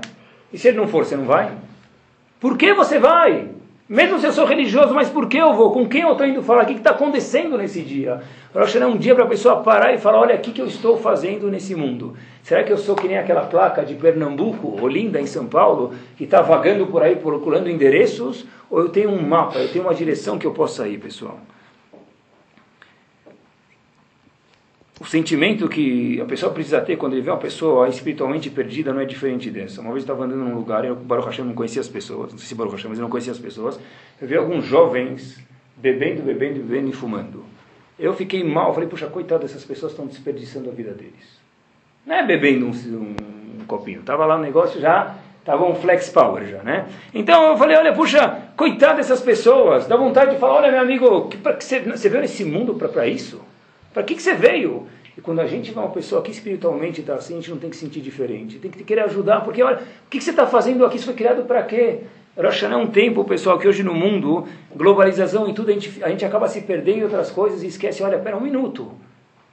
E 0.52 0.58
se 0.58 0.70
ele 0.70 0.78
não 0.78 0.88
for, 0.88 1.06
você 1.06 1.16
não 1.16 1.26
vai? 1.26 1.52
Por 2.40 2.58
que 2.58 2.74
você 2.74 3.00
vai? 3.00 3.50
Mesmo 3.90 4.20
se 4.20 4.26
eu 4.26 4.34
sou 4.34 4.46
religioso, 4.46 4.94
mas 4.94 5.10
por 5.10 5.30
que 5.30 5.38
eu 5.38 5.54
vou? 5.54 5.72
Com 5.72 5.88
quem 5.88 6.02
eu 6.02 6.12
estou 6.12 6.28
indo 6.28 6.44
falar? 6.44 6.64
O 6.64 6.66
que 6.66 6.74
está 6.74 6.92
acontecendo 6.92 7.58
nesse 7.58 7.82
dia? 7.82 8.22
Rosh 8.54 8.76
é 8.76 8.86
um 8.86 8.98
dia 8.98 9.16
para 9.16 9.24
a 9.24 9.28
pessoa 9.28 9.64
parar 9.64 9.94
e 9.94 9.98
falar, 9.98 10.20
olha, 10.20 10.36
o 10.36 10.40
que 10.40 10.60
eu 10.60 10.68
estou 10.68 10.98
fazendo 10.98 11.50
nesse 11.50 11.74
mundo? 11.74 12.14
Será 12.44 12.64
que 12.64 12.72
eu 12.72 12.78
sou 12.78 12.96
que 12.96 13.08
nem 13.08 13.18
aquela 13.18 13.46
placa 13.46 13.86
de 13.86 13.96
Pernambuco, 13.96 14.78
Olinda, 14.82 15.22
em 15.22 15.26
São 15.26 15.46
Paulo, 15.46 15.94
que 16.18 16.26
está 16.26 16.42
vagando 16.42 16.88
por 16.88 17.02
aí 17.02 17.16
procurando 17.16 17.70
endereços? 17.70 18.46
Ou 18.70 18.80
eu 18.80 18.90
tenho 18.90 19.10
um 19.10 19.22
mapa, 19.22 19.58
eu 19.60 19.72
tenho 19.72 19.86
uma 19.86 19.94
direção 19.94 20.38
que 20.38 20.46
eu 20.46 20.52
possa 20.52 20.86
ir, 20.86 21.00
pessoal? 21.00 21.40
O 25.00 25.06
sentimento 25.06 25.70
que 25.70 26.20
a 26.20 26.26
pessoa 26.26 26.52
precisa 26.52 26.82
ter 26.82 26.98
quando 26.98 27.14
ele 27.14 27.22
vê 27.22 27.30
uma 27.30 27.38
pessoa 27.38 27.88
espiritualmente 27.88 28.50
perdida 28.50 28.92
não 28.92 29.00
é 29.00 29.06
diferente 29.06 29.52
dessa. 29.52 29.80
Uma 29.80 29.92
vez 29.92 30.04
eu 30.04 30.12
estava 30.12 30.26
andando 30.26 30.44
num 30.44 30.56
lugar 30.56 30.84
eu, 30.86 30.96
Baruch 30.96 31.28
Hashem, 31.28 31.46
não 31.46 31.54
conhecia 31.54 31.82
as 31.82 31.88
pessoas, 31.88 32.32
não 32.32 32.40
sei 32.40 32.48
se 32.48 32.56
Baruch 32.56 32.76
Hashem, 32.76 32.90
mas 32.90 32.98
eu 32.98 33.04
não 33.04 33.10
conhecia 33.10 33.32
as 33.32 33.40
pessoas. 33.40 33.80
Eu 34.20 34.28
vi 34.28 34.36
alguns 34.36 34.66
jovens 34.66 35.40
bebendo, 35.76 36.24
bebendo, 36.24 36.60
bebendo 36.62 36.90
e 36.90 36.94
fumando. 36.94 37.46
Eu 38.00 38.14
fiquei 38.14 38.44
mal, 38.44 38.74
falei, 38.74 38.90
puxa, 38.90 39.08
coitado, 39.08 39.46
essas 39.46 39.64
pessoas 39.64 39.92
estão 39.92 40.08
desperdiçando 40.08 40.70
a 40.70 40.74
vida 40.74 40.92
deles. 40.92 41.40
Não 42.06 42.16
é 42.16 42.26
bebendo 42.26 42.66
um, 42.66 42.72
um, 42.72 43.62
um 43.62 43.66
copinho, 43.68 44.00
estava 44.00 44.26
lá 44.26 44.38
um 44.38 44.42
negócio 44.42 44.82
já, 44.82 45.16
estava 45.40 45.64
um 45.64 45.76
flex 45.76 46.10
power 46.10 46.46
já, 46.46 46.64
né? 46.64 46.88
Então 47.14 47.52
eu 47.52 47.58
falei, 47.58 47.78
olha, 47.78 47.94
puxa, 47.94 48.50
coitado 48.56 48.98
dessas 48.98 49.22
pessoas, 49.22 49.86
dá 49.88 49.96
vontade 49.96 50.32
de 50.32 50.40
falar, 50.40 50.56
olha 50.56 50.72
meu 50.72 50.82
amigo, 50.82 51.28
que, 51.28 51.38
que 51.38 51.64
você, 51.64 51.80
você 51.82 52.10
veio 52.10 52.22
nesse 52.22 52.44
mundo 52.44 52.74
para 52.74 53.08
isso? 53.08 53.42
Para 53.98 54.04
que, 54.04 54.14
que 54.14 54.22
você 54.22 54.36
veio? 54.36 54.86
E 55.18 55.22
quando 55.22 55.40
a 55.40 55.48
gente 55.48 55.72
vê 55.72 55.80
uma 55.80 55.90
pessoa 55.90 56.22
que 56.22 56.30
espiritualmente 56.30 57.02
está 57.02 57.16
assim, 57.16 57.34
a 57.34 57.38
gente 57.38 57.50
não 57.50 57.58
tem 57.58 57.68
que 57.68 57.76
sentir 57.76 58.00
diferente. 58.00 58.60
Tem 58.60 58.70
que 58.70 58.84
querer 58.84 59.02
ajudar, 59.06 59.42
porque 59.42 59.64
olha, 59.64 59.78
o 59.78 60.08
que, 60.08 60.20
que 60.20 60.24
você 60.24 60.30
está 60.30 60.46
fazendo 60.46 60.86
aqui? 60.86 60.98
Isso 60.98 61.06
foi 61.08 61.16
criado 61.16 61.46
para 61.46 61.64
quê? 61.64 62.02
Rosh 62.38 62.62
é 62.62 62.76
um 62.76 62.86
tempo, 62.86 63.24
pessoal, 63.24 63.58
que 63.58 63.68
hoje 63.68 63.82
no 63.82 63.96
mundo, 63.96 64.46
globalização 64.76 65.50
e 65.50 65.54
tudo, 65.56 65.72
a 65.72 65.74
gente, 65.74 66.04
a 66.04 66.10
gente 66.10 66.24
acaba 66.24 66.48
se 66.48 66.62
perdendo 66.62 67.00
em 67.00 67.04
outras 67.06 67.32
coisas 67.32 67.64
e 67.64 67.66
esquece, 67.66 68.04
olha, 68.04 68.18
espera 68.18 68.38
um 68.38 68.42
minuto. 68.42 68.92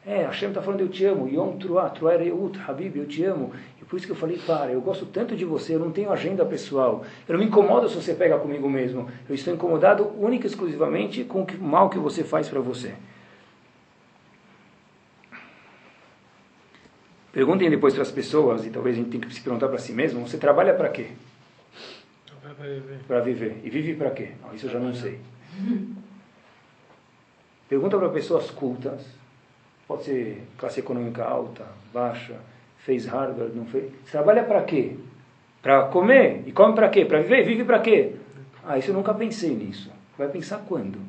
É, 0.06 0.24
Hashem 0.26 0.50
está 0.50 0.60
falando, 0.60 0.82
eu 0.82 0.88
te 0.88 1.06
amo. 1.06 1.26
Yom 1.26 1.56
Truah, 1.56 1.88
Truah 1.88 2.18
Reut, 2.18 2.60
Habib, 2.68 2.98
eu 2.98 3.06
te 3.06 3.24
amo. 3.24 3.50
E 3.80 3.84
por 3.86 3.96
isso 3.96 4.04
que 4.04 4.12
eu 4.12 4.16
falei, 4.16 4.38
para, 4.46 4.72
eu 4.72 4.80
gosto 4.82 5.06
tanto 5.06 5.34
de 5.34 5.46
você, 5.46 5.74
eu 5.74 5.80
não 5.80 5.90
tenho 5.90 6.12
agenda 6.12 6.44
pessoal. 6.44 7.02
Eu 7.26 7.32
não 7.32 7.40
me 7.40 7.46
incomodo 7.46 7.88
se 7.88 7.94
você 7.94 8.12
pega 8.12 8.36
comigo 8.36 8.68
mesmo. 8.68 9.08
Eu 9.26 9.34
estou 9.34 9.54
incomodado 9.54 10.12
única 10.20 10.46
e 10.46 10.50
exclusivamente 10.50 11.24
com 11.24 11.44
o 11.44 11.64
mal 11.64 11.88
que 11.88 11.98
você 11.98 12.22
faz 12.22 12.46
para 12.46 12.60
você. 12.60 12.92
Perguntem 17.34 17.68
depois 17.68 17.92
para 17.94 18.04
as 18.04 18.12
pessoas, 18.12 18.64
e 18.64 18.70
talvez 18.70 18.94
a 18.96 19.00
gente 19.00 19.10
tenha 19.10 19.26
que 19.26 19.34
se 19.34 19.40
perguntar 19.40 19.66
para 19.66 19.78
si 19.78 19.92
mesmo: 19.92 20.26
você 20.26 20.38
trabalha 20.38 20.72
para 20.72 20.88
quê? 20.88 21.08
Para 23.08 23.20
viver. 23.20 23.60
E 23.64 23.70
vive 23.70 23.94
para 23.94 24.12
quê? 24.12 24.30
Não, 24.40 24.54
isso 24.54 24.66
eu 24.66 24.70
já 24.70 24.78
não 24.78 24.94
sei. 24.94 25.18
Pergunta 27.68 27.98
para 27.98 28.08
pessoas 28.10 28.52
cultas, 28.52 29.04
pode 29.88 30.04
ser 30.04 30.44
classe 30.56 30.78
econômica 30.78 31.24
alta, 31.24 31.66
baixa, 31.92 32.36
fez 32.78 33.04
Harvard, 33.06 33.52
não 33.56 33.66
fez. 33.66 33.90
Você 34.04 34.12
trabalha 34.12 34.44
para 34.44 34.62
quê? 34.62 34.96
Para 35.60 35.88
comer? 35.88 36.44
E 36.46 36.52
come 36.52 36.74
para 36.74 36.88
quê? 36.88 37.04
Para 37.04 37.20
viver? 37.20 37.40
E 37.40 37.44
vive 37.44 37.64
para 37.64 37.80
quê? 37.80 38.12
Ah, 38.64 38.78
isso 38.78 38.90
eu 38.90 38.94
nunca 38.94 39.12
pensei 39.12 39.50
nisso. 39.56 39.90
Vai 40.16 40.28
pensar 40.28 40.58
quando? 40.68 41.00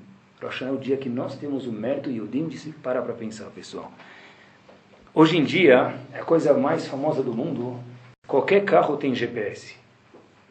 Rosh 0.41 0.63
é 0.63 0.71
o 0.71 0.77
dia 0.77 0.97
que 0.97 1.09
nós 1.09 1.35
temos 1.35 1.67
o 1.67 1.71
mérito 1.71 2.09
e 2.09 2.19
o 2.19 2.25
dim 2.25 2.47
de 2.47 2.57
se 2.57 2.71
parar 2.71 3.03
para 3.03 3.13
pensar, 3.13 3.45
pessoal. 3.51 3.91
Hoje 5.17 5.37
em 5.37 5.45
dia, 5.45 5.93
é 6.13 6.19
a 6.19 6.25
coisa 6.25 6.53
mais 6.53 6.85
famosa 6.87 7.23
do 7.23 7.33
mundo, 7.33 7.79
qualquer 8.27 8.65
carro 8.65 8.97
tem 8.97 9.15
GPS. 9.15 9.73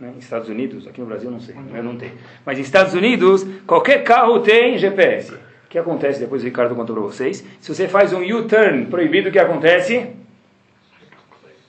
Né? 0.00 0.10
Em 0.16 0.18
Estados 0.18 0.48
Unidos, 0.48 0.86
aqui 0.88 1.02
no 1.02 1.06
Brasil 1.06 1.30
não 1.30 1.38
sei, 1.38 1.54
eu 1.54 1.82
não 1.82 1.98
tenho. 1.98 2.12
Mas 2.46 2.58
em 2.58 2.62
Estados 2.62 2.94
Unidos, 2.94 3.46
qualquer 3.66 4.02
carro 4.04 4.40
tem 4.40 4.78
GPS. 4.78 5.34
O 5.34 5.68
que 5.68 5.78
acontece, 5.78 6.18
depois 6.18 6.40
o 6.40 6.46
Ricardo 6.46 6.74
contou 6.74 6.96
para 6.96 7.04
vocês, 7.04 7.44
se 7.60 7.74
você 7.74 7.86
faz 7.86 8.14
um 8.14 8.22
U-turn 8.22 8.86
proibido, 8.86 9.28
o 9.28 9.32
que 9.32 9.38
acontece? 9.38 10.08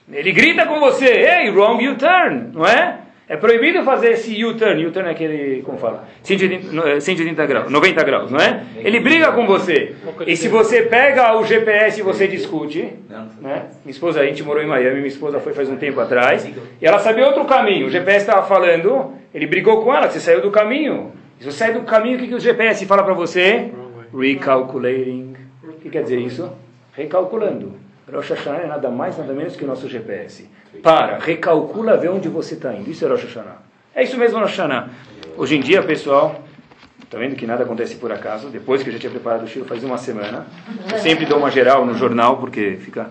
Ele 0.09 0.31
grita 0.31 0.65
com 0.65 0.79
você, 0.79 1.05
hey, 1.05 1.49
wrong 1.49 1.85
U-turn, 1.85 2.51
não 2.53 2.65
é? 2.65 3.01
É 3.27 3.35
proibido 3.35 3.83
fazer 3.83 4.11
esse 4.11 4.45
U-turn. 4.45 4.85
U-turn 4.85 5.07
é 5.07 5.11
aquele, 5.11 5.63
como 5.63 5.79
fala? 5.79 6.07
180, 6.21 7.01
180 7.01 7.41
eh, 7.41 7.47
graus, 7.47 7.71
90 7.71 8.03
graus, 8.03 8.31
não 8.31 8.39
é? 8.39 8.63
Ele 8.77 8.99
briga 8.99 9.31
com 9.31 9.47
você. 9.47 9.95
E 10.27 10.37
se 10.37 10.47
você 10.47 10.83
pega 10.83 11.35
o 11.35 11.43
GPS 11.43 11.99
e 11.99 12.03
você 12.03 12.27
discute, 12.27 12.93
né? 13.41 13.65
Minha 13.83 13.91
esposa, 13.91 14.21
a 14.21 14.25
gente 14.25 14.43
morou 14.43 14.61
em 14.61 14.67
Miami, 14.67 14.97
minha 14.97 15.07
esposa 15.07 15.39
foi 15.39 15.53
faz 15.53 15.67
um 15.69 15.75
tempo 15.75 15.99
atrás, 15.99 16.45
e 16.45 16.85
ela 16.85 16.99
sabia 16.99 17.25
outro 17.25 17.45
caminho. 17.45 17.87
O 17.87 17.89
GPS 17.89 18.19
estava 18.19 18.45
falando, 18.45 19.13
ele 19.33 19.47
brigou 19.47 19.83
com 19.83 19.93
ela, 19.93 20.07
você 20.07 20.19
saiu 20.19 20.41
do 20.41 20.51
caminho. 20.51 21.11
Se 21.39 21.45
você 21.45 21.57
sai 21.57 21.73
do 21.73 21.81
caminho, 21.81 22.17
o 22.17 22.19
que, 22.19 22.27
que 22.27 22.35
o 22.35 22.39
GPS 22.39 22.85
fala 22.85 23.03
para 23.03 23.13
você? 23.15 23.71
Recalculating. 24.15 25.35
O 25.63 25.73
que 25.73 25.89
quer 25.89 26.03
dizer 26.03 26.19
isso? 26.19 26.51
Recalculando. 26.93 27.84
Rosh 28.11 28.29
Hashanah 28.29 28.59
é 28.59 28.67
nada 28.67 28.89
mais, 28.89 29.17
nada 29.17 29.33
menos 29.33 29.55
que 29.55 29.63
o 29.63 29.67
nosso 29.67 29.89
GPS. 29.89 30.47
Para, 30.83 31.17
recalcula, 31.17 31.97
vê 31.97 32.07
onde 32.07 32.29
você 32.29 32.53
está 32.53 32.73
indo. 32.73 32.89
Isso 32.89 33.03
é 33.03 33.07
Rosh 33.07 33.23
Hashanah. 33.23 33.57
É 33.95 34.03
isso 34.03 34.17
mesmo 34.17 34.39
Rosh 34.39 34.51
Hashanah. 34.51 34.89
Hoje 35.35 35.57
em 35.57 35.59
dia, 35.59 35.81
pessoal, 35.81 36.43
está 37.03 37.17
vendo 37.17 37.35
que 37.35 37.47
nada 37.47 37.63
acontece 37.63 37.95
por 37.95 38.11
acaso. 38.11 38.49
Depois 38.49 38.83
que 38.83 38.89
eu 38.89 38.93
já 38.93 38.99
tinha 38.99 39.09
preparado 39.09 39.43
o 39.43 39.47
Shiro 39.47 39.65
faz 39.65 39.83
uma 39.83 39.97
semana, 39.97 40.45
eu 40.91 40.99
sempre 40.99 41.25
dou 41.25 41.39
uma 41.39 41.49
geral 41.49 41.85
no 41.85 41.95
jornal, 41.95 42.37
porque 42.37 42.77
fica... 42.79 43.09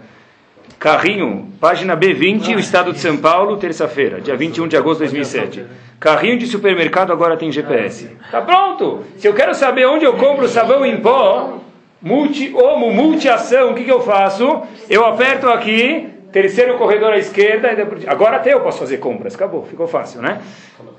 Carrinho, 0.78 1.52
página 1.60 1.96
B20, 1.96 2.56
o 2.56 2.58
estado 2.58 2.92
de 2.92 2.98
São 2.98 3.16
Paulo, 3.16 3.56
terça-feira, 3.56 4.20
dia 4.20 4.36
21 4.36 4.68
de 4.68 4.76
agosto 4.76 4.98
de 4.98 5.10
2007. 5.10 5.64
Carrinho 5.98 6.38
de 6.38 6.46
supermercado 6.46 7.12
agora 7.12 7.36
tem 7.36 7.50
GPS. 7.50 8.10
Tá 8.30 8.42
pronto! 8.42 9.02
Se 9.16 9.26
eu 9.26 9.34
quero 9.34 9.54
saber 9.54 9.86
onde 9.86 10.04
eu 10.04 10.14
compro 10.14 10.46
sabão 10.46 10.84
em 10.84 11.00
pó, 11.00 11.63
multi, 12.04 12.54
homo, 12.54 12.92
multi-ação, 12.92 13.70
o 13.70 13.74
que, 13.74 13.84
que 13.84 13.90
eu 13.90 14.00
faço? 14.00 14.62
Eu 14.90 15.06
aperto 15.06 15.48
aqui, 15.48 16.10
terceiro 16.30 16.76
corredor 16.76 17.14
à 17.14 17.16
esquerda, 17.16 17.70
agora 18.06 18.36
até 18.36 18.52
eu 18.52 18.60
posso 18.60 18.78
fazer 18.78 18.98
compras, 18.98 19.34
acabou, 19.34 19.64
ficou 19.64 19.88
fácil, 19.88 20.20
né? 20.20 20.42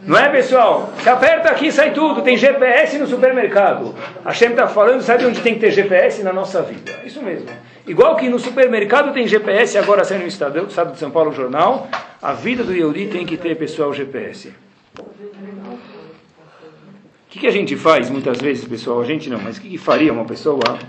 Não 0.01 0.17
é, 0.17 0.29
pessoal? 0.29 0.91
Você 0.97 1.09
aperta 1.09 1.49
aqui, 1.49 1.71
sai 1.71 1.91
tudo, 1.91 2.21
tem 2.21 2.35
GPS 2.35 2.97
no 2.97 3.05
supermercado. 3.05 3.93
A 4.23 4.33
Shem 4.33 4.49
está 4.49 4.67
falando, 4.67 5.01
sabe 5.01 5.25
onde 5.25 5.41
tem 5.41 5.53
que 5.53 5.59
ter 5.59 5.71
GPS 5.71 6.23
na 6.23 6.33
nossa 6.33 6.61
vida? 6.63 6.91
Isso 7.05 7.21
mesmo. 7.21 7.49
Igual 7.85 8.15
que 8.15 8.27
no 8.27 8.39
supermercado 8.39 9.13
tem 9.13 9.27
GPS, 9.27 9.77
agora 9.77 10.03
saindo 10.03 10.23
no 10.23 10.27
Estado, 10.27 10.65
de 10.91 10.97
São 10.97 11.11
Paulo, 11.11 11.31
jornal, 11.31 11.87
a 12.21 12.33
vida 12.33 12.63
do 12.63 12.73
Yehudi 12.73 13.07
tem 13.07 13.25
que 13.25 13.37
ter, 13.37 13.55
pessoal, 13.55 13.93
GPS. 13.93 14.51
O 17.35 17.37
que, 17.37 17.41
que 17.41 17.47
a 17.47 17.51
gente 17.51 17.75
faz 17.75 18.09
muitas 18.09 18.39
vezes, 18.39 18.65
pessoal? 18.65 19.01
A 19.01 19.03
gente 19.03 19.29
não, 19.29 19.37
mas 19.37 19.57
o 19.57 19.61
que, 19.61 19.71
que 19.71 19.77
faria 19.77 20.13
uma 20.13 20.23
pessoa 20.23 20.79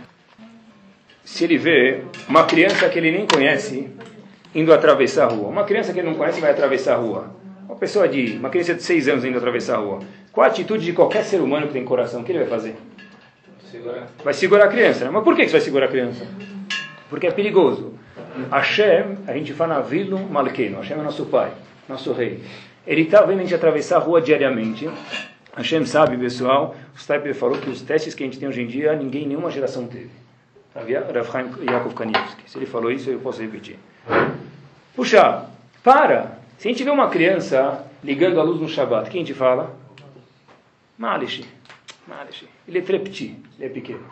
se 1.24 1.42
ele 1.42 1.59
vê 1.59 2.02
uma 2.28 2.44
criança 2.44 2.88
que 2.88 2.96
ele 3.00 3.11
nem 3.11 3.26
conhece 3.26 3.90
indo 4.54 4.72
atravessar 4.72 5.24
a 5.24 5.28
rua? 5.28 5.48
Uma 5.48 5.64
criança 5.64 5.92
que 5.92 5.98
ele 5.98 6.06
não 6.06 6.14
conhece 6.14 6.40
vai 6.40 6.52
atravessar 6.52 6.94
a 6.94 6.98
rua. 6.98 7.35
Uma 7.64 7.74
pessoa 7.74 8.06
de, 8.06 8.37
uma 8.37 8.48
criança 8.48 8.74
de 8.74 8.82
seis 8.85 9.09
anos 9.09 9.24
indo 9.24 9.37
atravessar 9.37 9.74
a 9.74 9.78
rua. 9.78 9.98
Qual 10.30 10.44
a 10.44 10.48
atitude 10.48 10.85
de 10.85 10.92
qualquer 10.92 11.24
ser 11.24 11.40
humano 11.40 11.66
que 11.66 11.72
tem 11.72 11.85
coração? 11.85 12.20
O 12.20 12.24
que 12.24 12.30
ele 12.30 12.38
vai 12.38 12.48
fazer? 12.48 12.76
Segurar. 13.68 14.06
Vai 14.22 14.32
segurar 14.32 14.64
a 14.66 14.68
criança. 14.68 15.04
Né? 15.04 15.11
Mas 15.11 15.24
por 15.24 15.35
que 15.35 15.44
você 15.46 15.50
vai 15.50 15.61
segurar 15.61 15.87
a 15.87 15.88
criança? 15.88 16.24
Porque 17.11 17.26
é 17.26 17.32
perigoso. 17.32 17.92
Hashem, 18.52 19.18
a 19.26 19.32
gente 19.32 19.52
fala 19.52 19.80
Vilo 19.80 20.20
Malkeino. 20.20 20.76
Hashem 20.76 20.96
é 20.96 21.02
nosso 21.02 21.26
pai, 21.26 21.50
nosso 21.88 22.12
rei. 22.12 22.40
Ele 22.87 23.02
está 23.02 23.22
vendo 23.22 23.40
a 23.40 23.42
gente 23.42 23.54
atravessar 23.56 23.96
a 23.96 23.98
rua 23.98 24.22
diariamente. 24.22 24.88
Hashem 25.57 25.87
sabe, 25.87 26.19
pessoal, 26.19 26.77
o 26.95 26.99
Stiper 26.99 27.35
falou 27.35 27.59
que 27.59 27.71
os 27.71 27.81
testes 27.81 28.14
que 28.14 28.23
a 28.23 28.27
gente 28.27 28.38
tem 28.38 28.47
hoje 28.47 28.61
em 28.61 28.66
dia, 28.66 28.95
ninguém, 28.95 29.27
nenhuma 29.27 29.51
geração 29.51 29.87
teve. 29.87 30.11
Rav 30.75 30.87
Chaim 31.33 31.51
Yaakov 31.64 31.95
Kanievski. 31.95 32.51
Se 32.51 32.59
ele 32.59 32.66
falou 32.66 32.90
isso, 32.90 33.09
eu 33.09 33.19
posso 33.21 33.40
repetir. 33.40 33.79
Puxa, 34.95 35.47
para! 35.83 36.38
Se 36.59 36.69
a 36.69 36.71
gente 36.71 36.85
vê 36.85 36.90
uma 36.90 37.09
criança 37.09 37.87
ligando 38.05 38.38
a 38.38 38.42
luz 38.42 38.61
no 38.61 38.69
Shabbat, 38.69 39.09
quem 39.09 39.23
a 39.23 39.25
gente 39.25 39.35
fala? 39.35 39.75
Malish. 40.99 41.45
Malish. 42.07 42.47
Ele 42.69 42.79
é 42.79 42.83
trepti, 42.83 43.38
ele 43.59 43.66
é 43.66 43.69
pequeno. 43.71 44.05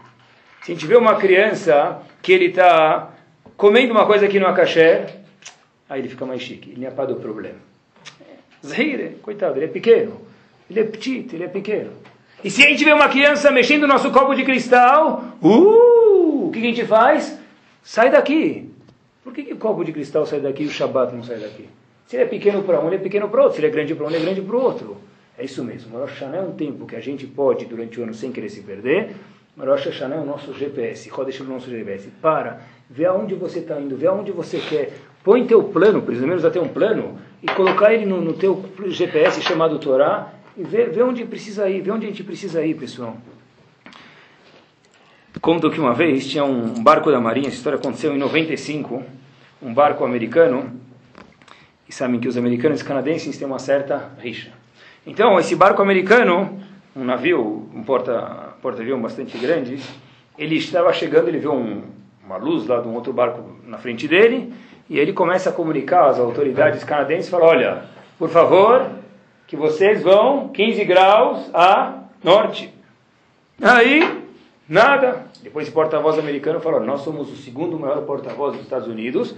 Se 0.62 0.72
a 0.72 0.74
gente 0.74 0.86
vê 0.86 0.96
uma 0.96 1.16
criança 1.16 2.02
que 2.22 2.32
ele 2.32 2.46
está 2.46 3.12
comendo 3.54 3.92
uma 3.92 4.06
coisa 4.06 4.26
que 4.28 4.40
não 4.40 4.48
é 4.48 5.14
aí 5.90 6.00
ele 6.00 6.08
fica 6.08 6.24
mais 6.24 6.40
chique. 6.40 6.70
Ele 6.70 6.80
não 6.80 7.04
é 7.04 7.06
do 7.06 7.16
problema. 7.16 7.58
Zahir, 8.64 9.16
coitado, 9.20 9.58
ele 9.58 9.66
é 9.66 9.68
pequeno. 9.68 10.23
Ele 10.68 10.80
é 10.80 10.84
petit, 10.84 11.34
ele 11.34 11.44
é 11.44 11.48
pequeno. 11.48 11.90
E 12.42 12.50
se 12.50 12.62
a 12.62 12.68
gente 12.68 12.84
vê 12.84 12.92
uma 12.92 13.08
criança 13.08 13.50
mexendo 13.50 13.82
no 13.82 13.88
nosso 13.88 14.10
copo 14.10 14.34
de 14.34 14.44
cristal, 14.44 15.24
uh, 15.42 16.46
o 16.46 16.50
que 16.52 16.58
a 16.58 16.62
gente 16.62 16.84
faz? 16.84 17.38
Sai 17.82 18.10
daqui. 18.10 18.70
Por 19.22 19.32
que, 19.32 19.42
que 19.42 19.54
o 19.54 19.56
copo 19.56 19.82
de 19.84 19.92
cristal 19.92 20.26
sai 20.26 20.40
daqui 20.40 20.64
e 20.64 20.66
o 20.66 20.70
Shabat 20.70 21.14
não 21.14 21.22
sai 21.22 21.38
daqui? 21.38 21.68
Se 22.06 22.16
ele 22.16 22.24
é 22.24 22.26
pequeno 22.26 22.62
para 22.62 22.80
um, 22.80 22.86
ele 22.86 22.96
é 22.96 22.98
pequeno 22.98 23.28
para 23.28 23.42
outro. 23.42 23.54
Se 23.54 23.60
ele 23.60 23.68
é 23.68 23.70
grande 23.70 23.94
para 23.94 24.04
um, 24.04 24.08
ele 24.08 24.18
é 24.18 24.20
grande 24.20 24.42
para 24.42 24.56
o 24.56 24.60
outro. 24.60 24.96
É 25.38 25.44
isso 25.44 25.64
mesmo. 25.64 25.98
Rosh 25.98 26.10
Hashanah 26.10 26.36
é 26.36 26.42
um 26.42 26.52
tempo 26.52 26.86
que 26.86 26.94
a 26.94 27.00
gente 27.00 27.26
pode, 27.26 27.64
durante 27.64 27.98
o 27.98 28.02
ano, 28.02 28.12
sem 28.12 28.30
querer 28.30 28.50
se 28.50 28.60
perder. 28.60 29.14
Rosh 29.58 29.86
Hashanah 29.86 30.16
é 30.16 30.20
o 30.20 30.24
nosso 30.24 30.52
GPS. 30.52 31.08
Roda 31.08 31.30
o 31.40 31.44
nosso 31.44 31.70
GPS. 31.70 32.08
Para, 32.20 32.60
vê 32.90 33.06
aonde 33.06 33.34
você 33.34 33.60
está 33.60 33.80
indo, 33.80 33.96
vê 33.96 34.06
aonde 34.06 34.32
você 34.32 34.58
quer. 34.58 34.92
Põe 35.24 35.46
teu 35.46 35.64
plano, 35.64 36.02
pelo 36.02 36.26
menos 36.26 36.44
até 36.44 36.60
um 36.60 36.68
plano, 36.68 37.18
e 37.42 37.46
colocar 37.46 37.94
ele 37.94 38.04
no, 38.04 38.20
no 38.20 38.34
teu 38.34 38.62
GPS 38.86 39.40
chamado 39.40 39.78
Torá 39.78 40.34
e 40.56 40.62
ver, 40.62 40.90
ver 40.90 41.02
onde 41.02 41.24
precisa 41.24 41.68
ir, 41.68 41.80
ver 41.80 41.90
onde 41.90 42.06
a 42.06 42.08
gente 42.08 42.22
precisa 42.22 42.64
ir, 42.64 42.74
pessoal. 42.74 43.16
Conto 45.40 45.70
que 45.70 45.80
uma 45.80 45.92
vez 45.92 46.26
tinha 46.26 46.44
um 46.44 46.82
barco 46.82 47.10
da 47.10 47.20
Marinha, 47.20 47.48
essa 47.48 47.56
história 47.56 47.78
aconteceu 47.78 48.14
em 48.14 48.18
95, 48.18 49.02
um 49.60 49.74
barco 49.74 50.04
americano, 50.04 50.80
e 51.88 51.92
sabem 51.92 52.18
que 52.18 52.28
os 52.28 52.36
americanos 52.36 52.80
e 52.80 52.84
canadenses 52.84 53.36
têm 53.36 53.46
uma 53.46 53.58
certa 53.58 54.12
rixa. 54.18 54.52
Então, 55.06 55.38
esse 55.38 55.54
barco 55.54 55.82
americano, 55.82 56.58
um 56.96 57.04
navio, 57.04 57.68
um 57.74 57.82
porta-avião 57.82 58.56
porta 58.62 58.96
bastante 58.96 59.36
grande, 59.36 59.78
ele 60.38 60.56
estava 60.56 60.92
chegando, 60.92 61.28
ele 61.28 61.38
viu 61.38 61.52
um, 61.52 61.82
uma 62.24 62.36
luz 62.36 62.66
lá 62.66 62.80
de 62.80 62.88
um 62.88 62.94
outro 62.94 63.12
barco 63.12 63.58
na 63.66 63.76
frente 63.76 64.08
dele, 64.08 64.52
e 64.88 64.98
ele 64.98 65.12
começa 65.12 65.50
a 65.50 65.52
comunicar 65.52 66.08
às 66.08 66.18
autoridades 66.18 66.84
canadenses, 66.84 67.28
fala, 67.28 67.44
olha, 67.44 67.82
por 68.18 68.30
favor, 68.30 68.88
que 69.46 69.56
vocês 69.56 70.02
vão 70.02 70.48
15 70.48 70.84
graus 70.84 71.50
a 71.54 72.04
norte. 72.22 72.72
Aí, 73.60 74.22
nada. 74.68 75.26
Depois 75.42 75.68
o 75.68 75.72
porta-voz 75.72 76.18
americano 76.18 76.60
falou, 76.60 76.80
nós 76.80 77.02
somos 77.02 77.30
o 77.30 77.36
segundo 77.36 77.78
maior 77.78 78.02
porta-voz 78.02 78.54
dos 78.54 78.62
Estados 78.62 78.88
Unidos. 78.88 79.34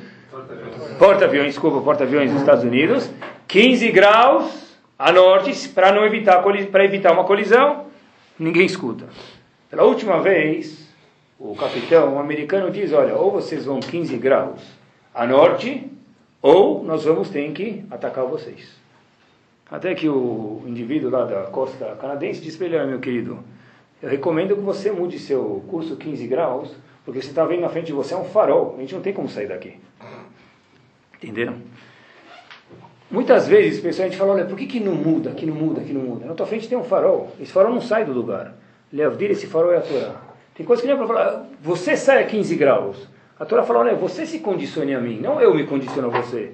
Porta-aviões, 0.99 1.49
desculpa, 1.49 1.81
porta-aviões 1.81 2.31
dos 2.31 2.41
Estados 2.41 2.65
Unidos. 2.65 3.11
15 3.49 3.91
graus 3.91 4.77
a 4.99 5.13
norte 5.13 5.69
para 5.71 5.93
não 5.93 6.05
evitar 6.05 6.43
para 6.71 6.85
evitar 6.85 7.13
uma 7.13 7.25
colisão. 7.25 7.87
Ninguém 8.39 8.67
escuta. 8.67 9.07
Pela 9.69 9.83
última 9.83 10.21
vez, 10.21 10.89
o 11.39 11.55
capitão 11.55 12.19
americano 12.19 12.71
diz, 12.71 12.93
olha, 12.93 13.15
ou 13.15 13.31
vocês 13.31 13.65
vão 13.65 13.81
15 13.81 14.17
graus 14.17 14.61
a 15.15 15.27
norte, 15.27 15.91
ou 16.41 16.85
nós 16.85 17.05
vamos 17.05 17.31
ter 17.31 17.51
que 17.53 17.85
atacar 17.91 18.25
vocês. 18.25 18.86
Até 19.71 19.95
que 19.95 20.09
o 20.09 20.63
indivíduo 20.67 21.11
lá 21.11 21.25
da 21.25 21.43
costa 21.45 21.97
canadense 22.01 22.41
disse 22.41 22.57
para 22.57 22.67
ele, 22.67 22.85
meu 22.87 23.01
querido, 23.01 23.41
eu 24.01 24.09
recomendo 24.09 24.55
que 24.55 24.61
você 24.61 24.93
mude 24.93 25.19
seu 25.19 25.65
curso 25.69 25.97
15 25.97 26.27
graus, 26.29 26.71
porque 27.05 27.21
você 27.21 27.29
está 27.29 27.45
vendo 27.45 27.63
na 27.63 27.69
frente 27.69 27.87
de 27.87 27.93
você 27.93 28.15
é 28.15 28.17
um 28.17 28.25
farol, 28.25 28.75
a 28.77 28.81
gente 28.81 28.95
não 28.95 29.03
tem 29.03 29.13
como 29.13 29.29
sair 29.29 29.49
daqui. 29.49 29.75
Entenderam? 31.17 31.57
Muitas 33.11 33.49
vezes, 33.49 33.81
pessoal, 33.81 34.07
a 34.07 34.09
gente 34.09 34.19
fala, 34.19 34.35
olha, 34.35 34.45
por 34.45 34.57
que, 34.57 34.67
que 34.67 34.81
não 34.81 34.95
muda, 34.95 35.31
que 35.31 35.47
não 35.47 35.55
muda, 35.55 35.81
que 35.81 35.93
não 35.93 36.01
muda? 36.01 36.27
Na 36.27 36.35
tua 36.35 36.47
frente 36.47 36.69
tem 36.69 36.77
um 36.77 36.85
farol, 36.85 37.33
esse 37.41 37.53
farol 37.53 37.73
não 37.73 37.81
sai 37.81 38.05
do 38.05 38.13
lugar. 38.13 38.55
Leavdir, 38.93 39.31
esse 39.31 39.47
farol 39.47 39.73
é 39.73 39.79
a 39.79 39.81
Torá. 39.81 40.23
Tem 40.55 40.65
coisa 40.65 40.83
que 40.83 40.89
nem 40.89 40.97
para 40.97 41.07
falar, 41.07 41.47
você 41.61 41.97
sai 41.97 42.23
a 42.23 42.27
15 42.27 42.55
graus. 42.57 43.09
A 43.39 43.45
Torá 43.45 43.63
fala, 43.63 43.81
olha, 43.81 43.95
você 43.95 44.27
se 44.27 44.39
condicione 44.41 44.95
a 44.95 45.01
mim, 45.01 45.21
não 45.21 45.41
eu 45.41 45.55
me 45.55 45.67
condiciono 45.67 46.09
a 46.09 46.21
você. 46.21 46.53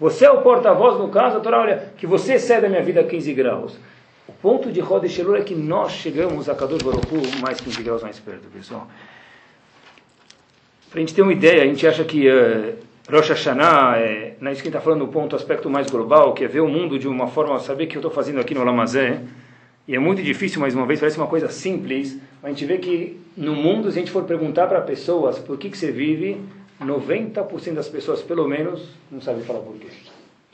Você 0.00 0.24
é 0.24 0.30
o 0.30 0.42
porta-voz 0.42 0.98
no 0.98 1.08
caso, 1.08 1.38
a 1.38 1.40
Torá 1.40 1.60
olha, 1.60 1.92
que 1.96 2.06
você 2.06 2.38
cede 2.38 2.66
a 2.66 2.68
minha 2.68 2.82
vida 2.82 3.00
a 3.00 3.04
15 3.04 3.32
graus. 3.34 3.76
O 4.28 4.32
ponto 4.32 4.70
de 4.70 4.78
Roda 4.78 5.06
Elul 5.06 5.36
é 5.36 5.42
que 5.42 5.54
nós 5.54 5.92
chegamos 5.92 6.48
a 6.48 6.54
Kadosh 6.54 6.82
Baruch 6.82 7.40
mais 7.40 7.60
15 7.60 7.82
graus 7.82 8.02
mais 8.02 8.20
perto, 8.20 8.46
pessoal. 8.48 8.86
Para 10.90 10.98
a 10.98 11.00
gente 11.00 11.14
ter 11.14 11.22
uma 11.22 11.32
ideia, 11.32 11.62
a 11.62 11.66
gente 11.66 11.86
acha 11.86 12.04
que 12.04 12.28
uh, 12.30 12.76
Rosh 13.10 13.30
Hashanah, 13.30 13.98
é, 13.98 14.36
é 14.40 14.52
isso 14.52 14.62
que 14.62 14.68
está 14.68 14.80
falando, 14.80 15.02
o 15.02 15.08
ponto, 15.08 15.34
aspecto 15.34 15.68
mais 15.68 15.90
global, 15.90 16.32
que 16.34 16.44
é 16.44 16.48
ver 16.48 16.60
o 16.60 16.68
mundo 16.68 16.98
de 16.98 17.08
uma 17.08 17.26
forma, 17.26 17.58
saber 17.58 17.86
que 17.86 17.96
eu 17.96 18.00
estou 18.00 18.10
fazendo 18.10 18.38
aqui 18.38 18.54
no 18.54 18.62
Lamazé. 18.62 19.20
E 19.88 19.96
é 19.96 19.98
muito 19.98 20.22
difícil, 20.22 20.60
mais 20.60 20.74
uma 20.74 20.86
vez, 20.86 21.00
parece 21.00 21.16
uma 21.16 21.26
coisa 21.26 21.48
simples, 21.48 22.18
mas 22.42 22.52
a 22.52 22.54
gente 22.54 22.66
vê 22.66 22.76
que 22.78 23.18
no 23.36 23.54
mundo, 23.54 23.90
se 23.90 23.98
a 23.98 24.00
gente 24.00 24.12
for 24.12 24.24
perguntar 24.24 24.66
para 24.66 24.82
pessoas 24.82 25.38
por 25.38 25.56
que, 25.56 25.70
que 25.70 25.78
você 25.78 25.90
vive, 25.90 26.40
90% 26.80 27.74
das 27.74 27.88
pessoas, 27.88 28.22
pelo 28.22 28.46
menos, 28.46 28.88
não 29.10 29.20
sabem 29.20 29.42
falar 29.42 29.60
porquê. 29.60 29.88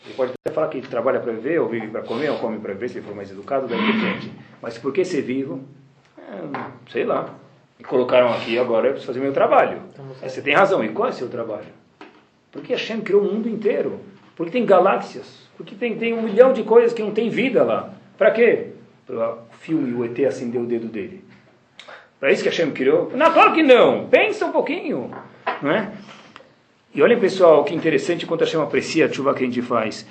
Ele 0.04 0.14
pode 0.14 0.32
até 0.32 0.54
falar 0.54 0.68
que 0.68 0.80
trabalha 0.82 1.20
para 1.20 1.32
viver, 1.32 1.60
ou 1.60 1.68
vive 1.68 1.88
para 1.88 2.02
comer, 2.02 2.30
ou 2.30 2.38
come 2.38 2.58
para 2.58 2.72
viver, 2.74 2.88
se 2.88 2.98
ele 2.98 3.06
for 3.06 3.14
mais 3.14 3.30
educado, 3.30 3.66
daí 3.66 3.78
diante. 3.78 4.32
Mas 4.60 4.78
por 4.78 4.92
que 4.92 5.04
ser 5.04 5.22
vivo? 5.22 5.62
É, 6.18 6.90
sei 6.90 7.04
lá. 7.04 7.34
Me 7.78 7.84
colocaram 7.84 8.32
aqui, 8.32 8.58
agora 8.58 8.86
eu 8.86 8.92
preciso 8.92 9.12
fazer 9.12 9.20
meu 9.20 9.32
trabalho. 9.32 9.80
É, 10.22 10.28
você 10.28 10.40
tem 10.40 10.54
razão. 10.54 10.84
E 10.84 10.90
qual 10.90 11.08
é 11.08 11.10
o 11.10 11.14
seu 11.14 11.28
trabalho? 11.28 11.66
Porque 12.52 12.72
Hashem 12.72 13.00
criou 13.00 13.22
o 13.22 13.32
mundo 13.32 13.48
inteiro. 13.48 14.00
Porque 14.36 14.52
tem 14.52 14.64
galáxias. 14.64 15.48
Porque 15.56 15.74
tem, 15.74 15.96
tem 15.96 16.12
um 16.12 16.22
milhão 16.22 16.52
de 16.52 16.62
coisas 16.62 16.92
que 16.92 17.02
não 17.02 17.12
tem 17.12 17.28
vida 17.28 17.62
lá. 17.62 17.92
Para 18.16 18.30
quê? 18.30 18.68
Para 19.06 19.34
o 19.34 19.38
filme 19.60 19.92
o 19.92 20.04
ET 20.04 20.18
acender 20.26 20.60
o 20.60 20.66
dedo 20.66 20.86
dele. 20.86 21.24
Para 22.20 22.32
isso 22.32 22.42
que 22.42 22.48
Hashem 22.48 22.70
criou? 22.70 23.10
Não, 23.14 23.32
claro 23.32 23.52
que 23.52 23.62
não. 23.62 24.06
Pensa 24.06 24.46
um 24.46 24.52
pouquinho. 24.52 25.10
Não 25.64 25.70
é? 25.70 25.92
E 26.94 27.02
olhem, 27.02 27.18
pessoal, 27.18 27.64
que 27.64 27.74
interessante 27.74 28.26
quanto 28.26 28.42
Hashem 28.42 28.60
aprecia 28.60 29.06
a 29.06 29.08
chuva 29.10 29.32
que 29.32 29.42
a 29.42 29.46
gente 29.46 29.62
faz. 29.62 30.06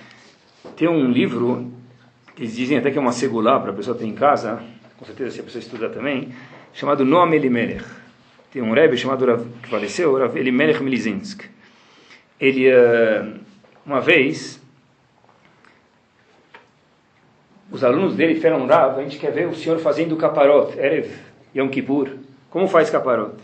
Tem 0.75 0.87
um 0.87 1.11
livro, 1.11 1.71
eles 2.35 2.55
dizem 2.55 2.79
até 2.79 2.89
que 2.89 2.97
é 2.97 2.99
uma 3.01 3.11
segular 3.11 3.59
para 3.59 3.69
a 3.69 3.73
pessoa 3.75 3.95
ter 3.95 4.07
em 4.07 4.15
casa, 4.15 4.63
com 4.97 5.05
certeza 5.05 5.29
se 5.29 5.41
a 5.41 5.43
pessoa 5.43 5.59
estudar 5.59 5.89
também, 5.89 6.33
chamado 6.73 7.05
Noam 7.05 7.31
Elimelech. 7.35 7.85
Tem 8.51 8.63
um 8.63 8.73
Rebbe 8.73 8.97
chamado, 8.97 9.47
que 9.61 9.69
faleceu, 9.69 10.35
Elimelech 10.35 10.81
Milizinsk. 10.81 11.43
Ele, 12.39 12.67
eh, 12.67 13.23
uma 13.85 14.01
vez, 14.01 14.59
os 17.69 17.83
alunos 17.83 18.15
dele 18.15 18.41
falaram, 18.41 18.65
Rav, 18.65 18.99
a 18.99 19.03
gente 19.03 19.19
quer 19.19 19.31
ver 19.31 19.47
o 19.47 19.53
senhor 19.53 19.77
fazendo 19.77 20.17
caparot, 20.17 20.75
Erev, 20.79 21.11
Yom 21.55 21.69
Kippur. 21.69 22.09
Como 22.49 22.67
faz 22.67 22.89
caparot? 22.89 23.35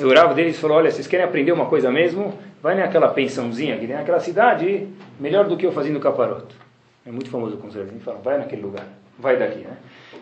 O 0.00 0.12
Rav 0.12 0.34
deles 0.34 0.58
falou, 0.58 0.78
olha, 0.78 0.90
vocês 0.90 1.06
querem 1.06 1.24
aprender 1.24 1.52
uma 1.52 1.66
coisa 1.66 1.90
mesmo? 1.90 2.34
Vai 2.60 2.74
naquela 2.74 3.08
pensãozinha 3.08 3.76
que 3.76 3.86
tem 3.86 3.94
naquela 3.94 4.18
cidade, 4.18 4.88
melhor 5.20 5.44
do 5.44 5.56
que 5.56 5.66
eu 5.66 5.72
fazendo 5.72 6.00
caparoto. 6.00 6.56
É 7.06 7.10
muito 7.10 7.30
famoso 7.30 7.56
com 7.58 7.68
os 7.68 7.76
eles 7.76 8.02
falam, 8.02 8.20
vai 8.22 8.38
naquele 8.38 8.62
lugar, 8.62 8.86
vai 9.18 9.36
daqui, 9.36 9.58
né? 9.58 9.76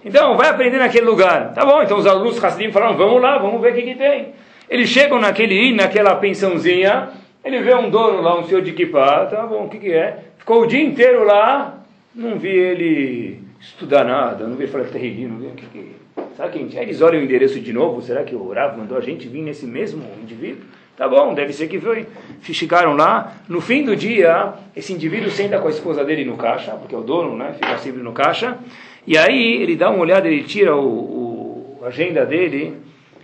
Então, 0.04 0.36
vai 0.36 0.48
aprender 0.48 0.78
naquele 0.78 1.06
lugar. 1.06 1.54
Tá 1.54 1.64
bom, 1.64 1.82
então 1.82 1.96
os 1.96 2.06
alunos 2.06 2.42
Hassidim 2.42 2.72
falaram, 2.72 2.96
vamos 2.96 3.22
lá, 3.22 3.38
vamos 3.38 3.60
ver 3.62 3.72
o 3.72 3.74
que, 3.74 3.82
que 3.82 3.94
tem. 3.94 4.34
Eles 4.68 4.88
chegam 4.88 5.20
naquele, 5.20 5.74
naquela 5.74 6.16
pensãozinha, 6.16 7.10
ele 7.44 7.60
vê 7.60 7.74
um 7.74 7.88
dono 7.88 8.20
lá, 8.20 8.38
um 8.38 8.44
senhor 8.44 8.62
de 8.62 8.70
equipar, 8.70 9.30
tá 9.30 9.46
bom, 9.46 9.64
o 9.64 9.68
que, 9.68 9.78
que 9.78 9.92
é? 9.92 10.18
Ficou 10.38 10.62
o 10.62 10.66
dia 10.66 10.82
inteiro 10.82 11.24
lá, 11.24 11.78
não 12.14 12.38
vi 12.38 12.50
ele 12.50 13.40
estudar 13.60 14.04
nada, 14.04 14.46
não 14.46 14.56
vi 14.56 14.64
ele 14.64 14.72
falar 14.72 14.84
terrível, 14.84 15.28
não 15.28 15.36
vi 15.36 15.46
o 15.46 15.50
que, 15.50 15.66
que... 15.66 16.01
Sabe 16.36 16.52
quem? 16.52 16.80
Eles 16.80 17.00
olham 17.02 17.20
o 17.20 17.24
endereço 17.24 17.60
de 17.60 17.72
novo, 17.72 18.00
será 18.00 18.24
que 18.24 18.34
o 18.34 18.52
Rav 18.52 18.76
mandou 18.76 18.96
a 18.96 19.00
gente 19.00 19.28
vir 19.28 19.42
nesse 19.42 19.66
mesmo 19.66 20.04
indivíduo? 20.22 20.64
Tá 20.96 21.08
bom, 21.08 21.34
deve 21.34 21.52
ser 21.52 21.68
que 21.68 21.80
foi. 21.80 22.06
Chegaram 22.42 22.94
lá. 22.94 23.34
No 23.48 23.60
fim 23.60 23.84
do 23.84 23.96
dia, 23.96 24.54
esse 24.76 24.92
indivíduo 24.92 25.30
senta 25.30 25.58
com 25.58 25.66
a 25.66 25.70
esposa 25.70 26.04
dele 26.04 26.24
no 26.24 26.36
caixa, 26.36 26.72
porque 26.72 26.94
é 26.94 26.98
o 26.98 27.02
dono, 27.02 27.36
né? 27.36 27.54
Fica 27.54 27.78
sempre 27.78 28.02
no 28.02 28.12
caixa. 28.12 28.58
E 29.06 29.16
aí 29.16 29.62
ele 29.62 29.74
dá 29.74 29.90
uma 29.90 30.00
olhada, 30.00 30.28
ele 30.28 30.44
tira 30.44 30.76
o, 30.76 31.78
o 31.80 31.84
agenda 31.84 32.24
dele 32.24 32.76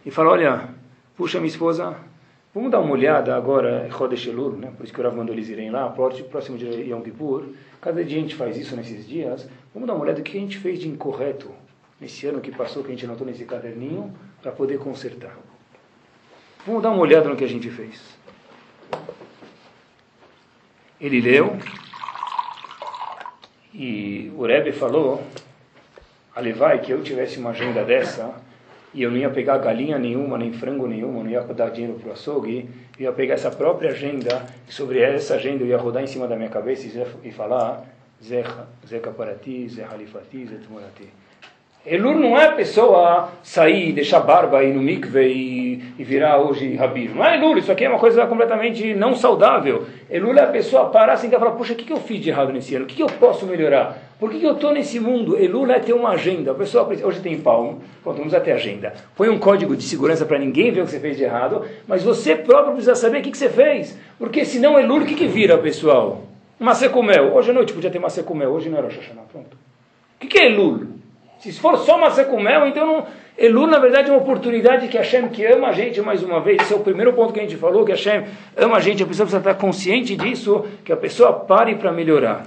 e 0.05 0.11
fala: 0.11 0.31
Olha, 0.31 0.69
puxa, 1.17 1.39
minha 1.39 1.49
esposa, 1.49 1.95
vamos 2.55 2.71
dar 2.71 2.81
uma 2.81 2.93
olhada 2.93 3.37
agora, 3.37 3.87
Rodesh 3.91 4.27
Elul, 4.27 4.57
né? 4.57 4.73
Por 4.77 4.85
isso 4.85 4.93
que 4.93 5.01
o 5.01 5.05
Rav 5.05 5.15
mandou 5.15 5.35
eles 5.35 5.49
irem 5.49 5.71
lá, 5.71 5.89
próximo 5.89 6.57
de 6.57 6.67
Yom 6.67 7.03
Kippur. 7.03 7.45
Cada 7.81 8.03
dia 8.03 8.19
a 8.19 8.21
gente 8.21 8.35
faz 8.35 8.57
isso 8.57 8.75
nesses 8.75 9.07
dias. 9.07 9.49
Vamos 9.73 9.87
dar 9.87 9.95
uma 9.95 10.03
olhada 10.03 10.21
do 10.21 10.25
que 10.25 10.37
a 10.37 10.41
gente 10.41 10.59
fez 10.59 10.81
de 10.81 10.89
incorreto 10.89 11.49
nesse 12.01 12.27
ano 12.27 12.41
que 12.41 12.51
passou, 12.51 12.83
que 12.83 12.89
a 12.89 12.93
gente 12.93 13.05
anotou 13.05 13.27
nesse 13.27 13.45
caderninho, 13.45 14.15
para 14.41 14.53
poder 14.53 14.79
consertar. 14.79 15.37
Vamos 16.67 16.83
dar 16.83 16.91
uma 16.91 17.01
olhada 17.01 17.29
no 17.29 17.37
que 17.37 17.45
a 17.45 17.49
gente 17.49 17.71
fez. 17.71 18.01
Ele 21.01 21.21
leu 21.21 21.57
e 23.73 24.33
o 24.37 24.45
Rebbe 24.45 24.73
falou, 24.73 25.23
Alevai, 26.35 26.81
que 26.81 26.93
eu 26.93 27.03
tivesse 27.03 27.39
uma 27.39 27.51
agenda 27.51 27.85
dessa 27.85 28.35
e 28.93 29.03
eu 29.03 29.11
não 29.11 29.17
ia 29.17 29.31
pegar 29.31 29.59
galinha 29.59 29.99
nenhuma, 29.99 30.39
nem 30.39 30.53
frango 30.53 30.87
nenhuma, 30.87 31.23
não 31.23 31.31
ia 31.31 31.41
dar 31.43 31.71
dinheiro 31.71 31.99
para 31.99 32.11
o 32.11 32.13
açougue, 32.13 32.69
eu 32.99 33.05
ia 33.05 33.13
pegar 33.13 33.35
essa 33.35 33.51
própria 33.51 33.91
agenda 33.91 34.45
e 34.69 34.73
sobre 34.73 35.01
essa 35.01 35.35
agenda 35.35 35.63
eu 35.63 35.69
ia 35.69 35.77
rodar 35.77 36.03
em 36.03 36.07
cima 36.07 36.27
da 36.27 36.37
minha 36.37 36.49
cabeça 36.49 36.89
e 37.23 37.31
falar 37.31 37.85
Zeca 38.21 39.11
para 39.13 39.35
ti, 39.37 39.69
Zé 39.69 39.85
Halifati, 39.85 40.47
Zé 40.47 40.57
Tumorati. 40.57 41.09
Elur 41.91 42.17
não 42.17 42.39
é 42.39 42.47
a 42.47 42.53
pessoa 42.53 43.31
sair, 43.43 43.93
deixar 43.93 44.21
barba, 44.21 44.63
ir 44.63 44.75
no 44.75 44.83
mikve 44.83 45.27
e, 45.27 45.83
e 45.99 46.05
virar 46.05 46.39
hoje 46.39 46.75
rabino. 46.77 47.15
Não 47.15 47.25
é 47.25 47.39
isso 47.59 47.73
aqui 47.73 47.87
é 47.87 47.89
uma 47.89 47.99
coisa 47.99 48.27
completamente 48.27 48.93
não 48.95 49.17
saudável. 49.17 49.87
Elur 50.11 50.37
é 50.37 50.43
a 50.43 50.49
pessoa 50.49 50.91
parar 50.91 51.15
assim 51.15 51.29
e 51.29 51.31
falar, 51.31 51.53
puxa, 51.53 51.73
o 51.73 51.77
que, 51.77 51.87
que 51.87 51.93
eu 51.93 51.97
fiz 51.97 52.21
de 52.21 52.29
errado 52.29 52.53
nesse 52.53 52.75
ano? 52.75 52.85
O 52.85 52.89
que, 52.89 53.03
eu 53.03 53.07
posso 53.07 53.47
melhorar? 53.47 53.97
Por 54.21 54.31
que, 54.31 54.39
que 54.39 54.47
eu 54.47 54.53
estou 54.53 54.71
nesse 54.71 55.01
mundo? 55.01 55.39
Elul 55.39 55.71
é 55.71 55.79
ter 55.79 55.95
uma 55.95 56.11
agenda. 56.11 56.51
A 56.51 56.55
pessoa, 56.55 56.87
hoje 56.87 57.21
tem 57.21 57.41
palmo, 57.41 57.81
pronto, 58.03 58.19
vamos 58.19 58.35
até 58.35 58.53
agenda. 58.53 58.93
Põe 59.17 59.31
um 59.31 59.39
código 59.39 59.75
de 59.75 59.83
segurança 59.83 60.27
para 60.27 60.39
ninguém 60.39 60.71
ver 60.71 60.83
o 60.83 60.85
que 60.85 60.91
você 60.91 61.01
fez 61.01 61.17
de 61.17 61.25
errado, 61.25 61.65
mas 61.87 62.03
você 62.03 62.37
próprio 62.37 62.73
precisa 62.73 62.97
saber 62.97 63.21
o 63.21 63.23
que, 63.23 63.31
que 63.31 63.39
você 63.39 63.49
fez. 63.49 63.99
Porque 64.19 64.45
senão 64.45 64.79
Elul, 64.79 65.01
o 65.01 65.07
que, 65.07 65.15
que 65.15 65.27
vira, 65.27 65.57
pessoal? 65.57 66.23
Macecumel. 66.61 67.35
Hoje 67.35 67.51
à 67.51 67.55
noite 67.55 67.73
podia 67.73 67.91
ter 67.91 67.99
Macecumel, 67.99 68.51
hoje 68.51 68.69
não 68.69 68.77
era 68.77 68.89
Rosh 68.89 69.11
Pronto. 69.33 69.57
O 69.57 70.21
que, 70.21 70.27
que 70.27 70.39
é 70.39 70.53
Elul? 70.53 70.99
Se 71.41 71.53
for 71.53 71.79
só 71.79 71.99
maçã 71.99 72.25
com 72.25 72.41
mel, 72.41 72.67
então 72.67 72.87
não... 72.87 73.07
Elul, 73.37 73.69
na 73.69 73.79
verdade, 73.79 74.09
é 74.09 74.13
uma 74.13 74.21
oportunidade 74.21 74.89
que 74.89 74.97
Hashem, 74.97 75.29
que 75.29 75.47
ama 75.47 75.69
a 75.69 75.73
gente 75.73 76.01
mais 76.01 76.25
uma 76.25 76.41
vez, 76.41 76.61
esse 76.61 76.73
é 76.73 76.77
o 76.77 76.81
primeiro 76.81 77.13
ponto 77.13 77.33
que 77.33 77.39
a 77.39 77.43
gente 77.45 77.57
falou, 77.57 77.85
que 77.85 77.93
Hashem 77.93 78.25
ama 78.57 78.77
a 78.77 78.81
gente, 78.81 79.01
a 79.01 79.07
pessoa 79.07 79.27
precisa 79.27 79.39
estar 79.39 79.55
consciente 79.55 80.17
disso, 80.17 80.67
que 80.85 80.93
a 80.93 80.97
pessoa 80.97 81.33
pare 81.33 81.77
para 81.77 81.93
melhorar. 81.93 82.47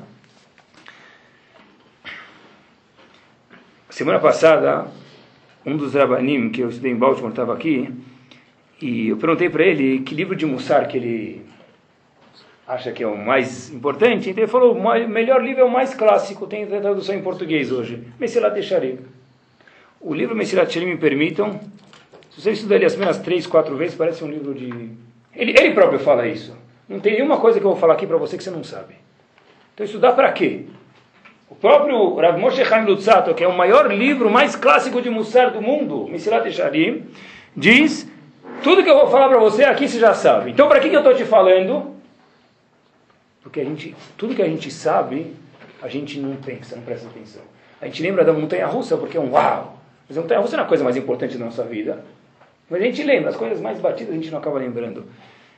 Semana 3.89 4.19
passada, 4.19 4.87
um 5.65 5.77
dos 5.77 5.93
rabanim 5.93 6.49
que 6.49 6.59
eu 6.59 6.67
estudei 6.67 6.91
em 6.91 6.95
Baltimore 6.97 7.29
estava 7.29 7.53
aqui, 7.53 7.89
e 8.81 9.07
eu 9.07 9.17
perguntei 9.17 9.49
para 9.49 9.63
ele 9.63 9.99
que 9.99 10.13
livro 10.13 10.35
de 10.35 10.45
Mussar 10.45 10.89
que 10.89 10.97
ele 10.97 11.45
acha 12.71 12.93
que 12.93 13.03
é 13.03 13.07
o 13.07 13.17
mais 13.17 13.69
importante, 13.69 14.29
então 14.29 14.41
ele 14.41 14.49
falou, 14.49 14.73
o 14.73 15.07
melhor 15.09 15.43
livro 15.43 15.61
é 15.61 15.65
o 15.65 15.69
mais 15.69 15.93
clássico, 15.93 16.47
tem 16.47 16.65
tradução 16.65 17.13
em 17.13 17.21
português 17.21 17.69
hoje, 17.69 18.07
Mesilat 18.17 18.57
Echarim. 18.57 18.99
O 19.99 20.13
livro 20.13 20.33
Mesilat 20.33 20.69
Echarim, 20.69 20.85
me 20.85 20.97
permitam, 20.97 21.59
se 22.29 22.41
você 22.41 22.51
estudar 22.51 22.77
ele 22.77 22.85
as 22.85 22.93
primeiras 22.93 23.19
três, 23.19 23.45
quatro 23.45 23.75
vezes, 23.75 23.93
parece 23.93 24.23
um 24.23 24.29
livro 24.29 24.53
de... 24.53 24.69
Ele, 25.35 25.53
ele 25.59 25.73
próprio 25.73 25.99
fala 25.99 26.25
isso. 26.25 26.55
Não 26.87 27.01
tem 27.01 27.15
nenhuma 27.15 27.37
coisa 27.41 27.59
que 27.59 27.65
eu 27.65 27.71
vou 27.71 27.79
falar 27.79 27.95
aqui 27.95 28.07
para 28.07 28.15
você 28.15 28.37
que 28.37 28.43
você 28.43 28.49
não 28.49 28.63
sabe. 28.63 28.95
Então 29.73 29.85
estudar 29.85 30.13
para 30.13 30.31
quê? 30.31 30.65
O 31.49 31.55
próprio 31.55 32.15
Rav 32.15 32.39
Moshe 32.39 32.63
Chaim 32.63 32.85
Lutzato, 32.85 33.33
que 33.33 33.43
é 33.43 33.47
o 33.49 33.55
maior 33.55 33.91
livro 33.91 34.29
mais 34.29 34.55
clássico 34.55 35.01
de 35.01 35.09
Mussar 35.09 35.51
do 35.51 35.61
mundo, 35.61 36.07
Mesilat 36.07 36.47
Echarim, 36.47 37.03
diz, 37.55 38.09
tudo 38.63 38.81
que 38.81 38.89
eu 38.89 38.95
vou 38.95 39.07
falar 39.07 39.27
para 39.27 39.39
você 39.39 39.65
aqui 39.65 39.89
você 39.89 39.99
já 39.99 40.13
sabe. 40.13 40.51
Então 40.51 40.69
para 40.69 40.79
que, 40.79 40.89
que 40.89 40.95
eu 40.95 41.01
estou 41.01 41.13
te 41.13 41.25
falando? 41.25 41.99
Porque 43.43 43.59
a 43.59 43.63
gente, 43.63 43.95
tudo 44.17 44.35
que 44.35 44.41
a 44.41 44.47
gente 44.47 44.69
sabe, 44.71 45.33
a 45.81 45.87
gente 45.87 46.19
não 46.19 46.35
pensa, 46.35 46.75
não 46.75 46.83
presta 46.83 47.07
atenção. 47.07 47.41
A 47.81 47.85
gente 47.85 48.03
lembra 48.03 48.23
da 48.23 48.31
montanha-russa 48.31 48.97
porque 48.97 49.17
é 49.17 49.19
um 49.19 49.31
uau. 49.31 49.79
Mas 50.07 50.17
a 50.17 50.21
montanha-russa 50.21 50.55
não 50.55 50.63
é 50.63 50.65
a 50.65 50.69
coisa 50.69 50.83
mais 50.83 50.95
importante 50.95 51.37
da 51.37 51.45
nossa 51.45 51.63
vida. 51.63 52.03
Mas 52.69 52.81
a 52.81 52.85
gente 52.85 53.03
lembra, 53.03 53.31
as 53.31 53.35
coisas 53.35 53.59
mais 53.59 53.79
batidas 53.79 54.13
a 54.13 54.15
gente 54.15 54.29
não 54.29 54.37
acaba 54.37 54.59
lembrando. 54.59 55.05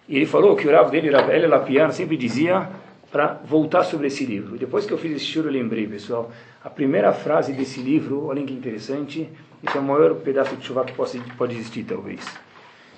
E 0.07 0.15
ele 0.15 0.25
falou 0.25 0.55
que 0.55 0.67
o 0.67 0.71
Rav 0.71 0.89
dele, 0.89 1.09
Rav 1.09 1.29
Ele 1.29 1.47
Lapiano, 1.47 1.91
sempre 1.93 2.17
dizia 2.17 2.69
para 3.11 3.39
voltar 3.45 3.84
sobre 3.84 4.07
esse 4.07 4.25
livro. 4.25 4.57
Depois 4.57 4.86
que 4.86 4.91
eu 4.91 4.97
fiz 4.97 5.15
esse 5.15 5.25
choro, 5.25 5.47
eu 5.47 5.53
lembrei, 5.53 5.86
pessoal. 5.86 6.31
A 6.63 6.69
primeira 6.69 7.13
frase 7.13 7.53
desse 7.53 7.79
livro, 7.81 8.25
olhem 8.25 8.45
que 8.45 8.53
interessante, 8.53 9.29
esse 9.65 9.77
é 9.77 9.79
o 9.79 9.84
maior 9.84 10.15
pedaço 10.15 10.55
de 10.55 10.65
chuva 10.65 10.84
que 10.84 10.93
pode, 10.93 11.19
pode 11.38 11.53
existir, 11.55 11.84
talvez. 11.84 12.25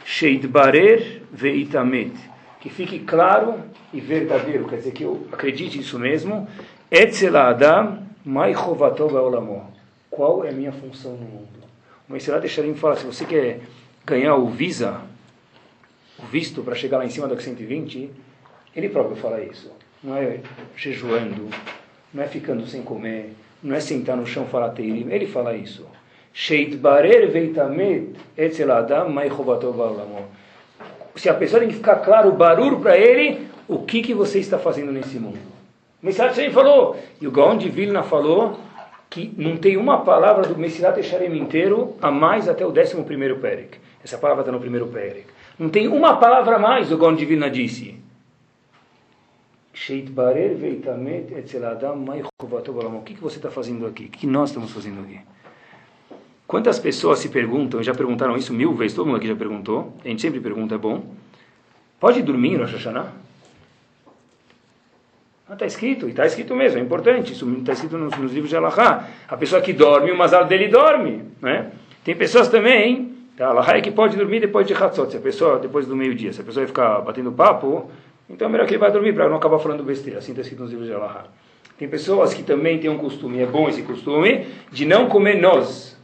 Sheidbarer 0.06 1.24
veitamet 1.32 2.14
que 2.66 2.70
fique 2.72 2.98
claro 2.98 3.60
e 3.94 4.02
verdadeiro, 4.02 4.68
quer 4.68 4.78
dizer 4.78 4.92
que 4.92 5.04
eu 5.04 5.28
acredite 5.32 5.78
nisso 5.78 6.00
mesmo. 6.00 6.48
Etzel 6.90 7.38
Adam 7.38 8.00
mai 8.26 8.56
Qual 10.10 10.44
é 10.44 10.50
a 10.50 10.52
minha 10.52 10.72
função 10.72 11.12
no 11.12 11.26
mundo? 11.28 11.60
O 12.10 12.14
Messilat 12.14 12.44
Echarim 12.44 12.74
fala, 12.74 12.96
se 12.96 13.06
você 13.06 13.24
quer 13.24 13.60
ganhar 14.04 14.36
o 14.38 14.48
visa, 14.48 15.00
o 16.18 16.26
visto 16.26 16.64
para 16.64 16.74
chegar 16.74 16.98
lá 16.98 17.06
em 17.06 17.10
cima 17.12 17.28
da 17.28 17.40
120, 17.40 18.10
ele 18.76 18.90
próprio 18.90 19.16
fala 19.16 19.44
isso. 19.44 19.72
Não 20.04 20.18
é 20.18 20.40
jejuando, 20.76 21.48
não 22.12 22.24
é 22.24 22.28
ficando 22.28 22.66
sem 22.66 22.82
comer, 22.82 23.32
não 23.62 23.76
é 23.76 23.80
sentar 23.80 24.18
no 24.18 24.26
chão 24.26 24.48
falar 24.48 24.70
teirim. 24.70 25.12
Ele 25.12 25.28
fala 25.28 25.56
isso. 25.56 25.86
Sheit 26.34 26.76
barer 26.78 27.30
veitamet 27.30 28.16
etzel 28.36 28.72
adam 28.72 29.10
mai 29.10 29.30
se 31.16 31.30
a 31.30 31.34
pessoa 31.34 31.60
tem 31.60 31.70
que 31.70 31.76
ficar 31.76 31.98
claro, 31.98 32.30
o 32.30 32.34
barulho 32.34 32.80
para 32.80 32.98
ele, 32.98 33.48
o 33.68 33.80
que, 33.80 34.02
que 34.02 34.14
você 34.14 34.40
está 34.40 34.60
fazendo 34.60 34.92
nesse 34.92 35.18
mundo. 35.18 35.40
O 36.02 36.06
Messilat 36.06 36.36
Shem 36.36 36.52
falou, 36.52 36.98
e 37.20 37.28
o 37.28 37.32
Gaon 37.32 37.58
de 37.58 37.70
Vilna 37.70 38.04
falou, 38.04 38.60
que 39.10 39.34
não 39.38 39.58
tem 39.58 39.78
uma 39.78 40.04
palavra 40.04 40.48
do 40.48 40.58
Messilat 40.58 41.02
Sharem 41.02 41.38
inteiro 41.38 41.96
a 42.02 42.12
mais 42.12 42.50
até 42.50 42.66
o 42.66 42.70
11 42.70 43.04
primeiro 43.04 43.38
Perek. 43.40 43.78
Essa 44.04 44.18
palavra 44.18 44.42
está 44.42 44.52
no 44.52 44.60
primeiro 44.60 44.88
Perek. 44.88 45.26
Não 45.58 45.70
tem 45.70 45.88
uma 45.88 46.18
palavra 46.18 46.58
a 46.58 46.60
mais, 46.60 46.92
o 46.92 46.98
Gon 46.98 47.16
Divina 47.16 47.50
disse. 47.50 47.98
O 53.00 53.02
que, 53.02 53.14
que 53.14 53.22
você 53.22 53.38
está 53.38 53.50
fazendo 53.50 53.86
aqui? 53.86 54.06
O 54.06 54.10
que 54.10 54.28
nós 54.28 54.50
estamos 54.50 54.72
fazendo 54.72 55.02
aqui? 55.02 55.20
Quantas 56.56 56.80
pessoas 56.80 57.20
se 57.20 57.28
perguntam, 57.28 57.84
já 57.84 57.94
perguntaram 57.94 58.34
isso 58.38 58.54
mil 58.54 58.74
vezes, 58.74 58.96
todo 58.96 59.08
mundo 59.08 59.18
aqui 59.18 59.28
já 59.28 59.36
perguntou, 59.36 59.94
a 60.06 60.08
gente 60.08 60.22
sempre 60.22 60.40
pergunta, 60.40 60.76
é 60.76 60.78
bom, 60.78 61.04
pode 62.00 62.22
dormir 62.22 62.54
em 62.54 62.56
Rosh 62.56 62.72
Hashanah? 62.72 63.12
Está 65.52 65.66
ah, 65.66 65.68
escrito, 65.68 66.08
e 66.08 66.12
está 66.12 66.26
escrito 66.26 66.56
mesmo, 66.56 66.80
é 66.80 66.82
importante, 66.82 67.34
isso 67.34 67.46
está 67.60 67.74
escrito 67.74 67.98
nos, 67.98 68.18
nos, 68.18 68.32
livros 68.32 68.50
de 68.50 68.56
Allah. 68.56 69.06
A 69.28 69.36
pessoa 69.36 69.62
que 69.62 69.74
dorme, 69.74 70.12
o 70.12 70.18
mazal 70.18 70.46
dele 70.46 70.70
dorme. 70.70 71.26
Né? 71.42 71.72
Tem 72.06 72.16
pessoas 72.16 72.48
também, 72.48 73.14
tá, 73.36 73.50
Allah 73.50 73.76
é 73.76 73.82
que 73.82 73.92
pode 73.92 74.16
dormir 74.16 74.40
depois 74.40 74.66
de 74.66 74.74
Hatzot, 74.74 75.12
se 75.12 75.18
a 75.18 75.20
pessoa, 75.20 75.60
depois 75.60 75.86
do 75.86 75.94
meio-dia, 75.94 76.32
se 76.32 76.40
a 76.40 76.44
pessoa 76.46 76.66
ficar 76.66 77.02
batendo 77.02 77.34
papo, 77.34 77.92
então 78.30 78.48
é 78.48 78.50
melhor 78.50 78.66
que 78.66 78.76
ele 78.76 78.80
vá 78.80 78.88
dormir 78.88 79.14
para 79.14 79.28
não 79.28 79.36
acabar 79.36 79.60
falando 79.60 79.84
besteira, 79.84 80.20
assim 80.20 80.32
está 80.32 80.42
escrito 80.42 80.62
nos 80.62 80.72
livros 80.72 80.88
de 80.88 80.94
Allah. 80.94 81.26
Tem 81.78 81.90
pessoas 81.90 82.34
que 82.34 82.44
também 82.44 82.80
têm 82.80 82.90
um 82.90 82.98
costume, 82.98 83.42
é 83.42 83.46
bom 83.46 83.68
esse 83.68 83.82
costume, 83.82 84.48
de 84.72 84.86
não 84.86 85.10
comer 85.10 85.42
nós, 85.42 85.95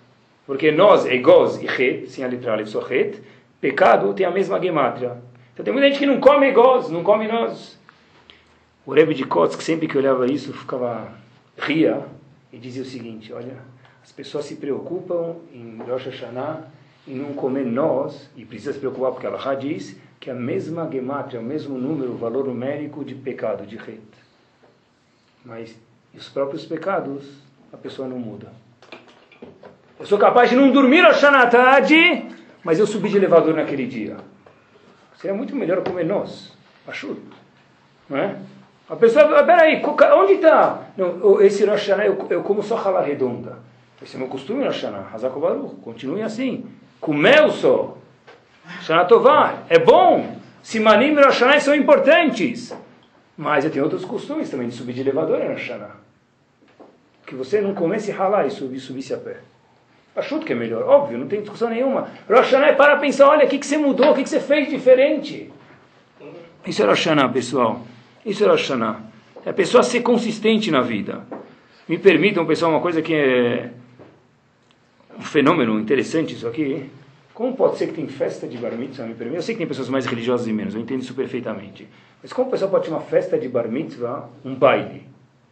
porque 0.45 0.71
nós 0.71 1.05
é 1.05 1.17
goz 1.17 1.61
e 1.61 1.67
het, 1.67 2.09
sem 2.09 2.23
a 2.23 2.27
literal 2.27 2.65
só 2.65 2.81
het, 2.81 3.21
pecado 3.59 4.13
tem 4.13 4.25
a 4.25 4.31
mesma 4.31 4.59
gematria. 4.59 5.17
Então 5.53 5.63
tem 5.63 5.73
muita 5.73 5.87
gente 5.89 5.99
que 5.99 6.05
não 6.05 6.19
come 6.19 6.51
goz, 6.51 6.89
não 6.89 7.03
come 7.03 7.27
nós. 7.27 7.79
O 8.85 8.93
Rebbe 8.93 9.13
de 9.13 9.25
Kotsk, 9.25 9.61
sempre 9.61 9.87
que 9.87 9.97
olhava 9.97 10.25
isso, 10.25 10.51
ficava 10.53 11.13
ria 11.57 12.03
e 12.51 12.57
dizia 12.57 12.81
o 12.81 12.85
seguinte: 12.85 13.31
Olha, 13.31 13.57
as 14.03 14.11
pessoas 14.11 14.45
se 14.45 14.55
preocupam 14.55 15.35
em 15.53 15.77
Rosh 15.87 16.07
Hashanah 16.07 16.67
em 17.07 17.15
não 17.15 17.33
comer 17.33 17.65
nós, 17.65 18.29
e 18.35 18.45
precisa 18.45 18.73
se 18.73 18.79
preocupar 18.79 19.11
porque 19.11 19.25
ela 19.25 19.55
diz 19.55 19.97
que 20.19 20.29
a 20.29 20.35
mesma 20.35 20.89
gematria, 20.89 21.39
o 21.39 21.43
mesmo 21.43 21.77
número, 21.77 22.11
o 22.11 22.17
valor 22.17 22.45
numérico 22.45 23.03
de 23.03 23.15
pecado, 23.15 23.65
de 23.65 23.75
ret. 23.75 24.01
Mas 25.43 25.75
os 26.13 26.29
próprios 26.29 26.65
pecados, 26.65 27.23
a 27.73 27.77
pessoa 27.77 28.07
não 28.07 28.19
muda. 28.19 28.51
Eu 30.01 30.07
sou 30.07 30.17
capaz 30.17 30.49
de 30.49 30.55
não 30.55 30.71
dormir 30.71 31.05
Rosh 31.05 31.21
Hashanah 31.21 31.45
tarde, 31.45 32.25
mas 32.63 32.79
eu 32.79 32.87
subi 32.87 33.07
de 33.07 33.17
elevador 33.17 33.53
naquele 33.53 33.85
dia. 33.85 34.17
Seria 35.15 35.37
muito 35.37 35.55
melhor 35.55 35.83
comer 35.83 36.05
nós, 36.05 36.57
achuto, 36.87 37.21
não 38.09 38.17
é? 38.17 38.35
A 38.89 38.95
pessoa, 38.95 39.39
ah, 39.39 39.43
peraí, 39.43 39.79
onde 40.15 40.33
está? 40.33 40.87
Esse 41.41 41.65
Rosh 41.65 41.89
eu, 41.89 42.27
eu 42.31 42.41
como 42.41 42.63
só 42.63 42.77
rala 42.77 43.03
redonda. 43.03 43.59
Esse 44.01 44.15
é 44.15 44.19
meu 44.19 44.27
costume 44.27 44.65
Rosh 44.65 44.81
Hashanah. 44.81 45.09
Hazako 45.13 45.39
Baruch. 45.39 45.75
Continue 45.83 46.23
assim. 46.23 46.65
Comeu 46.99 47.51
só. 47.51 47.95
Shana 48.81 49.05
Tová. 49.05 49.59
É 49.69 49.77
bom. 49.77 50.35
Simanim 50.63 51.13
e 51.13 51.21
Rosh 51.21 51.43
são 51.61 51.75
importantes. 51.75 52.75
Mas 53.37 53.65
eu 53.65 53.69
tenho 53.69 53.83
outros 53.83 54.03
costumes 54.03 54.49
também 54.49 54.67
de 54.67 54.73
subir 54.73 54.93
de 54.93 55.01
elevador 55.01 55.39
em 55.39 55.49
Rosh. 55.49 55.71
Que 57.23 57.35
você 57.35 57.61
não 57.61 57.75
comece 57.75 58.11
a 58.11 58.15
ralar 58.15 58.47
e 58.47 58.49
subir, 58.49 58.79
subisse 58.79 59.13
a 59.13 59.17
pé. 59.17 59.50
Achuto 60.15 60.45
que 60.45 60.51
é 60.51 60.55
melhor, 60.55 60.83
óbvio, 60.83 61.17
não 61.17 61.27
tem 61.27 61.39
discussão 61.39 61.69
nenhuma. 61.69 62.09
Rosh 62.29 62.53
é 62.53 62.73
para 62.73 62.97
pensar, 62.97 63.29
olha, 63.29 63.45
o 63.45 63.49
que, 63.49 63.57
que 63.57 63.65
você 63.65 63.77
mudou, 63.77 64.11
o 64.11 64.13
que, 64.13 64.23
que 64.23 64.29
você 64.29 64.41
fez 64.41 64.69
diferente. 64.69 65.49
Isso 66.67 66.83
é 66.83 66.85
Rosh 66.85 67.07
pessoal. 67.33 67.81
Isso 68.25 68.43
é 68.43 68.47
Rosh. 68.47 68.71
É 69.45 69.49
a 69.49 69.53
pessoa 69.53 69.81
ser 69.83 70.01
consistente 70.01 70.69
na 70.69 70.81
vida. 70.81 71.25
Me 71.87 71.97
permitam, 71.97 72.45
pessoal, 72.45 72.71
uma 72.71 72.81
coisa 72.81 73.01
que 73.01 73.13
é 73.13 73.71
um 75.17 75.21
fenômeno 75.21 75.79
interessante 75.79 76.33
isso 76.35 76.47
aqui. 76.47 76.89
Como 77.33 77.55
pode 77.55 77.77
ser 77.77 77.87
que 77.87 77.93
tem 77.93 78.07
festa 78.07 78.47
de 78.47 78.57
bar 78.57 78.73
mitzvah? 78.73 79.05
Me 79.05 79.13
permita? 79.13 79.37
Eu 79.37 79.41
sei 79.41 79.55
que 79.55 79.59
tem 79.59 79.67
pessoas 79.67 79.87
mais 79.87 80.05
religiosas 80.05 80.45
e 80.47 80.53
menos, 80.53 80.75
eu 80.75 80.81
entendo 80.81 81.01
isso 81.01 81.13
perfeitamente. 81.13 81.87
Mas 82.21 82.33
como 82.33 82.49
a 82.49 82.51
pessoa 82.51 82.69
pode 82.69 82.85
ter 82.85 82.91
uma 82.91 83.01
festa 83.01 83.37
de 83.39 83.47
bar 83.47 83.67
mitzvah, 83.69 84.29
um 84.43 84.53
baile? 84.53 85.03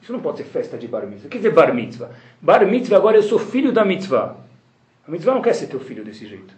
Isso 0.02 0.12
não 0.12 0.20
pode 0.20 0.38
ser 0.38 0.44
festa 0.44 0.78
de 0.78 0.88
bar 0.88 1.08
mitzvah. 1.08 1.28
O 1.28 1.30
que 1.30 1.38
dizer 1.38 1.52
bar 1.52 1.74
mitzvah? 1.74 2.10
Bar 2.42 2.66
mitzvah, 2.68 2.98
agora 2.98 3.18
eu 3.18 3.24
sou 3.24 3.40
filho 3.40 3.72
da 3.72 3.86
mitzvah. 3.86 4.49
A 5.10 5.12
mitzvah 5.12 5.34
não 5.34 5.42
quer 5.42 5.54
ser 5.54 5.66
teu 5.66 5.80
filho 5.80 6.04
desse 6.04 6.28
jeito. 6.28 6.54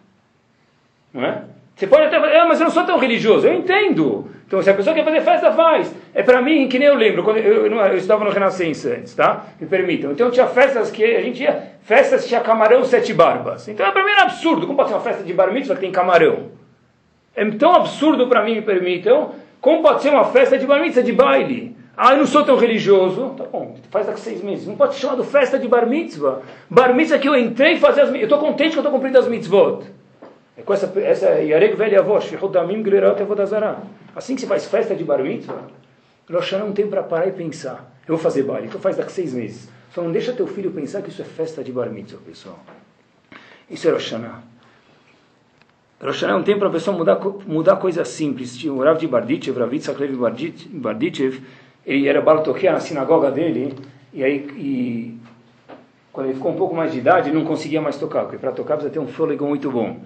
Não 1.14 1.24
é? 1.24 1.44
Você 1.74 1.88
pode 1.88 2.04
até 2.04 2.20
falar, 2.20 2.36
ah, 2.36 2.46
mas 2.46 2.60
eu 2.60 2.66
não 2.66 2.72
sou 2.72 2.84
tão 2.84 3.00
religioso. 3.00 3.48
Eu 3.48 3.54
entendo. 3.54 4.30
Então, 4.46 4.62
se 4.62 4.70
a 4.70 4.74
pessoa 4.74 4.94
quer 4.94 5.06
fazer 5.06 5.22
festa, 5.22 5.54
faz. 5.54 5.96
É 6.14 6.22
para 6.22 6.42
mim, 6.42 6.68
que 6.68 6.78
nem 6.78 6.90
eu 6.90 6.96
lembro, 6.96 7.24
quando 7.24 7.38
eu, 7.38 7.68
eu, 7.68 7.74
eu 7.74 7.98
estava 7.98 8.26
no 8.26 8.30
Renascença 8.30 8.90
antes, 8.90 9.16
tá? 9.16 9.46
Me 9.58 9.66
permitam. 9.68 10.12
Então, 10.12 10.30
tinha 10.30 10.48
festas 10.48 10.92
que 10.92 11.02
a 11.02 11.22
gente 11.22 11.42
ia, 11.42 11.76
festas 11.84 12.28
tinha 12.28 12.42
camarão 12.42 12.84
sete 12.84 13.14
barbas. 13.14 13.70
Então, 13.70 13.90
para 13.90 14.04
mim 14.04 14.12
era 14.12 14.24
absurdo. 14.24 14.68
Como 14.68 14.76
pode 14.76 14.90
ser 14.90 14.96
uma 14.96 15.02
festa 15.02 15.24
de 15.24 15.34
bar 15.34 15.54
mitzvah 15.54 15.76
que 15.76 15.82
tem 15.82 15.92
camarão? 15.92 16.52
É 17.34 17.50
tão 17.52 17.74
absurdo 17.74 18.28
para 18.28 18.44
mim, 18.44 18.56
me 18.56 18.62
permitam. 18.62 19.34
Como 19.62 19.82
pode 19.82 20.02
ser 20.02 20.10
uma 20.10 20.26
festa 20.26 20.58
de 20.58 20.66
bar 20.66 20.82
mitzvah, 20.82 21.02
de 21.02 21.14
baile? 21.14 21.78
Ah, 21.96 22.14
eu 22.14 22.20
não 22.20 22.26
sou 22.26 22.44
tão 22.44 22.56
religioso. 22.56 23.36
Tá 23.38 23.44
bom, 23.44 23.78
faz 23.90 24.08
daqui 24.08 24.20
seis 24.20 24.42
meses. 24.42 24.68
Não 24.68 24.76
pode 24.76 24.96
ser 24.96 25.02
chamado 25.02 25.24
festa 25.24 25.60
de 25.60 25.68
bar 25.68 25.88
mitzvah. 25.88 26.42
Bar 26.70 26.96
mitzvah 26.96 27.20
que 27.20 27.28
eu 27.28 27.36
entrei 27.36 27.78
fazer 27.78 28.02
as 28.02 28.10
Eu 28.10 28.24
estou 28.24 28.40
contente 28.40 28.72
que 28.72 28.78
eu 28.78 28.82
estou 28.82 28.92
cumprindo 28.92 29.18
as 29.18 29.28
mitzvot. 29.28 29.84
É 30.58 30.62
com 30.62 30.74
essa, 30.74 30.92
essa 31.00 31.30
Yarek 31.40 31.76
velha 31.76 32.02
voz. 32.02 32.32
Assim 34.16 34.36
que 34.36 34.42
se 34.42 34.48
faz 34.48 34.66
festa 34.68 34.96
de 34.96 35.04
bar 35.04 35.22
mitzvah, 35.22 35.64
Rosh 36.30 36.54
não 36.54 36.72
tem 36.72 36.88
para 36.88 37.04
parar 37.04 37.28
e 37.28 37.32
pensar. 37.32 37.92
Eu 38.08 38.16
vou 38.16 38.18
fazer 38.18 38.44
baile, 38.44 38.68
então 38.68 38.80
faz 38.80 38.98
daqui 38.98 39.12
seis 39.12 39.34
meses. 39.34 39.70
Só 39.94 40.02
não 40.02 40.12
deixa 40.12 40.34
teu 40.34 40.48
filho 40.48 40.72
pensar 40.72 41.02
que 41.02 41.10
isso 41.10 41.22
é 41.22 41.26
festa 41.26 41.64
de 41.64 41.72
bar 41.72 41.90
mitzvah, 41.90 42.20
pessoal. 42.26 42.60
Isso 43.70 43.88
é 43.88 43.92
Rosh 43.92 44.12
Hashanah. 44.12 44.42
Rosh 46.02 46.24
é 46.24 46.34
um 46.34 46.42
tempo 46.42 46.60
para 46.60 46.70
a 46.70 46.72
pessoa 46.72 46.98
mudar, 46.98 47.20
mudar 47.46 47.76
coisas 47.76 48.08
simples. 48.08 48.64
O 48.66 48.82
Rav 48.82 48.98
de 48.98 49.08
Bardichev, 49.08 49.60
Rav 49.60 49.72
Yitzhak 49.72 50.00
Levi 50.00 50.18
Bardichev, 50.74 51.42
ele 51.86 52.08
era 52.08 52.22
Baltokia 52.22 52.72
na 52.72 52.80
sinagoga 52.80 53.32
dele, 53.32 53.74
e 54.14 54.24
aí, 54.24 54.38
e, 54.58 55.18
quando 56.12 56.28
ele 56.28 56.36
ficou 56.36 56.52
um 56.52 56.56
pouco 56.56 56.76
mais 56.76 56.92
de 56.92 57.00
idade, 57.00 57.32
não 57.32 57.46
conseguia 57.46 57.82
mais 57.82 57.98
tocar, 57.98 58.24
porque 58.24 58.38
para 58.38 58.52
tocar 58.52 58.76
precisa 58.76 58.94
ter 58.94 59.00
um 59.00 59.08
fôlego 59.08 59.46
muito 59.46 59.72
bom. 59.72 59.98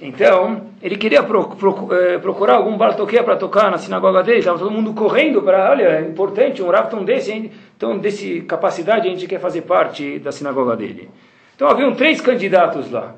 Então, 0.00 0.62
ele 0.82 0.96
queria 0.96 1.20
eh, 1.20 2.18
procurar 2.18 2.56
algum 2.56 2.76
bartoquia 2.76 3.22
para 3.22 3.36
tocar 3.36 3.70
na 3.70 3.78
sinagoga 3.78 4.22
dele, 4.22 4.40
estava 4.40 4.58
todo 4.58 4.70
mundo 4.70 4.92
correndo 4.92 5.40
para, 5.40 5.70
olha, 5.70 5.84
é 5.84 6.00
importante, 6.02 6.62
um 6.62 6.68
rav 6.68 6.90
tão 6.90 7.04
desse, 7.04 7.50
então 7.76 7.96
desse 7.96 8.40
capacidade 8.42 9.06
a 9.06 9.10
gente 9.10 9.26
quer 9.26 9.38
fazer 9.38 9.62
parte 9.62 10.18
da 10.18 10.32
sinagoga 10.32 10.76
dele. 10.76 11.08
Então 11.54 11.68
haviam 11.68 11.94
três 11.94 12.20
candidatos 12.20 12.90
lá. 12.90 13.14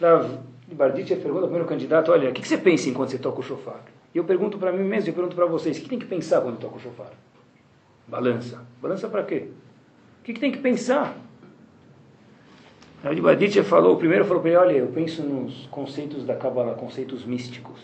Rav 0.00 0.26
Bardit 0.70 1.14
pergunta 1.16 1.42
ao 1.42 1.48
primeiro 1.48 1.66
candidato, 1.66 2.12
olha, 2.12 2.28
o 2.28 2.32
que 2.32 2.46
você 2.46 2.58
pensa 2.58 2.90
enquanto 2.90 3.10
você 3.10 3.18
toca 3.18 3.40
o 3.40 3.42
shofar? 3.42 3.80
E 4.16 4.18
eu 4.18 4.24
pergunto 4.24 4.56
para 4.56 4.72
mim 4.72 4.82
mesmo, 4.82 5.10
eu 5.10 5.12
pergunto 5.12 5.36
para 5.36 5.44
vocês, 5.44 5.76
o 5.76 5.82
que 5.82 5.90
tem 5.90 5.98
que 5.98 6.06
pensar 6.06 6.40
quando 6.40 6.58
toca 6.58 6.76
o 6.76 6.80
shofar? 6.80 7.10
Balança. 8.08 8.66
Balança 8.80 9.08
para 9.10 9.22
quê? 9.22 9.50
O 10.20 10.24
que 10.24 10.32
tem 10.32 10.50
que 10.50 10.56
pensar? 10.56 11.14
Rav 13.04 13.20
Baditya 13.20 13.62
falou, 13.62 13.92
o 13.94 13.98
primeiro 13.98 14.24
falou 14.24 14.40
para 14.40 14.50
ele, 14.52 14.58
olha, 14.58 14.72
eu 14.72 14.86
penso 14.86 15.22
nos 15.22 15.66
conceitos 15.66 16.24
da 16.24 16.34
Kabbalah, 16.34 16.72
conceitos 16.76 17.26
místicos. 17.26 17.78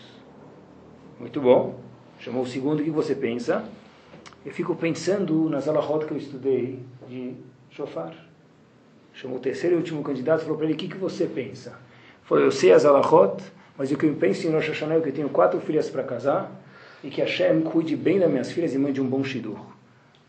Muito 1.19 1.39
bom. 1.39 1.79
Chamou 2.17 2.41
o 2.41 2.47
segundo, 2.47 2.79
o 2.79 2.83
que 2.83 2.89
você 2.89 3.13
pensa? 3.13 3.63
Eu 4.43 4.51
fico 4.51 4.75
pensando 4.75 5.47
nas 5.51 5.67
alahot 5.67 6.07
que 6.07 6.13
eu 6.13 6.17
estudei 6.17 6.79
de 7.07 7.35
shofar. 7.69 8.11
Chamou 9.13 9.37
o 9.37 9.39
terceiro 9.39 9.75
e 9.75 9.77
último 9.77 10.01
candidato 10.01 10.41
falou 10.41 10.57
para 10.57 10.65
ele, 10.65 10.73
o 10.73 10.77
que, 10.77 10.87
que 10.87 10.97
você 10.97 11.27
pensa? 11.27 11.77
Falou, 12.23 12.43
eu 12.43 12.51
sei 12.51 12.71
as 12.71 12.85
alahot, 12.85 13.37
mas 13.77 13.91
o 13.91 13.97
que 13.97 14.05
eu 14.05 14.13
penso 14.15 14.47
em 14.47 14.51
Rosh 14.51 14.69
Hashanah 14.69 14.95
é 14.95 15.01
que 15.01 15.09
eu 15.09 15.13
tenho 15.13 15.29
quatro 15.29 15.59
filhas 15.59 15.89
para 15.89 16.03
casar 16.03 16.51
e 17.03 17.09
que 17.09 17.21
Hashem 17.21 17.61
cuide 17.61 17.95
bem 17.95 18.19
das 18.19 18.29
minhas 18.29 18.51
filhas 18.51 18.73
e 18.73 18.77
mande 18.77 19.01
um 19.01 19.07
bom 19.07 19.23
shidur. 19.23 19.59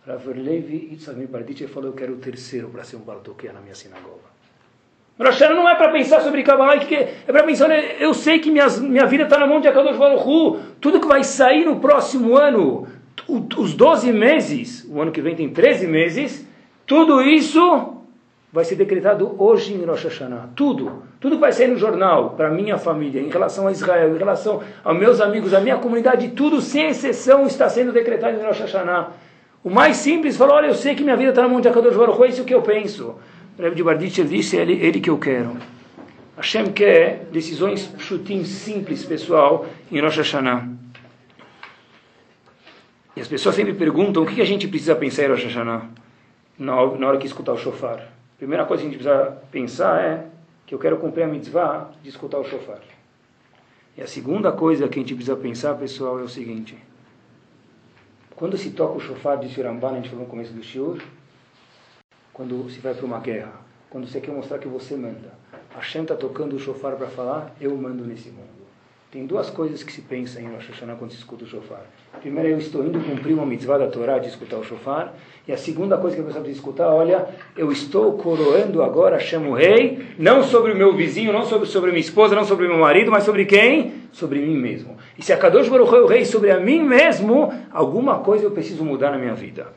Rav 0.06 0.26
Levi 0.26 0.88
Yitzhak 0.92 1.26
Barditya 1.26 1.68
falou, 1.68 1.90
eu 1.90 1.94
quero 1.94 2.14
o 2.14 2.16
terceiro 2.16 2.68
para 2.68 2.84
ser 2.84 2.96
um 2.96 3.00
baltoquia 3.00 3.52
na 3.52 3.60
minha 3.60 3.74
sinagoga. 3.74 4.34
Rosh 5.18 5.40
não 5.40 5.68
é 5.68 5.76
para 5.76 5.92
pensar 5.92 6.20
sobre 6.22 6.42
Kabbalah, 6.42 6.74
é 6.74 7.32
para 7.32 7.44
pensar, 7.44 7.70
eu 7.70 8.12
sei 8.12 8.40
que 8.40 8.50
minhas, 8.50 8.80
minha 8.80 9.06
vida 9.06 9.22
está 9.22 9.38
na 9.38 9.46
mão 9.46 9.60
de 9.60 9.68
Akadosh 9.68 9.96
Baruch 9.96 10.60
tudo 10.80 11.00
que 11.00 11.06
vai 11.06 11.22
sair 11.22 11.64
no 11.64 11.78
próximo 11.78 12.36
ano, 12.36 12.88
os 13.28 13.74
12 13.74 14.12
meses, 14.12 14.84
o 14.90 15.00
ano 15.00 15.12
que 15.12 15.20
vem 15.20 15.36
tem 15.36 15.48
13 15.48 15.86
meses, 15.86 16.44
tudo 16.84 17.22
isso 17.22 17.93
vai 18.54 18.64
ser 18.64 18.76
decretado 18.76 19.34
hoje 19.36 19.74
em 19.74 19.84
Rosh 19.84 20.04
Hashanah. 20.04 20.50
Tudo. 20.54 21.02
Tudo 21.18 21.40
vai 21.40 21.52
sair 21.52 21.66
no 21.66 21.76
jornal, 21.76 22.30
para 22.36 22.48
minha 22.48 22.78
família, 22.78 23.20
em 23.20 23.28
relação 23.28 23.66
a 23.66 23.72
Israel, 23.72 24.14
em 24.14 24.16
relação 24.16 24.62
aos 24.84 24.96
meus 24.96 25.20
amigos, 25.20 25.52
a 25.52 25.58
minha 25.58 25.76
comunidade, 25.76 26.28
tudo, 26.28 26.60
sem 26.60 26.86
exceção, 26.86 27.48
está 27.48 27.68
sendo 27.68 27.90
decretado 27.90 28.38
em 28.38 28.46
Rosh 28.46 28.60
Hashanah. 28.60 29.08
O 29.64 29.68
mais 29.68 29.96
simples 29.96 30.36
falou, 30.36 30.54
olha, 30.54 30.68
eu 30.68 30.74
sei 30.74 30.94
que 30.94 31.02
minha 31.02 31.16
vida 31.16 31.30
está 31.30 31.42
na 31.42 31.48
mão 31.48 31.60
de 31.60 31.66
Akadosh 31.66 31.96
Baruch 31.96 32.22
é 32.22 32.28
isso 32.28 32.44
que 32.44 32.54
eu 32.54 32.62
penso. 32.62 33.16
Rebbe 33.58 33.74
de 33.74 33.82
Barditcher 33.82 34.24
disse, 34.24 34.56
é 34.56 34.62
ele, 34.62 34.74
ele 34.74 35.00
que 35.00 35.10
eu 35.10 35.18
quero. 35.18 35.56
Hashem 36.36 36.70
quer 36.70 37.26
decisões 37.32 37.92
chutim 37.98 38.44
simples, 38.44 39.04
pessoal, 39.04 39.66
em 39.90 40.00
Rosh 40.00 40.18
Hashanah. 40.18 40.68
E 43.16 43.20
as 43.20 43.26
pessoas 43.26 43.56
sempre 43.56 43.72
perguntam 43.72 44.22
o 44.22 44.26
que 44.26 44.40
a 44.40 44.44
gente 44.44 44.68
precisa 44.68 44.94
pensar 44.94 45.24
em 45.24 45.28
Rosh 45.30 45.42
Hashanah 45.42 45.88
na 46.56 46.76
hora 46.76 47.18
que 47.18 47.26
escutar 47.26 47.52
o 47.52 47.58
shofar. 47.58 48.13
A 48.34 48.36
primeira 48.36 48.66
coisa 48.66 48.82
que 48.82 48.88
a 48.88 48.90
gente 48.90 49.02
precisa 49.02 49.38
pensar 49.52 50.02
é 50.02 50.26
que 50.66 50.74
eu 50.74 50.78
quero 50.78 50.96
cumprir 50.98 51.22
a 51.22 51.26
mitzvah 51.28 51.90
de 52.02 52.08
escutar 52.08 52.38
o 52.38 52.44
shofar. 52.44 52.80
E 53.96 54.02
a 54.02 54.08
segunda 54.08 54.50
coisa 54.50 54.88
que 54.88 54.98
a 54.98 55.02
gente 55.02 55.14
precisa 55.14 55.36
pensar, 55.36 55.74
pessoal, 55.76 56.18
é 56.18 56.22
o 56.22 56.28
seguinte. 56.28 56.76
Quando 58.34 58.58
se 58.58 58.70
toca 58.70 58.96
o 58.96 59.00
shofar, 59.00 59.38
disse 59.38 59.60
o 59.60 59.62
Ramban, 59.62 59.92
a 59.92 59.94
gente 59.94 60.08
falou 60.08 60.24
no 60.24 60.30
começo 60.30 60.52
do 60.52 60.62
shiur, 60.64 61.00
quando 62.32 62.68
se 62.68 62.80
vai 62.80 62.92
para 62.92 63.06
uma 63.06 63.20
guerra, 63.20 63.52
quando 63.88 64.08
você 64.08 64.20
quer 64.20 64.32
mostrar 64.32 64.58
que 64.58 64.66
você 64.66 64.96
manda. 64.96 65.32
Hashem 65.76 66.02
está 66.02 66.16
tocando 66.16 66.56
o 66.56 66.58
shofar 66.58 66.96
para 66.96 67.06
falar, 67.06 67.54
eu 67.60 67.76
mando 67.76 68.04
nesse 68.04 68.30
mundo. 68.30 68.63
Tem 69.14 69.26
duas 69.26 69.48
coisas 69.48 69.84
que 69.84 69.92
se 69.92 70.00
pensa 70.00 70.40
em 70.40 70.50
Rosh 70.50 70.70
Hashanah 70.70 70.96
quando 70.96 71.12
se 71.12 71.18
escuta 71.18 71.44
o 71.44 71.46
shofar. 71.46 71.86
Primeiro, 72.20 72.48
eu 72.48 72.58
estou 72.58 72.84
indo 72.84 72.98
cumprir 72.98 73.32
uma 73.32 73.46
mitzvah 73.46 73.78
da 73.78 73.86
Torá 73.86 74.18
de 74.18 74.26
escutar 74.26 74.56
o 74.56 74.64
shofar. 74.64 75.14
E 75.46 75.52
a 75.52 75.56
segunda 75.56 75.96
coisa 75.96 76.16
que 76.16 76.22
a 76.22 76.24
pessoa 76.24 76.42
precisa 76.42 76.60
escutar, 76.60 76.88
olha, 76.88 77.28
eu 77.56 77.70
estou 77.70 78.14
coroando 78.14 78.82
agora, 78.82 79.20
chamo 79.20 79.50
o 79.50 79.54
rei, 79.54 80.04
não 80.18 80.42
sobre 80.42 80.72
o 80.72 80.76
meu 80.76 80.96
vizinho, 80.96 81.32
não 81.32 81.44
sobre, 81.44 81.68
sobre 81.68 81.92
minha 81.92 82.00
esposa, 82.00 82.34
não 82.34 82.44
sobre 82.44 82.66
meu 82.66 82.76
marido, 82.76 83.12
mas 83.12 83.22
sobre 83.22 83.44
quem? 83.44 84.02
Sobre 84.10 84.40
mim 84.40 84.56
mesmo. 84.56 84.96
E 85.16 85.22
se 85.22 85.32
a 85.32 85.36
Kadosh 85.36 85.68
Baruch 85.68 85.94
é 85.94 86.00
o 86.00 86.06
rei 86.06 86.24
sobre 86.24 86.50
a 86.50 86.58
mim 86.58 86.82
mesmo, 86.82 87.54
alguma 87.70 88.18
coisa 88.18 88.46
eu 88.46 88.50
preciso 88.50 88.84
mudar 88.84 89.12
na 89.12 89.18
minha 89.18 89.34
vida. 89.34 89.68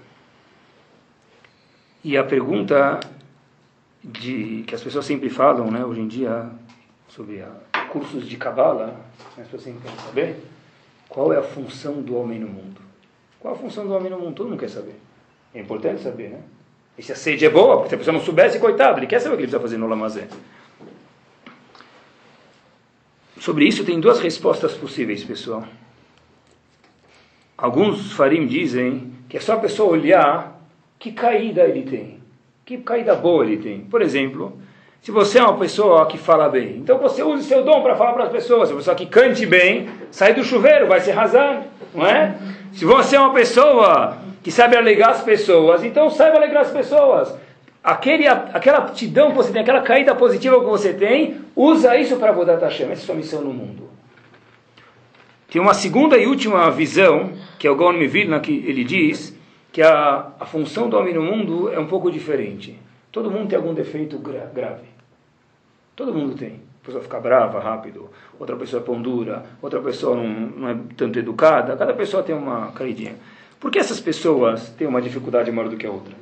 E 2.04 2.18
a 2.18 2.24
pergunta 2.24 3.00
de, 4.04 4.64
que 4.66 4.74
as 4.74 4.82
pessoas 4.82 5.06
sempre 5.06 5.30
falam, 5.30 5.70
né, 5.70 5.86
hoje 5.86 6.02
em 6.02 6.08
dia, 6.08 6.50
sobre 7.08 7.42
a, 7.42 7.52
cursos 7.98 8.28
de 8.28 8.38
Kabbalah, 8.38 8.96
as 9.38 9.46
pessoas 9.46 9.64
sempre 9.64 9.82
querem 9.82 10.00
saber 10.00 10.36
qual 11.10 11.34
é 11.34 11.38
a 11.38 11.44
função 11.44 12.02
do 12.02 12.16
homem 12.16 12.40
no 12.40 12.48
mundo. 12.48 12.82
Qual 13.40 13.54
a 13.54 13.58
função 13.58 13.88
do 13.88 13.94
homem 13.94 14.12
no 14.12 14.20
mundo? 14.20 14.36
Todo 14.36 14.50
mundo 14.50 14.60
quer 14.60 14.70
saber. 14.70 14.96
É 15.54 15.60
importante 15.60 16.02
saber, 16.02 16.30
né? 16.30 16.42
E 16.98 17.04
se 17.04 17.12
a 17.12 17.16
sede 17.16 17.46
é 17.46 17.50
boa, 17.50 17.78
porque 17.78 17.90
se 17.90 17.96
a 17.96 17.98
pessoa 17.98 18.14
não 18.18 18.24
soubesse, 18.24 18.60
coitado, 18.60 19.00
ele 19.00 19.08
quer 19.08 19.20
saber 19.20 19.36
o 19.36 19.38
que 19.38 19.44
ele 19.44 19.52
precisa 19.52 19.62
fazer 19.62 19.78
no 19.78 19.88
Lamazé. 19.88 20.28
Sobre 23.40 23.66
isso 23.66 23.86
tem 23.86 24.00
duas 24.00 24.20
respostas 24.20 24.74
possíveis, 24.74 25.24
pessoal. 25.24 25.64
Alguns 27.58 28.12
farim 28.14 28.46
dizem 28.46 29.14
que 29.30 29.38
é 29.38 29.40
só 29.40 29.54
a 29.54 29.60
pessoa 29.60 29.92
olhar 29.92 30.60
que 31.00 31.12
caída 31.12 31.64
ele 31.64 31.84
tem. 31.84 32.20
Que 32.66 32.78
caída 32.80 33.16
boa 33.16 33.46
ele 33.46 33.58
tem. 33.58 33.82
Por 33.82 34.02
exemplo, 34.02 34.60
se 35.02 35.12
você 35.12 35.40
é 35.40 35.44
uma 35.44 35.58
pessoa 35.58 36.06
que 36.06 36.18
fala 36.18 36.50
bem, 36.50 36.78
então 36.78 36.98
você 36.98 37.24
use 37.24 37.44
seu 37.44 37.64
dom 37.64 37.82
para 37.82 37.96
falar 37.96 38.14
para 38.14 38.26
as 38.26 38.32
pessoas. 38.32 38.70
Se 38.70 38.76
você 38.76 38.92
é 38.92 38.96
que 38.96 39.06
cante 39.06 39.46
bem, 39.46 39.90
sai 40.12 40.34
do 40.34 40.44
chuveiro, 40.44 40.88
vai 40.88 41.00
ser 41.00 41.12
razão, 41.12 41.64
não 41.94 42.06
é? 42.06 42.36
Se 42.74 42.84
você 42.84 43.16
é 43.16 43.20
uma 43.20 43.34
pessoa 43.34 44.18
que 44.44 44.52
sabe 44.52 44.76
alegar 44.76 45.12
as 45.12 45.22
pessoas, 45.22 45.84
então 45.84 46.10
saiba 46.10 46.38
alegrar 46.38 46.64
as 46.64 46.72
pessoas. 46.72 47.34
Aquele, 47.84 48.28
aquela 48.28 48.80
aptidão 48.80 49.30
que 49.30 49.38
você 49.38 49.52
tem, 49.52 49.62
aquela 49.62 49.82
caída 49.82 50.14
positiva 50.14 50.60
que 50.60 50.66
você 50.66 50.94
tem, 50.94 51.38
usa 51.56 51.96
isso 51.96 52.18
para 52.18 52.34
Vodat 52.34 52.62
Hashem. 52.62 52.92
Essa 52.92 53.02
é 53.02 53.04
a 53.04 53.06
sua 53.06 53.16
missão 53.16 53.42
no 53.42 53.54
mundo. 53.54 53.90
Tem 55.50 55.62
uma 55.62 55.74
segunda 55.74 56.18
e 56.18 56.28
última 56.28 56.70
visão, 56.70 57.32
que 57.58 57.66
é 57.66 57.72
o 57.72 57.76
Gaon 57.76 57.98
Vilna, 58.08 58.42
que 58.42 58.52
ele 58.52 58.84
diz 58.84 59.34
que 59.72 59.82
a, 59.82 60.34
a 60.40 60.46
função 60.46 60.90
do 60.90 60.98
homem 60.98 61.14
no 61.14 61.22
mundo 61.22 61.72
é 61.72 61.80
um 61.80 61.88
pouco 61.88 62.12
diferente. 62.12 62.78
Todo 63.18 63.32
mundo 63.32 63.50
tem 63.50 63.58
algum 63.58 63.74
defeito 63.74 64.20
gra 64.20 64.46
grave. 64.54 64.86
Todo 65.96 66.14
mundo 66.14 66.36
tem. 66.36 66.62
A 66.84 66.86
pessoa 66.86 67.04
fica 67.04 67.20
brava 67.20 67.60
rápido, 67.60 68.12
outra 68.40 68.56
pessoa 68.56 68.80
é 68.80 68.86
pão 68.86 69.02
dura, 69.02 69.44
outra 69.60 69.82
pessoa 69.82 70.16
não, 70.16 70.28
não 70.28 70.70
é 70.70 70.78
tanto 70.96 71.18
educada. 71.18 71.76
Cada 71.76 71.96
pessoa 71.96 72.22
tem 72.22 72.36
uma 72.36 72.72
caidinha. 72.74 73.16
Por 73.60 73.72
que 73.72 73.80
essas 73.80 74.00
pessoas 74.00 74.70
têm 74.70 74.86
uma 74.86 75.02
dificuldade 75.02 75.52
maior 75.52 75.68
do 75.68 75.76
que 75.76 75.88
a 75.88 75.90
outra? 75.90 76.14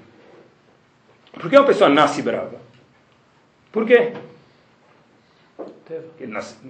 Por 1.34 1.50
que 1.50 1.58
uma 1.58 1.66
pessoa 1.66 1.90
nasce 1.90 2.22
brava? 2.22 2.62
Por 3.74 3.86
quê? 3.86 4.14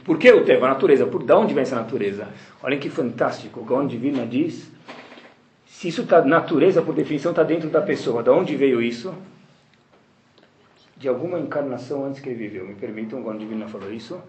Por 0.04 0.18
que 0.18 0.32
o 0.32 0.44
Teva? 0.44 0.66
A 0.66 0.70
natureza. 0.70 1.06
Por 1.06 1.22
de 1.24 1.34
onde 1.34 1.54
vem 1.54 1.62
essa 1.62 1.76
natureza? 1.76 2.30
Olhem 2.64 2.80
que 2.80 2.90
fantástico. 2.90 3.60
O 3.60 3.64
Gaon 3.64 3.86
Divina 3.86 4.26
diz: 4.26 4.72
se 5.68 5.90
isso 5.90 6.02
está 6.02 6.26
natureza, 6.26 6.82
por 6.82 6.96
definição, 6.96 7.30
está 7.30 7.44
dentro 7.44 7.70
da 7.70 7.84
pessoa. 7.84 8.24
De 8.24 8.32
onde 8.32 8.56
veio 8.56 8.82
isso? 8.82 9.14
De 10.98 11.08
alguma 11.10 11.40
encarnação 11.40 12.06
antes 12.06 12.22
que 12.22 12.30
ele 12.30 12.38
viveu. 12.38 12.66
Me 12.66 12.74
permitam, 12.74 13.22
quando 13.22 13.40
Divina 13.40 13.68
falou 13.68 13.92
isso. 13.92 14.22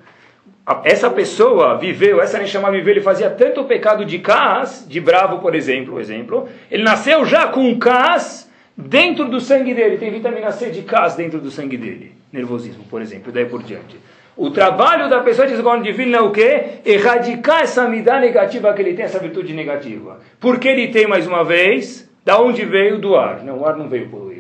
Essa 0.85 1.11
pessoa 1.11 1.77
viveu, 1.77 2.21
essa 2.21 2.39
Neshama 2.39 2.71
viveu, 2.71 2.93
ele 2.93 3.01
fazia 3.01 3.31
tanto 3.31 3.61
o 3.61 3.65
pecado 3.65 4.05
de 4.05 4.19
Kaas, 4.19 4.85
de 4.89 5.01
bravo, 5.01 5.39
por 5.39 5.55
exemplo, 5.55 6.01
exemplo. 6.01 6.49
Ele 6.71 6.83
nasceu 6.83 7.25
já 7.25 7.49
com 7.49 7.77
Kaas 7.79 8.51
dentro 8.77 9.27
do 9.27 9.41
sangue 9.41 9.75
dele. 9.75 9.97
Tem 9.97 10.11
vitamina 10.11 10.51
C 10.51 10.71
de 10.71 10.83
Kaas 10.83 11.15
dentro 11.15 11.41
do 11.41 11.51
sangue 11.51 11.77
dele. 11.77 12.13
Nervosismo, 12.33 12.85
por 12.85 13.01
exemplo, 13.01 13.33
daí 13.33 13.47
por 13.47 13.63
diante. 13.63 13.97
O 14.37 14.51
trabalho 14.51 15.09
da 15.09 15.21
pessoa, 15.21 15.47
diz 15.47 15.59
o 15.59 15.77
Divino, 15.79 16.17
é 16.17 16.21
o 16.21 16.31
quê? 16.31 16.81
Erradicar 16.85 17.63
essa 17.63 17.89
midá 17.89 18.21
negativa 18.21 18.73
que 18.75 18.83
ele 18.83 18.93
tem, 18.93 19.05
essa 19.05 19.19
virtude 19.19 19.55
negativa. 19.55 20.21
Porque 20.39 20.69
ele 20.69 20.89
tem, 20.89 21.07
mais 21.07 21.27
uma 21.27 21.43
vez, 21.43 22.09
da 22.25 22.39
onde 22.39 22.65
veio? 22.65 22.99
Do 22.99 23.17
ar. 23.17 23.43
Não, 23.43 23.61
o 23.61 23.67
ar 23.67 23.77
não 23.77 23.89
veio 23.89 24.09
poluído 24.09 24.36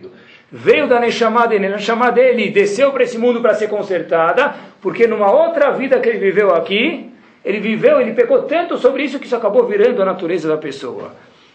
veio 0.51 0.87
da 0.87 1.01
Neshama 1.01 1.47
dele, 1.47 1.69
Neshama 1.69 2.11
dele 2.11 2.51
desceu 2.51 2.93
para 2.93 3.03
esse 3.03 3.19
mundo 3.19 3.41
para 3.41 3.55
ser 3.55 3.69
consertada, 3.69 4.55
porque 4.81 5.07
numa 5.07 5.31
outra 5.31 5.71
vida 5.71 5.99
que 6.01 6.09
ele 6.09 6.19
viveu 6.19 6.55
aqui, 6.55 7.11
ele 7.45 7.61
viveu, 7.61 8.01
ele 8.01 8.13
pecou 8.13 8.43
tanto 8.43 8.77
sobre 8.77 9.05
isso 9.05 9.19
que 9.19 9.27
isso 9.27 9.37
acabou 9.37 9.67
virando 9.67 10.03
a 10.03 10.05
natureza 10.05 10.49
da 10.49 10.57
pessoa. 10.57 11.13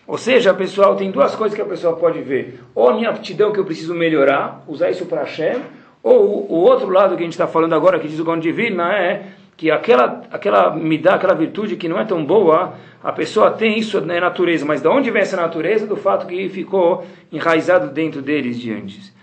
Ou 0.07 0.17
seja, 0.17 0.53
pessoal, 0.53 0.95
tem 0.95 1.11
duas 1.11 1.35
coisas 1.35 1.55
que 1.55 1.61
a 1.61 1.65
pessoa 1.65 1.95
pode 1.95 2.21
ver. 2.21 2.59
Ou 2.73 2.89
a 2.89 2.93
minha 2.93 3.09
aptidão 3.09 3.51
que 3.51 3.59
eu 3.59 3.65
preciso 3.65 3.93
melhorar, 3.93 4.63
usar 4.67 4.89
isso 4.89 5.05
para 5.05 5.21
Hashem, 5.21 5.61
ou 6.03 6.47
o 6.49 6.55
outro 6.55 6.89
lado 6.89 7.15
que 7.15 7.21
a 7.21 7.25
gente 7.25 7.33
está 7.33 7.47
falando 7.47 7.73
agora, 7.73 7.99
que 7.99 8.07
diz 8.07 8.19
o 8.19 8.23
Gão 8.23 8.39
Divina, 8.39 8.91
é 8.93 9.23
que 9.61 9.69
aquela, 9.69 10.23
aquela 10.31 10.75
me 10.75 10.97
dá 10.97 11.13
aquela 11.13 11.35
virtude 11.35 11.75
que 11.75 11.87
não 11.87 11.99
é 11.99 12.03
tão 12.03 12.25
boa, 12.25 12.73
a 13.03 13.11
pessoa 13.11 13.51
tem 13.51 13.77
isso 13.77 14.01
na 14.01 14.19
natureza, 14.19 14.65
mas 14.65 14.81
de 14.81 14.87
onde 14.87 15.11
vem 15.11 15.21
essa 15.21 15.37
natureza? 15.37 15.85
Do 15.85 15.95
fato 15.95 16.25
que 16.25 16.49
ficou 16.49 17.05
enraizado 17.31 17.91
dentro 17.91 18.23
deles 18.23 18.59
de 18.59 18.73
antes. 18.73 19.13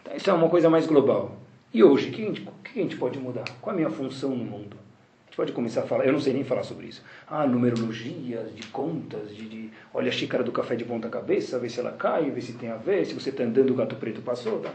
Então, 0.00 0.16
isso 0.16 0.30
é 0.30 0.32
uma 0.32 0.48
coisa 0.48 0.70
mais 0.70 0.86
global. 0.86 1.36
E 1.74 1.84
hoje, 1.84 2.08
o 2.08 2.10
que, 2.10 2.40
que 2.72 2.80
a 2.80 2.82
gente 2.82 2.96
pode 2.96 3.18
mudar? 3.18 3.44
Qual 3.60 3.76
é 3.76 3.76
a 3.76 3.82
minha 3.82 3.90
função 3.90 4.30
no 4.30 4.46
mundo? 4.46 4.78
A 4.78 5.26
gente 5.26 5.36
pode 5.36 5.52
começar 5.52 5.82
a 5.82 5.84
falar, 5.84 6.06
eu 6.06 6.12
não 6.14 6.20
sei 6.20 6.32
nem 6.32 6.42
falar 6.42 6.62
sobre 6.62 6.86
isso. 6.86 7.04
Ah, 7.28 7.46
numerologias, 7.46 8.54
de 8.54 8.66
contas, 8.68 9.36
de, 9.36 9.46
de 9.46 9.70
olha 9.92 10.08
a 10.08 10.12
xícara 10.12 10.42
do 10.42 10.52
café 10.52 10.74
de 10.74 10.86
ponta 10.86 11.10
cabeça, 11.10 11.58
vê 11.58 11.68
se 11.68 11.80
ela 11.80 11.92
cai, 11.92 12.30
vê 12.30 12.40
se 12.40 12.54
tem 12.54 12.70
a 12.70 12.76
ver, 12.76 13.04
se 13.04 13.12
você 13.12 13.28
está 13.28 13.42
andando, 13.42 13.72
o 13.72 13.74
gato 13.74 13.94
preto 13.96 14.22
passou. 14.22 14.58
Tá? 14.60 14.70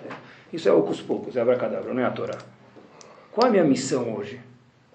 Isso 0.53 0.69
é 0.69 0.71
ocos 0.71 1.01
poucos, 1.01 1.35
é 1.35 1.41
abracadabra, 1.41 1.91
não 1.91 2.03
é 2.03 2.05
a 2.05 2.11
Torá. 2.11 2.37
Qual 3.31 3.47
é 3.47 3.49
a 3.49 3.51
minha 3.51 3.63
missão 3.63 4.13
hoje? 4.13 4.39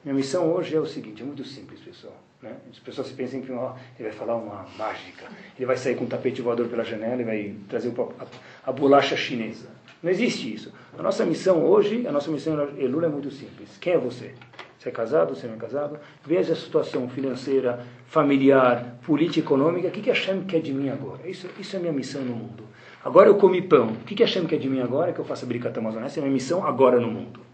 Minha 0.03 0.15
missão 0.15 0.51
hoje 0.51 0.75
é 0.75 0.81
o 0.81 0.87
seguinte, 0.87 1.23
é 1.23 1.27
muito 1.27 1.45
simples, 1.45 1.79
pessoal. 1.81 2.15
Né? 2.41 2.57
As 2.71 2.79
pessoas 2.79 3.09
se 3.09 3.13
pensam 3.13 3.43
que 3.43 3.53
ó, 3.53 3.75
ele 3.99 4.09
vai 4.09 4.19
falar 4.19 4.37
uma 4.37 4.67
mágica, 4.79 5.27
ele 5.57 5.67
vai 5.67 5.77
sair 5.77 5.95
com 5.95 6.05
um 6.05 6.09
tapete 6.09 6.41
voador 6.41 6.69
pela 6.69 6.83
janela 6.83 7.21
e 7.21 7.25
vai 7.25 7.55
trazer 7.69 7.93
a, 8.19 8.71
a, 8.71 8.73
bolacha 8.73 9.15
chinesa. 9.15 9.69
Não 10.03 10.11
existe 10.11 10.55
isso. 10.55 10.73
A 10.99 11.03
nossa 11.03 11.27
missão 11.27 11.63
hoje, 11.63 12.07
a 12.07 12.13
nossa 12.13 12.31
missão 12.31 12.71
em 12.71 12.83
Elul 12.83 13.05
é 13.05 13.09
muito 13.09 13.31
simples. 13.31 13.77
Quem 13.79 13.93
é 13.93 13.99
você? 13.99 14.33
Você 14.79 14.89
é 14.89 14.93
casado, 14.93 15.35
você 15.35 15.47
não 15.47 15.57
é 15.57 15.59
casado? 15.59 15.99
Veja 16.25 16.55
a 16.55 16.57
situação 16.57 17.07
financeira, 17.11 17.85
familiar, 18.07 18.97
política, 19.05 19.41
econômica. 19.41 19.89
O 19.89 19.91
que, 19.91 20.01
que 20.01 20.09
Hashem 20.09 20.45
quer 20.45 20.63
de 20.63 20.73
mim 20.73 20.89
agora? 20.89 21.29
Isso, 21.29 21.47
isso 21.59 21.77
é 21.77 21.79
minha 21.79 21.93
missão 21.93 22.23
no 22.23 22.35
mundo. 22.35 22.65
Agora 23.05 23.29
eu 23.29 23.35
comi 23.35 23.61
pão. 23.61 23.89
O 23.89 24.05
que, 24.07 24.15
que 24.15 24.23
Hashem 24.23 24.47
quer 24.47 24.59
de 24.59 24.71
mim 24.71 24.81
agora? 24.81 25.13
Que 25.13 25.19
eu 25.19 25.25
faça 25.27 25.45
bricata 25.45 25.79
amazonense. 25.81 26.13
Essa 26.13 26.21
é 26.21 26.23
a 26.23 26.25
minha 26.25 26.33
missão 26.33 26.67
agora 26.67 26.99
no 26.99 27.09
mundo. 27.09 27.50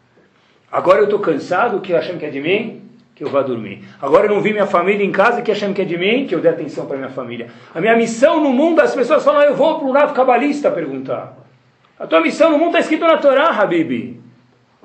Agora 0.70 0.98
eu 0.98 1.04
estou 1.04 1.18
cansado, 1.18 1.76
o 1.76 1.80
que 1.80 1.92
Hashem 1.92 2.18
quer 2.18 2.30
de 2.30 2.40
mim? 2.40 2.82
Que 3.14 3.24
eu 3.24 3.30
vá 3.30 3.42
dormir. 3.42 3.84
Agora 4.00 4.26
eu 4.26 4.34
não 4.34 4.40
vi 4.40 4.52
minha 4.52 4.66
família 4.66 5.04
em 5.04 5.12
casa, 5.12 5.40
o 5.40 5.42
que 5.42 5.50
Hashem 5.50 5.72
quer 5.72 5.86
de 5.86 5.96
mim? 5.96 6.26
Que 6.26 6.34
eu 6.34 6.40
dê 6.40 6.48
atenção 6.48 6.86
para 6.86 6.96
minha 6.96 7.08
família. 7.08 7.48
A 7.74 7.80
minha 7.80 7.96
missão 7.96 8.40
no 8.40 8.52
mundo, 8.52 8.80
as 8.80 8.94
pessoas 8.94 9.24
falam, 9.24 9.40
ah, 9.40 9.46
eu 9.46 9.54
vou 9.54 9.78
para 9.78 9.88
o 9.88 9.92
Rav 9.92 10.12
Cabalista 10.12 10.70
perguntar. 10.70 11.36
A 11.98 12.06
tua 12.06 12.20
missão 12.20 12.50
no 12.50 12.58
mundo 12.58 12.76
está 12.76 12.80
escrito 12.80 13.06
na 13.06 13.16
Torá, 13.16 13.48
Habib. 13.50 14.20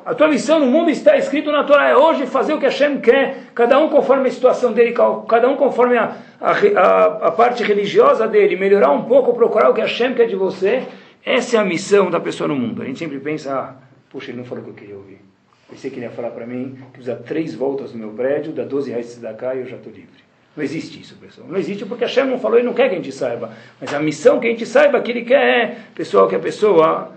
A 0.05 0.15
tua 0.15 0.27
missão 0.27 0.59
no 0.59 0.65
mundo 0.65 0.89
está 0.89 1.17
escrito 1.17 1.51
na 1.51 1.63
Torá. 1.63 1.89
É 1.89 1.95
hoje 1.95 2.25
fazer 2.25 2.53
o 2.53 2.57
que 2.57 2.65
Hashem 2.65 3.01
quer, 3.01 3.51
cada 3.53 3.77
um 3.77 3.89
conforme 3.89 4.29
a 4.29 4.32
situação 4.32 4.71
dele, 4.71 4.95
cada 5.27 5.49
um 5.49 5.55
conforme 5.57 5.97
a, 5.97 6.15
a, 6.39 6.51
a, 6.51 7.05
a 7.27 7.32
parte 7.32 7.63
religiosa 7.63 8.27
dele, 8.27 8.55
melhorar 8.55 8.91
um 8.91 9.03
pouco, 9.03 9.34
procurar 9.34 9.69
o 9.69 9.73
que 9.73 9.82
Hashem 9.82 10.13
quer 10.13 10.27
de 10.27 10.36
você. 10.36 10.84
Essa 11.23 11.57
é 11.57 11.59
a 11.59 11.65
missão 11.65 12.09
da 12.09 12.19
pessoa 12.19 12.47
no 12.47 12.55
mundo. 12.55 12.82
A 12.82 12.86
gente 12.86 12.97
sempre 12.97 13.19
pensa, 13.19 13.53
ah, 13.53 13.75
puxa, 14.09 14.32
ele 14.32 14.38
não 14.38 14.45
falou 14.45 14.63
o 14.63 14.65
que 14.65 14.71
eu 14.71 14.75
queria 14.75 14.95
ouvir. 14.95 15.30
Pensei 15.72 15.89
que 15.89 15.95
ele 15.97 16.05
ia 16.05 16.11
falar 16.11 16.32
para 16.32 16.45
mim 16.45 16.78
que 16.93 16.99
usar 16.99 17.15
três 17.15 17.55
voltas 17.55 17.93
no 17.93 17.99
meu 17.99 18.09
prédio, 18.09 18.51
dá 18.51 18.65
12 18.65 18.91
reais 18.91 19.15
de 19.15 19.34
cá 19.36 19.55
e 19.55 19.59
eu 19.59 19.65
já 19.65 19.78
estou 19.78 19.91
livre. 19.91 20.22
Não 20.55 20.61
existe 20.61 20.99
isso, 20.99 21.15
pessoal. 21.15 21.47
Não 21.47 21.57
existe 21.57 21.86
porque 21.86 22.03
a 22.03 22.07
Hashem 22.07 22.26
não 22.26 22.38
falou 22.38 22.59
e 22.59 22.63
não 22.63 22.74
quer 22.74 22.89
que 22.89 22.95
a 22.95 22.97
gente 22.97 23.13
saiba. 23.13 23.53
Mas 23.80 23.93
a 23.93 23.99
missão 24.01 24.38
que 24.38 24.47
a 24.47 24.49
gente 24.49 24.65
saiba 24.65 24.99
que 24.99 25.09
ele 25.09 25.24
quer 25.24 25.38
é, 25.38 25.78
pessoal, 25.95 26.28
que 26.28 26.36
a 26.36 26.39
pessoa 26.39 27.13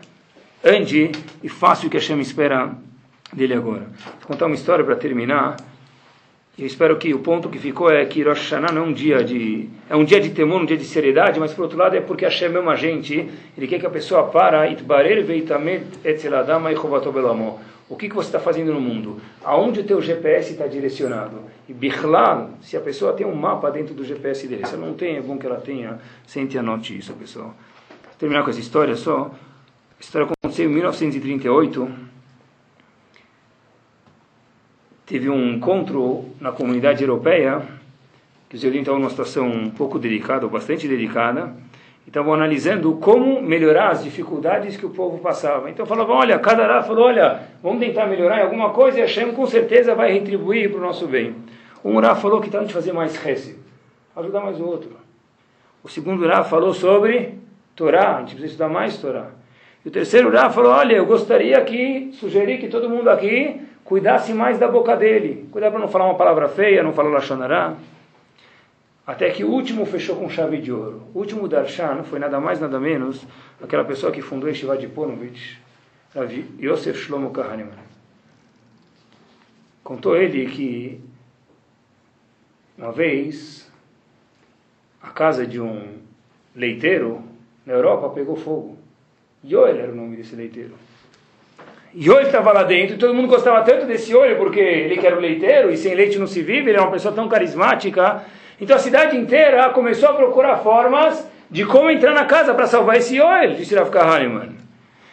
ande 0.62 1.10
e 1.42 1.48
faça 1.48 1.84
o 1.84 1.90
que 1.90 1.96
a 1.96 2.00
Hashem 2.00 2.20
espera 2.20 2.72
dele 3.32 3.54
agora. 3.54 3.88
Vou 4.20 4.28
contar 4.28 4.46
uma 4.46 4.54
história 4.54 4.84
para 4.84 4.94
terminar. 4.94 5.56
Eu 6.56 6.66
espero 6.66 6.96
que 6.96 7.12
o 7.12 7.18
ponto 7.18 7.48
que 7.48 7.58
ficou 7.58 7.90
é 7.90 8.04
que 8.04 8.22
Rosh 8.22 8.38
Hashanah 8.38 8.72
não 8.72 8.82
é 8.82 8.84
um 8.86 8.92
dia 8.92 9.24
de 9.24 9.68
é 9.90 9.96
um 9.96 10.04
dia 10.04 10.20
de 10.20 10.30
temor, 10.30 10.62
um 10.62 10.64
dia 10.64 10.76
de 10.76 10.84
seriedade, 10.84 11.40
mas 11.40 11.52
por 11.52 11.62
outro 11.62 11.76
lado 11.76 11.96
é 11.96 12.00
porque 12.00 12.24
Hashem 12.24 12.54
é 12.54 12.60
uma 12.60 12.76
gente, 12.76 13.28
ele 13.58 13.66
quer 13.66 13.80
que 13.80 13.86
a 13.86 13.90
pessoa 13.90 14.28
para 14.28 14.70
itbarer 14.70 15.24
veitamet 15.24 15.84
etzeladama 16.04 16.70
e 16.70 16.76
belamo. 17.12 17.58
O 17.88 17.96
que, 17.96 18.08
que 18.08 18.14
você 18.14 18.28
está 18.28 18.38
fazendo 18.38 18.72
no 18.72 18.80
mundo? 18.80 19.20
Aonde 19.44 19.80
o 19.80 19.84
teu 19.84 20.00
GPS 20.00 20.52
está 20.52 20.68
direcionado? 20.68 21.40
E 21.68 21.72
Bichlal, 21.72 22.50
se 22.62 22.76
a 22.76 22.80
pessoa 22.80 23.12
tem 23.12 23.26
um 23.26 23.34
mapa 23.34 23.68
dentro 23.68 23.92
do 23.92 24.04
GPS 24.04 24.46
dele, 24.46 24.64
se 24.64 24.74
ela 24.74 24.86
não 24.86 24.94
tem, 24.94 25.16
é 25.16 25.20
bom 25.20 25.36
que 25.36 25.46
ela 25.46 25.60
tenha, 25.60 25.98
sente 26.24 26.54
e 26.54 26.58
anote 26.58 26.96
isso, 26.96 27.12
pessoal. 27.14 27.46
Vou 27.46 28.14
terminar 28.16 28.44
com 28.44 28.50
essa 28.50 28.60
história 28.60 28.94
só. 28.94 29.32
A 29.98 30.00
história 30.00 30.28
aconteceu 30.30 30.70
em 30.70 30.72
1938 30.72 32.03
teve 35.06 35.28
um 35.28 35.54
encontro 35.54 36.24
na 36.40 36.50
comunidade 36.50 37.02
europeia, 37.02 37.62
que 38.48 38.56
os 38.56 38.62
judeus 38.62 38.80
estavam 38.82 39.00
numa 39.00 39.10
situação 39.10 39.46
um 39.46 39.70
pouco 39.70 39.98
delicada, 39.98 40.46
ou 40.46 40.50
bastante 40.50 40.88
delicada, 40.88 41.52
e 42.06 42.08
estavam 42.08 42.32
analisando 42.32 42.94
como 42.94 43.40
melhorar 43.42 43.90
as 43.90 44.04
dificuldades 44.04 44.76
que 44.76 44.86
o 44.86 44.90
povo 44.90 45.18
passava. 45.18 45.70
Então 45.70 45.84
falavam, 45.86 46.16
olha, 46.16 46.38
cada 46.38 46.66
lá 46.66 46.82
falou, 46.82 47.06
olha, 47.06 47.42
vamos 47.62 47.80
tentar 47.80 48.06
melhorar 48.06 48.40
em 48.40 48.42
alguma 48.42 48.70
coisa 48.70 48.98
e 48.98 49.02
Hashem 49.02 49.32
com 49.32 49.46
certeza 49.46 49.94
vai 49.94 50.12
retribuir 50.12 50.70
para 50.70 50.78
o 50.78 50.82
nosso 50.82 51.06
bem. 51.06 51.34
Um 51.84 51.98
Rá 51.98 52.14
falou 52.14 52.40
que 52.40 52.50
tal 52.50 52.64
de 52.64 52.72
fazer 52.72 52.92
mais 52.92 53.16
reze, 53.16 53.58
ajudar 54.16 54.40
mais 54.40 54.58
o 54.58 54.64
outro. 54.64 54.90
O 55.82 55.88
segundo 55.88 56.26
Rá 56.26 56.42
falou 56.42 56.72
sobre 56.72 57.34
Torá, 57.76 58.16
a 58.16 58.20
gente 58.20 58.30
precisa 58.30 58.52
estudar 58.52 58.68
mais 58.70 58.96
Torá. 58.96 59.26
E 59.84 59.88
o 59.88 59.90
terceiro 59.90 60.30
Rá 60.30 60.48
falou, 60.48 60.72
olha, 60.72 60.94
eu 60.94 61.04
gostaria 61.04 61.60
que, 61.62 62.10
sugerir 62.12 62.58
que 62.58 62.68
todo 62.68 62.88
mundo 62.88 63.08
aqui 63.10 63.60
cuidasse 63.84 64.32
mais 64.32 64.58
da 64.58 64.66
boca 64.66 64.96
dele, 64.96 65.46
cuidar 65.52 65.70
para 65.70 65.78
não 65.78 65.88
falar 65.88 66.06
uma 66.06 66.16
palavra 66.16 66.48
feia, 66.48 66.82
não 66.82 66.92
falar 66.92 67.10
lachonará. 67.10 67.74
Até 69.06 69.28
que 69.30 69.44
o 69.44 69.50
último 69.50 69.84
fechou 69.84 70.16
com 70.16 70.30
chave 70.30 70.58
de 70.58 70.72
ouro. 70.72 71.02
O 71.12 71.18
último 71.18 71.46
darshan 71.46 72.02
foi 72.04 72.18
nada 72.18 72.40
mais 72.40 72.58
nada 72.58 72.80
menos 72.80 73.22
aquela 73.62 73.84
pessoa 73.84 74.10
que 74.10 74.22
fundou 74.22 74.48
a 74.48 74.54
Shiva 74.54 74.78
de 74.78 74.88
Ponovich, 74.88 75.60
Yosef 76.58 76.98
Shlomo 76.98 77.30
Kahneman. 77.30 77.84
Contou 79.82 80.16
ele 80.16 80.46
que 80.46 81.00
uma 82.78 82.92
vez 82.92 83.70
a 85.02 85.10
casa 85.10 85.46
de 85.46 85.60
um 85.60 85.98
leiteiro 86.56 87.22
na 87.66 87.74
Europa 87.74 88.08
pegou 88.08 88.36
fogo. 88.36 88.78
Yoel 89.44 89.76
era 89.76 89.92
o 89.92 89.94
nome 89.94 90.16
desse 90.16 90.34
leiteiro. 90.34 90.72
E 91.96 92.10
olho 92.10 92.26
estava 92.26 92.52
lá 92.52 92.64
dentro, 92.64 92.96
e 92.96 92.98
todo 92.98 93.14
mundo 93.14 93.28
gostava 93.28 93.62
tanto 93.62 93.86
desse 93.86 94.12
olho, 94.14 94.36
porque 94.36 94.58
ele 94.58 94.96
que 94.96 95.06
era 95.06 95.16
o 95.16 95.20
leiteiro, 95.20 95.70
e 95.70 95.76
sem 95.76 95.94
leite 95.94 96.18
não 96.18 96.26
se 96.26 96.42
vive, 96.42 96.70
ele 96.70 96.78
é 96.78 96.80
uma 96.80 96.90
pessoa 96.90 97.14
tão 97.14 97.28
carismática. 97.28 98.24
Então 98.60 98.76
a 98.76 98.80
cidade 98.80 99.16
inteira 99.16 99.70
começou 99.70 100.08
a 100.08 100.14
procurar 100.14 100.56
formas 100.56 101.30
de 101.48 101.64
como 101.64 101.88
entrar 101.88 102.12
na 102.12 102.24
casa 102.24 102.52
para 102.52 102.66
salvar 102.66 102.96
esse 102.96 103.20
olho, 103.20 103.54
disse 103.54 103.76
Rav 103.76 103.90
Kahneman. 103.90 104.56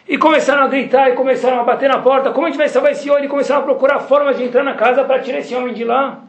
E 0.08 0.18
começaram 0.18 0.64
a 0.64 0.66
gritar, 0.66 1.10
e 1.10 1.14
começaram 1.14 1.60
a 1.60 1.64
bater 1.64 1.88
na 1.88 2.00
porta, 2.00 2.32
como 2.32 2.46
a 2.46 2.50
gente 2.50 2.58
vai 2.58 2.68
salvar 2.68 2.90
esse 2.90 3.08
olho? 3.08 3.26
E 3.26 3.28
começaram 3.28 3.60
a 3.60 3.64
procurar 3.64 4.00
formas 4.00 4.36
de 4.36 4.42
entrar 4.42 4.64
na 4.64 4.74
casa 4.74 5.04
para 5.04 5.20
tirar 5.20 5.38
esse 5.38 5.54
homem 5.54 5.72
de 5.72 5.84
lá. 5.84 6.24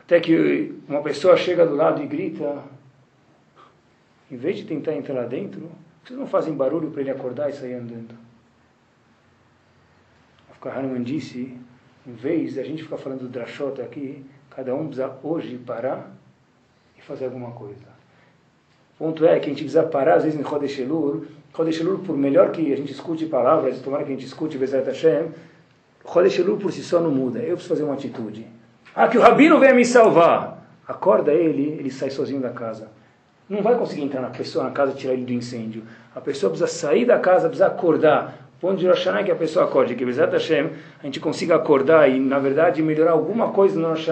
Até 0.00 0.20
que 0.20 0.74
uma 0.86 1.00
pessoa 1.00 1.34
chega 1.36 1.64
do 1.64 1.74
lado 1.74 2.02
e 2.02 2.06
grita, 2.06 2.58
em 4.30 4.36
vez 4.36 4.56
de 4.58 4.64
tentar 4.64 4.92
entrar 4.92 5.14
lá 5.14 5.24
dentro, 5.24 5.70
vocês 6.06 6.18
não 6.18 6.26
fazem 6.26 6.54
barulho 6.54 6.90
para 6.92 7.00
ele 7.00 7.10
acordar 7.10 7.50
e 7.50 7.52
sair 7.52 7.74
andando. 7.74 8.14
O 10.64 10.68
Hanuman 10.68 11.02
disse, 11.02 11.58
em 12.06 12.12
vez 12.12 12.54
de 12.54 12.60
a 12.60 12.64
gente 12.64 12.84
ficar 12.84 12.96
falando 12.96 13.20
do 13.20 13.28
drashota 13.28 13.82
aqui, 13.82 14.24
cada 14.50 14.74
um 14.74 14.86
precisa 14.86 15.16
hoje 15.22 15.58
parar 15.58 16.12
e 16.96 17.02
fazer 17.02 17.24
alguma 17.24 17.50
coisa. 17.50 17.84
O 18.94 19.04
ponto 19.04 19.24
é 19.24 19.38
que 19.40 19.46
a 19.46 19.48
gente 19.48 19.62
precisa 19.62 19.82
parar, 19.82 20.16
às 20.16 20.24
vezes, 20.24 20.38
em 20.38 20.44
Chodesh 20.44 20.78
Elul. 20.78 21.26
Por 22.04 22.16
melhor 22.16 22.52
que 22.52 22.72
a 22.72 22.76
gente 22.76 22.92
escute 22.92 23.26
palavras, 23.26 23.80
tomara 23.80 24.04
que 24.04 24.12
a 24.12 24.14
gente 24.14 24.26
escute 24.26 24.56
Bezat 24.58 24.86
Hashem, 24.86 25.30
Chodesh 26.04 26.40
por 26.60 26.72
si 26.72 26.82
só 26.82 27.00
não 27.00 27.10
muda. 27.10 27.40
Eu 27.40 27.54
preciso 27.54 27.68
fazer 27.68 27.82
uma 27.82 27.94
atitude. 27.94 28.46
Ah, 28.94 29.08
que 29.08 29.18
o 29.18 29.20
Rabino 29.20 29.58
venha 29.58 29.74
me 29.74 29.84
salvar. 29.84 30.66
Acorda 30.86 31.32
ele, 31.32 31.70
ele 31.78 31.90
sai 31.90 32.10
sozinho 32.10 32.40
da 32.40 32.50
casa. 32.50 32.90
Não 33.48 33.62
vai 33.62 33.76
conseguir 33.76 34.02
entrar 34.02 34.20
na 34.20 34.30
pessoa 34.30 34.64
na 34.64 34.70
casa 34.72 34.92
tirar 34.92 35.12
ele 35.12 35.24
do 35.24 35.32
incêndio. 35.32 35.84
A 36.14 36.20
pessoa 36.20 36.50
precisa 36.50 36.66
sair 36.66 37.04
da 37.04 37.18
casa, 37.18 37.48
precisa 37.48 37.68
acordar. 37.68 38.46
O 38.56 38.58
ponto 38.58 38.78
de 38.78 38.88
Rosh 38.88 39.06
é 39.06 39.22
que 39.22 39.30
a 39.30 39.36
pessoa 39.36 39.66
acorde, 39.66 39.94
que 39.94 40.04
Bezat 40.04 40.32
Hashem, 40.32 40.70
a 41.00 41.04
gente 41.04 41.20
consiga 41.20 41.54
acordar 41.54 42.10
e, 42.10 42.18
na 42.18 42.38
verdade, 42.38 42.82
melhorar 42.82 43.12
alguma 43.12 43.52
coisa 43.52 43.78
no 43.78 43.88
Rosh 43.88 44.08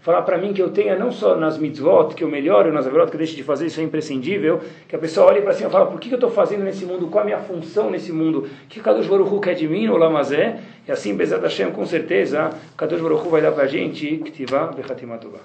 Falar 0.00 0.20
para 0.22 0.36
mim 0.36 0.52
que 0.52 0.60
eu 0.60 0.70
tenha 0.70 0.98
não 0.98 1.10
só 1.12 1.36
nas 1.36 1.56
mitzvot, 1.56 2.14
que 2.14 2.24
eu 2.24 2.28
melhore, 2.28 2.70
nas 2.72 2.86
averot 2.86 3.08
que 3.08 3.16
eu 3.16 3.18
deixe 3.18 3.36
de 3.36 3.42
fazer, 3.42 3.66
isso 3.66 3.80
é 3.80 3.84
imprescindível. 3.84 4.60
Que 4.86 4.96
a 4.96 4.98
pessoa 4.98 5.28
olhe 5.28 5.40
para 5.40 5.52
cima 5.54 5.68
e 5.68 5.72
fala, 5.72 5.86
por 5.86 5.98
que, 5.98 6.10
eu 6.10 6.16
estou 6.16 6.28
fazendo 6.28 6.64
nesse 6.64 6.84
mundo? 6.84 7.06
Qual 7.06 7.22
a 7.22 7.24
minha 7.24 7.38
função 7.38 7.90
nesse 7.90 8.12
mundo? 8.12 8.40
O 8.40 8.68
que 8.68 8.80
Kadosh 8.80 9.06
Baruch 9.06 9.40
quer 9.40 9.54
de 9.54 9.66
mim, 9.66 9.88
o 9.88 9.96
Lamazé? 9.96 10.58
E 10.86 10.92
assim, 10.92 11.16
Bezat 11.16 11.40
Hashem, 11.40 11.70
com 11.70 11.86
certeza, 11.86 12.50
Kadosh 12.76 13.00
Baruch 13.00 13.28
vai 13.28 13.40
dar 13.40 13.52
para 13.52 13.62
a 13.62 13.68
gente, 13.68 14.18
Ktivá 14.18 14.66
Bechatimatová. 14.66 15.38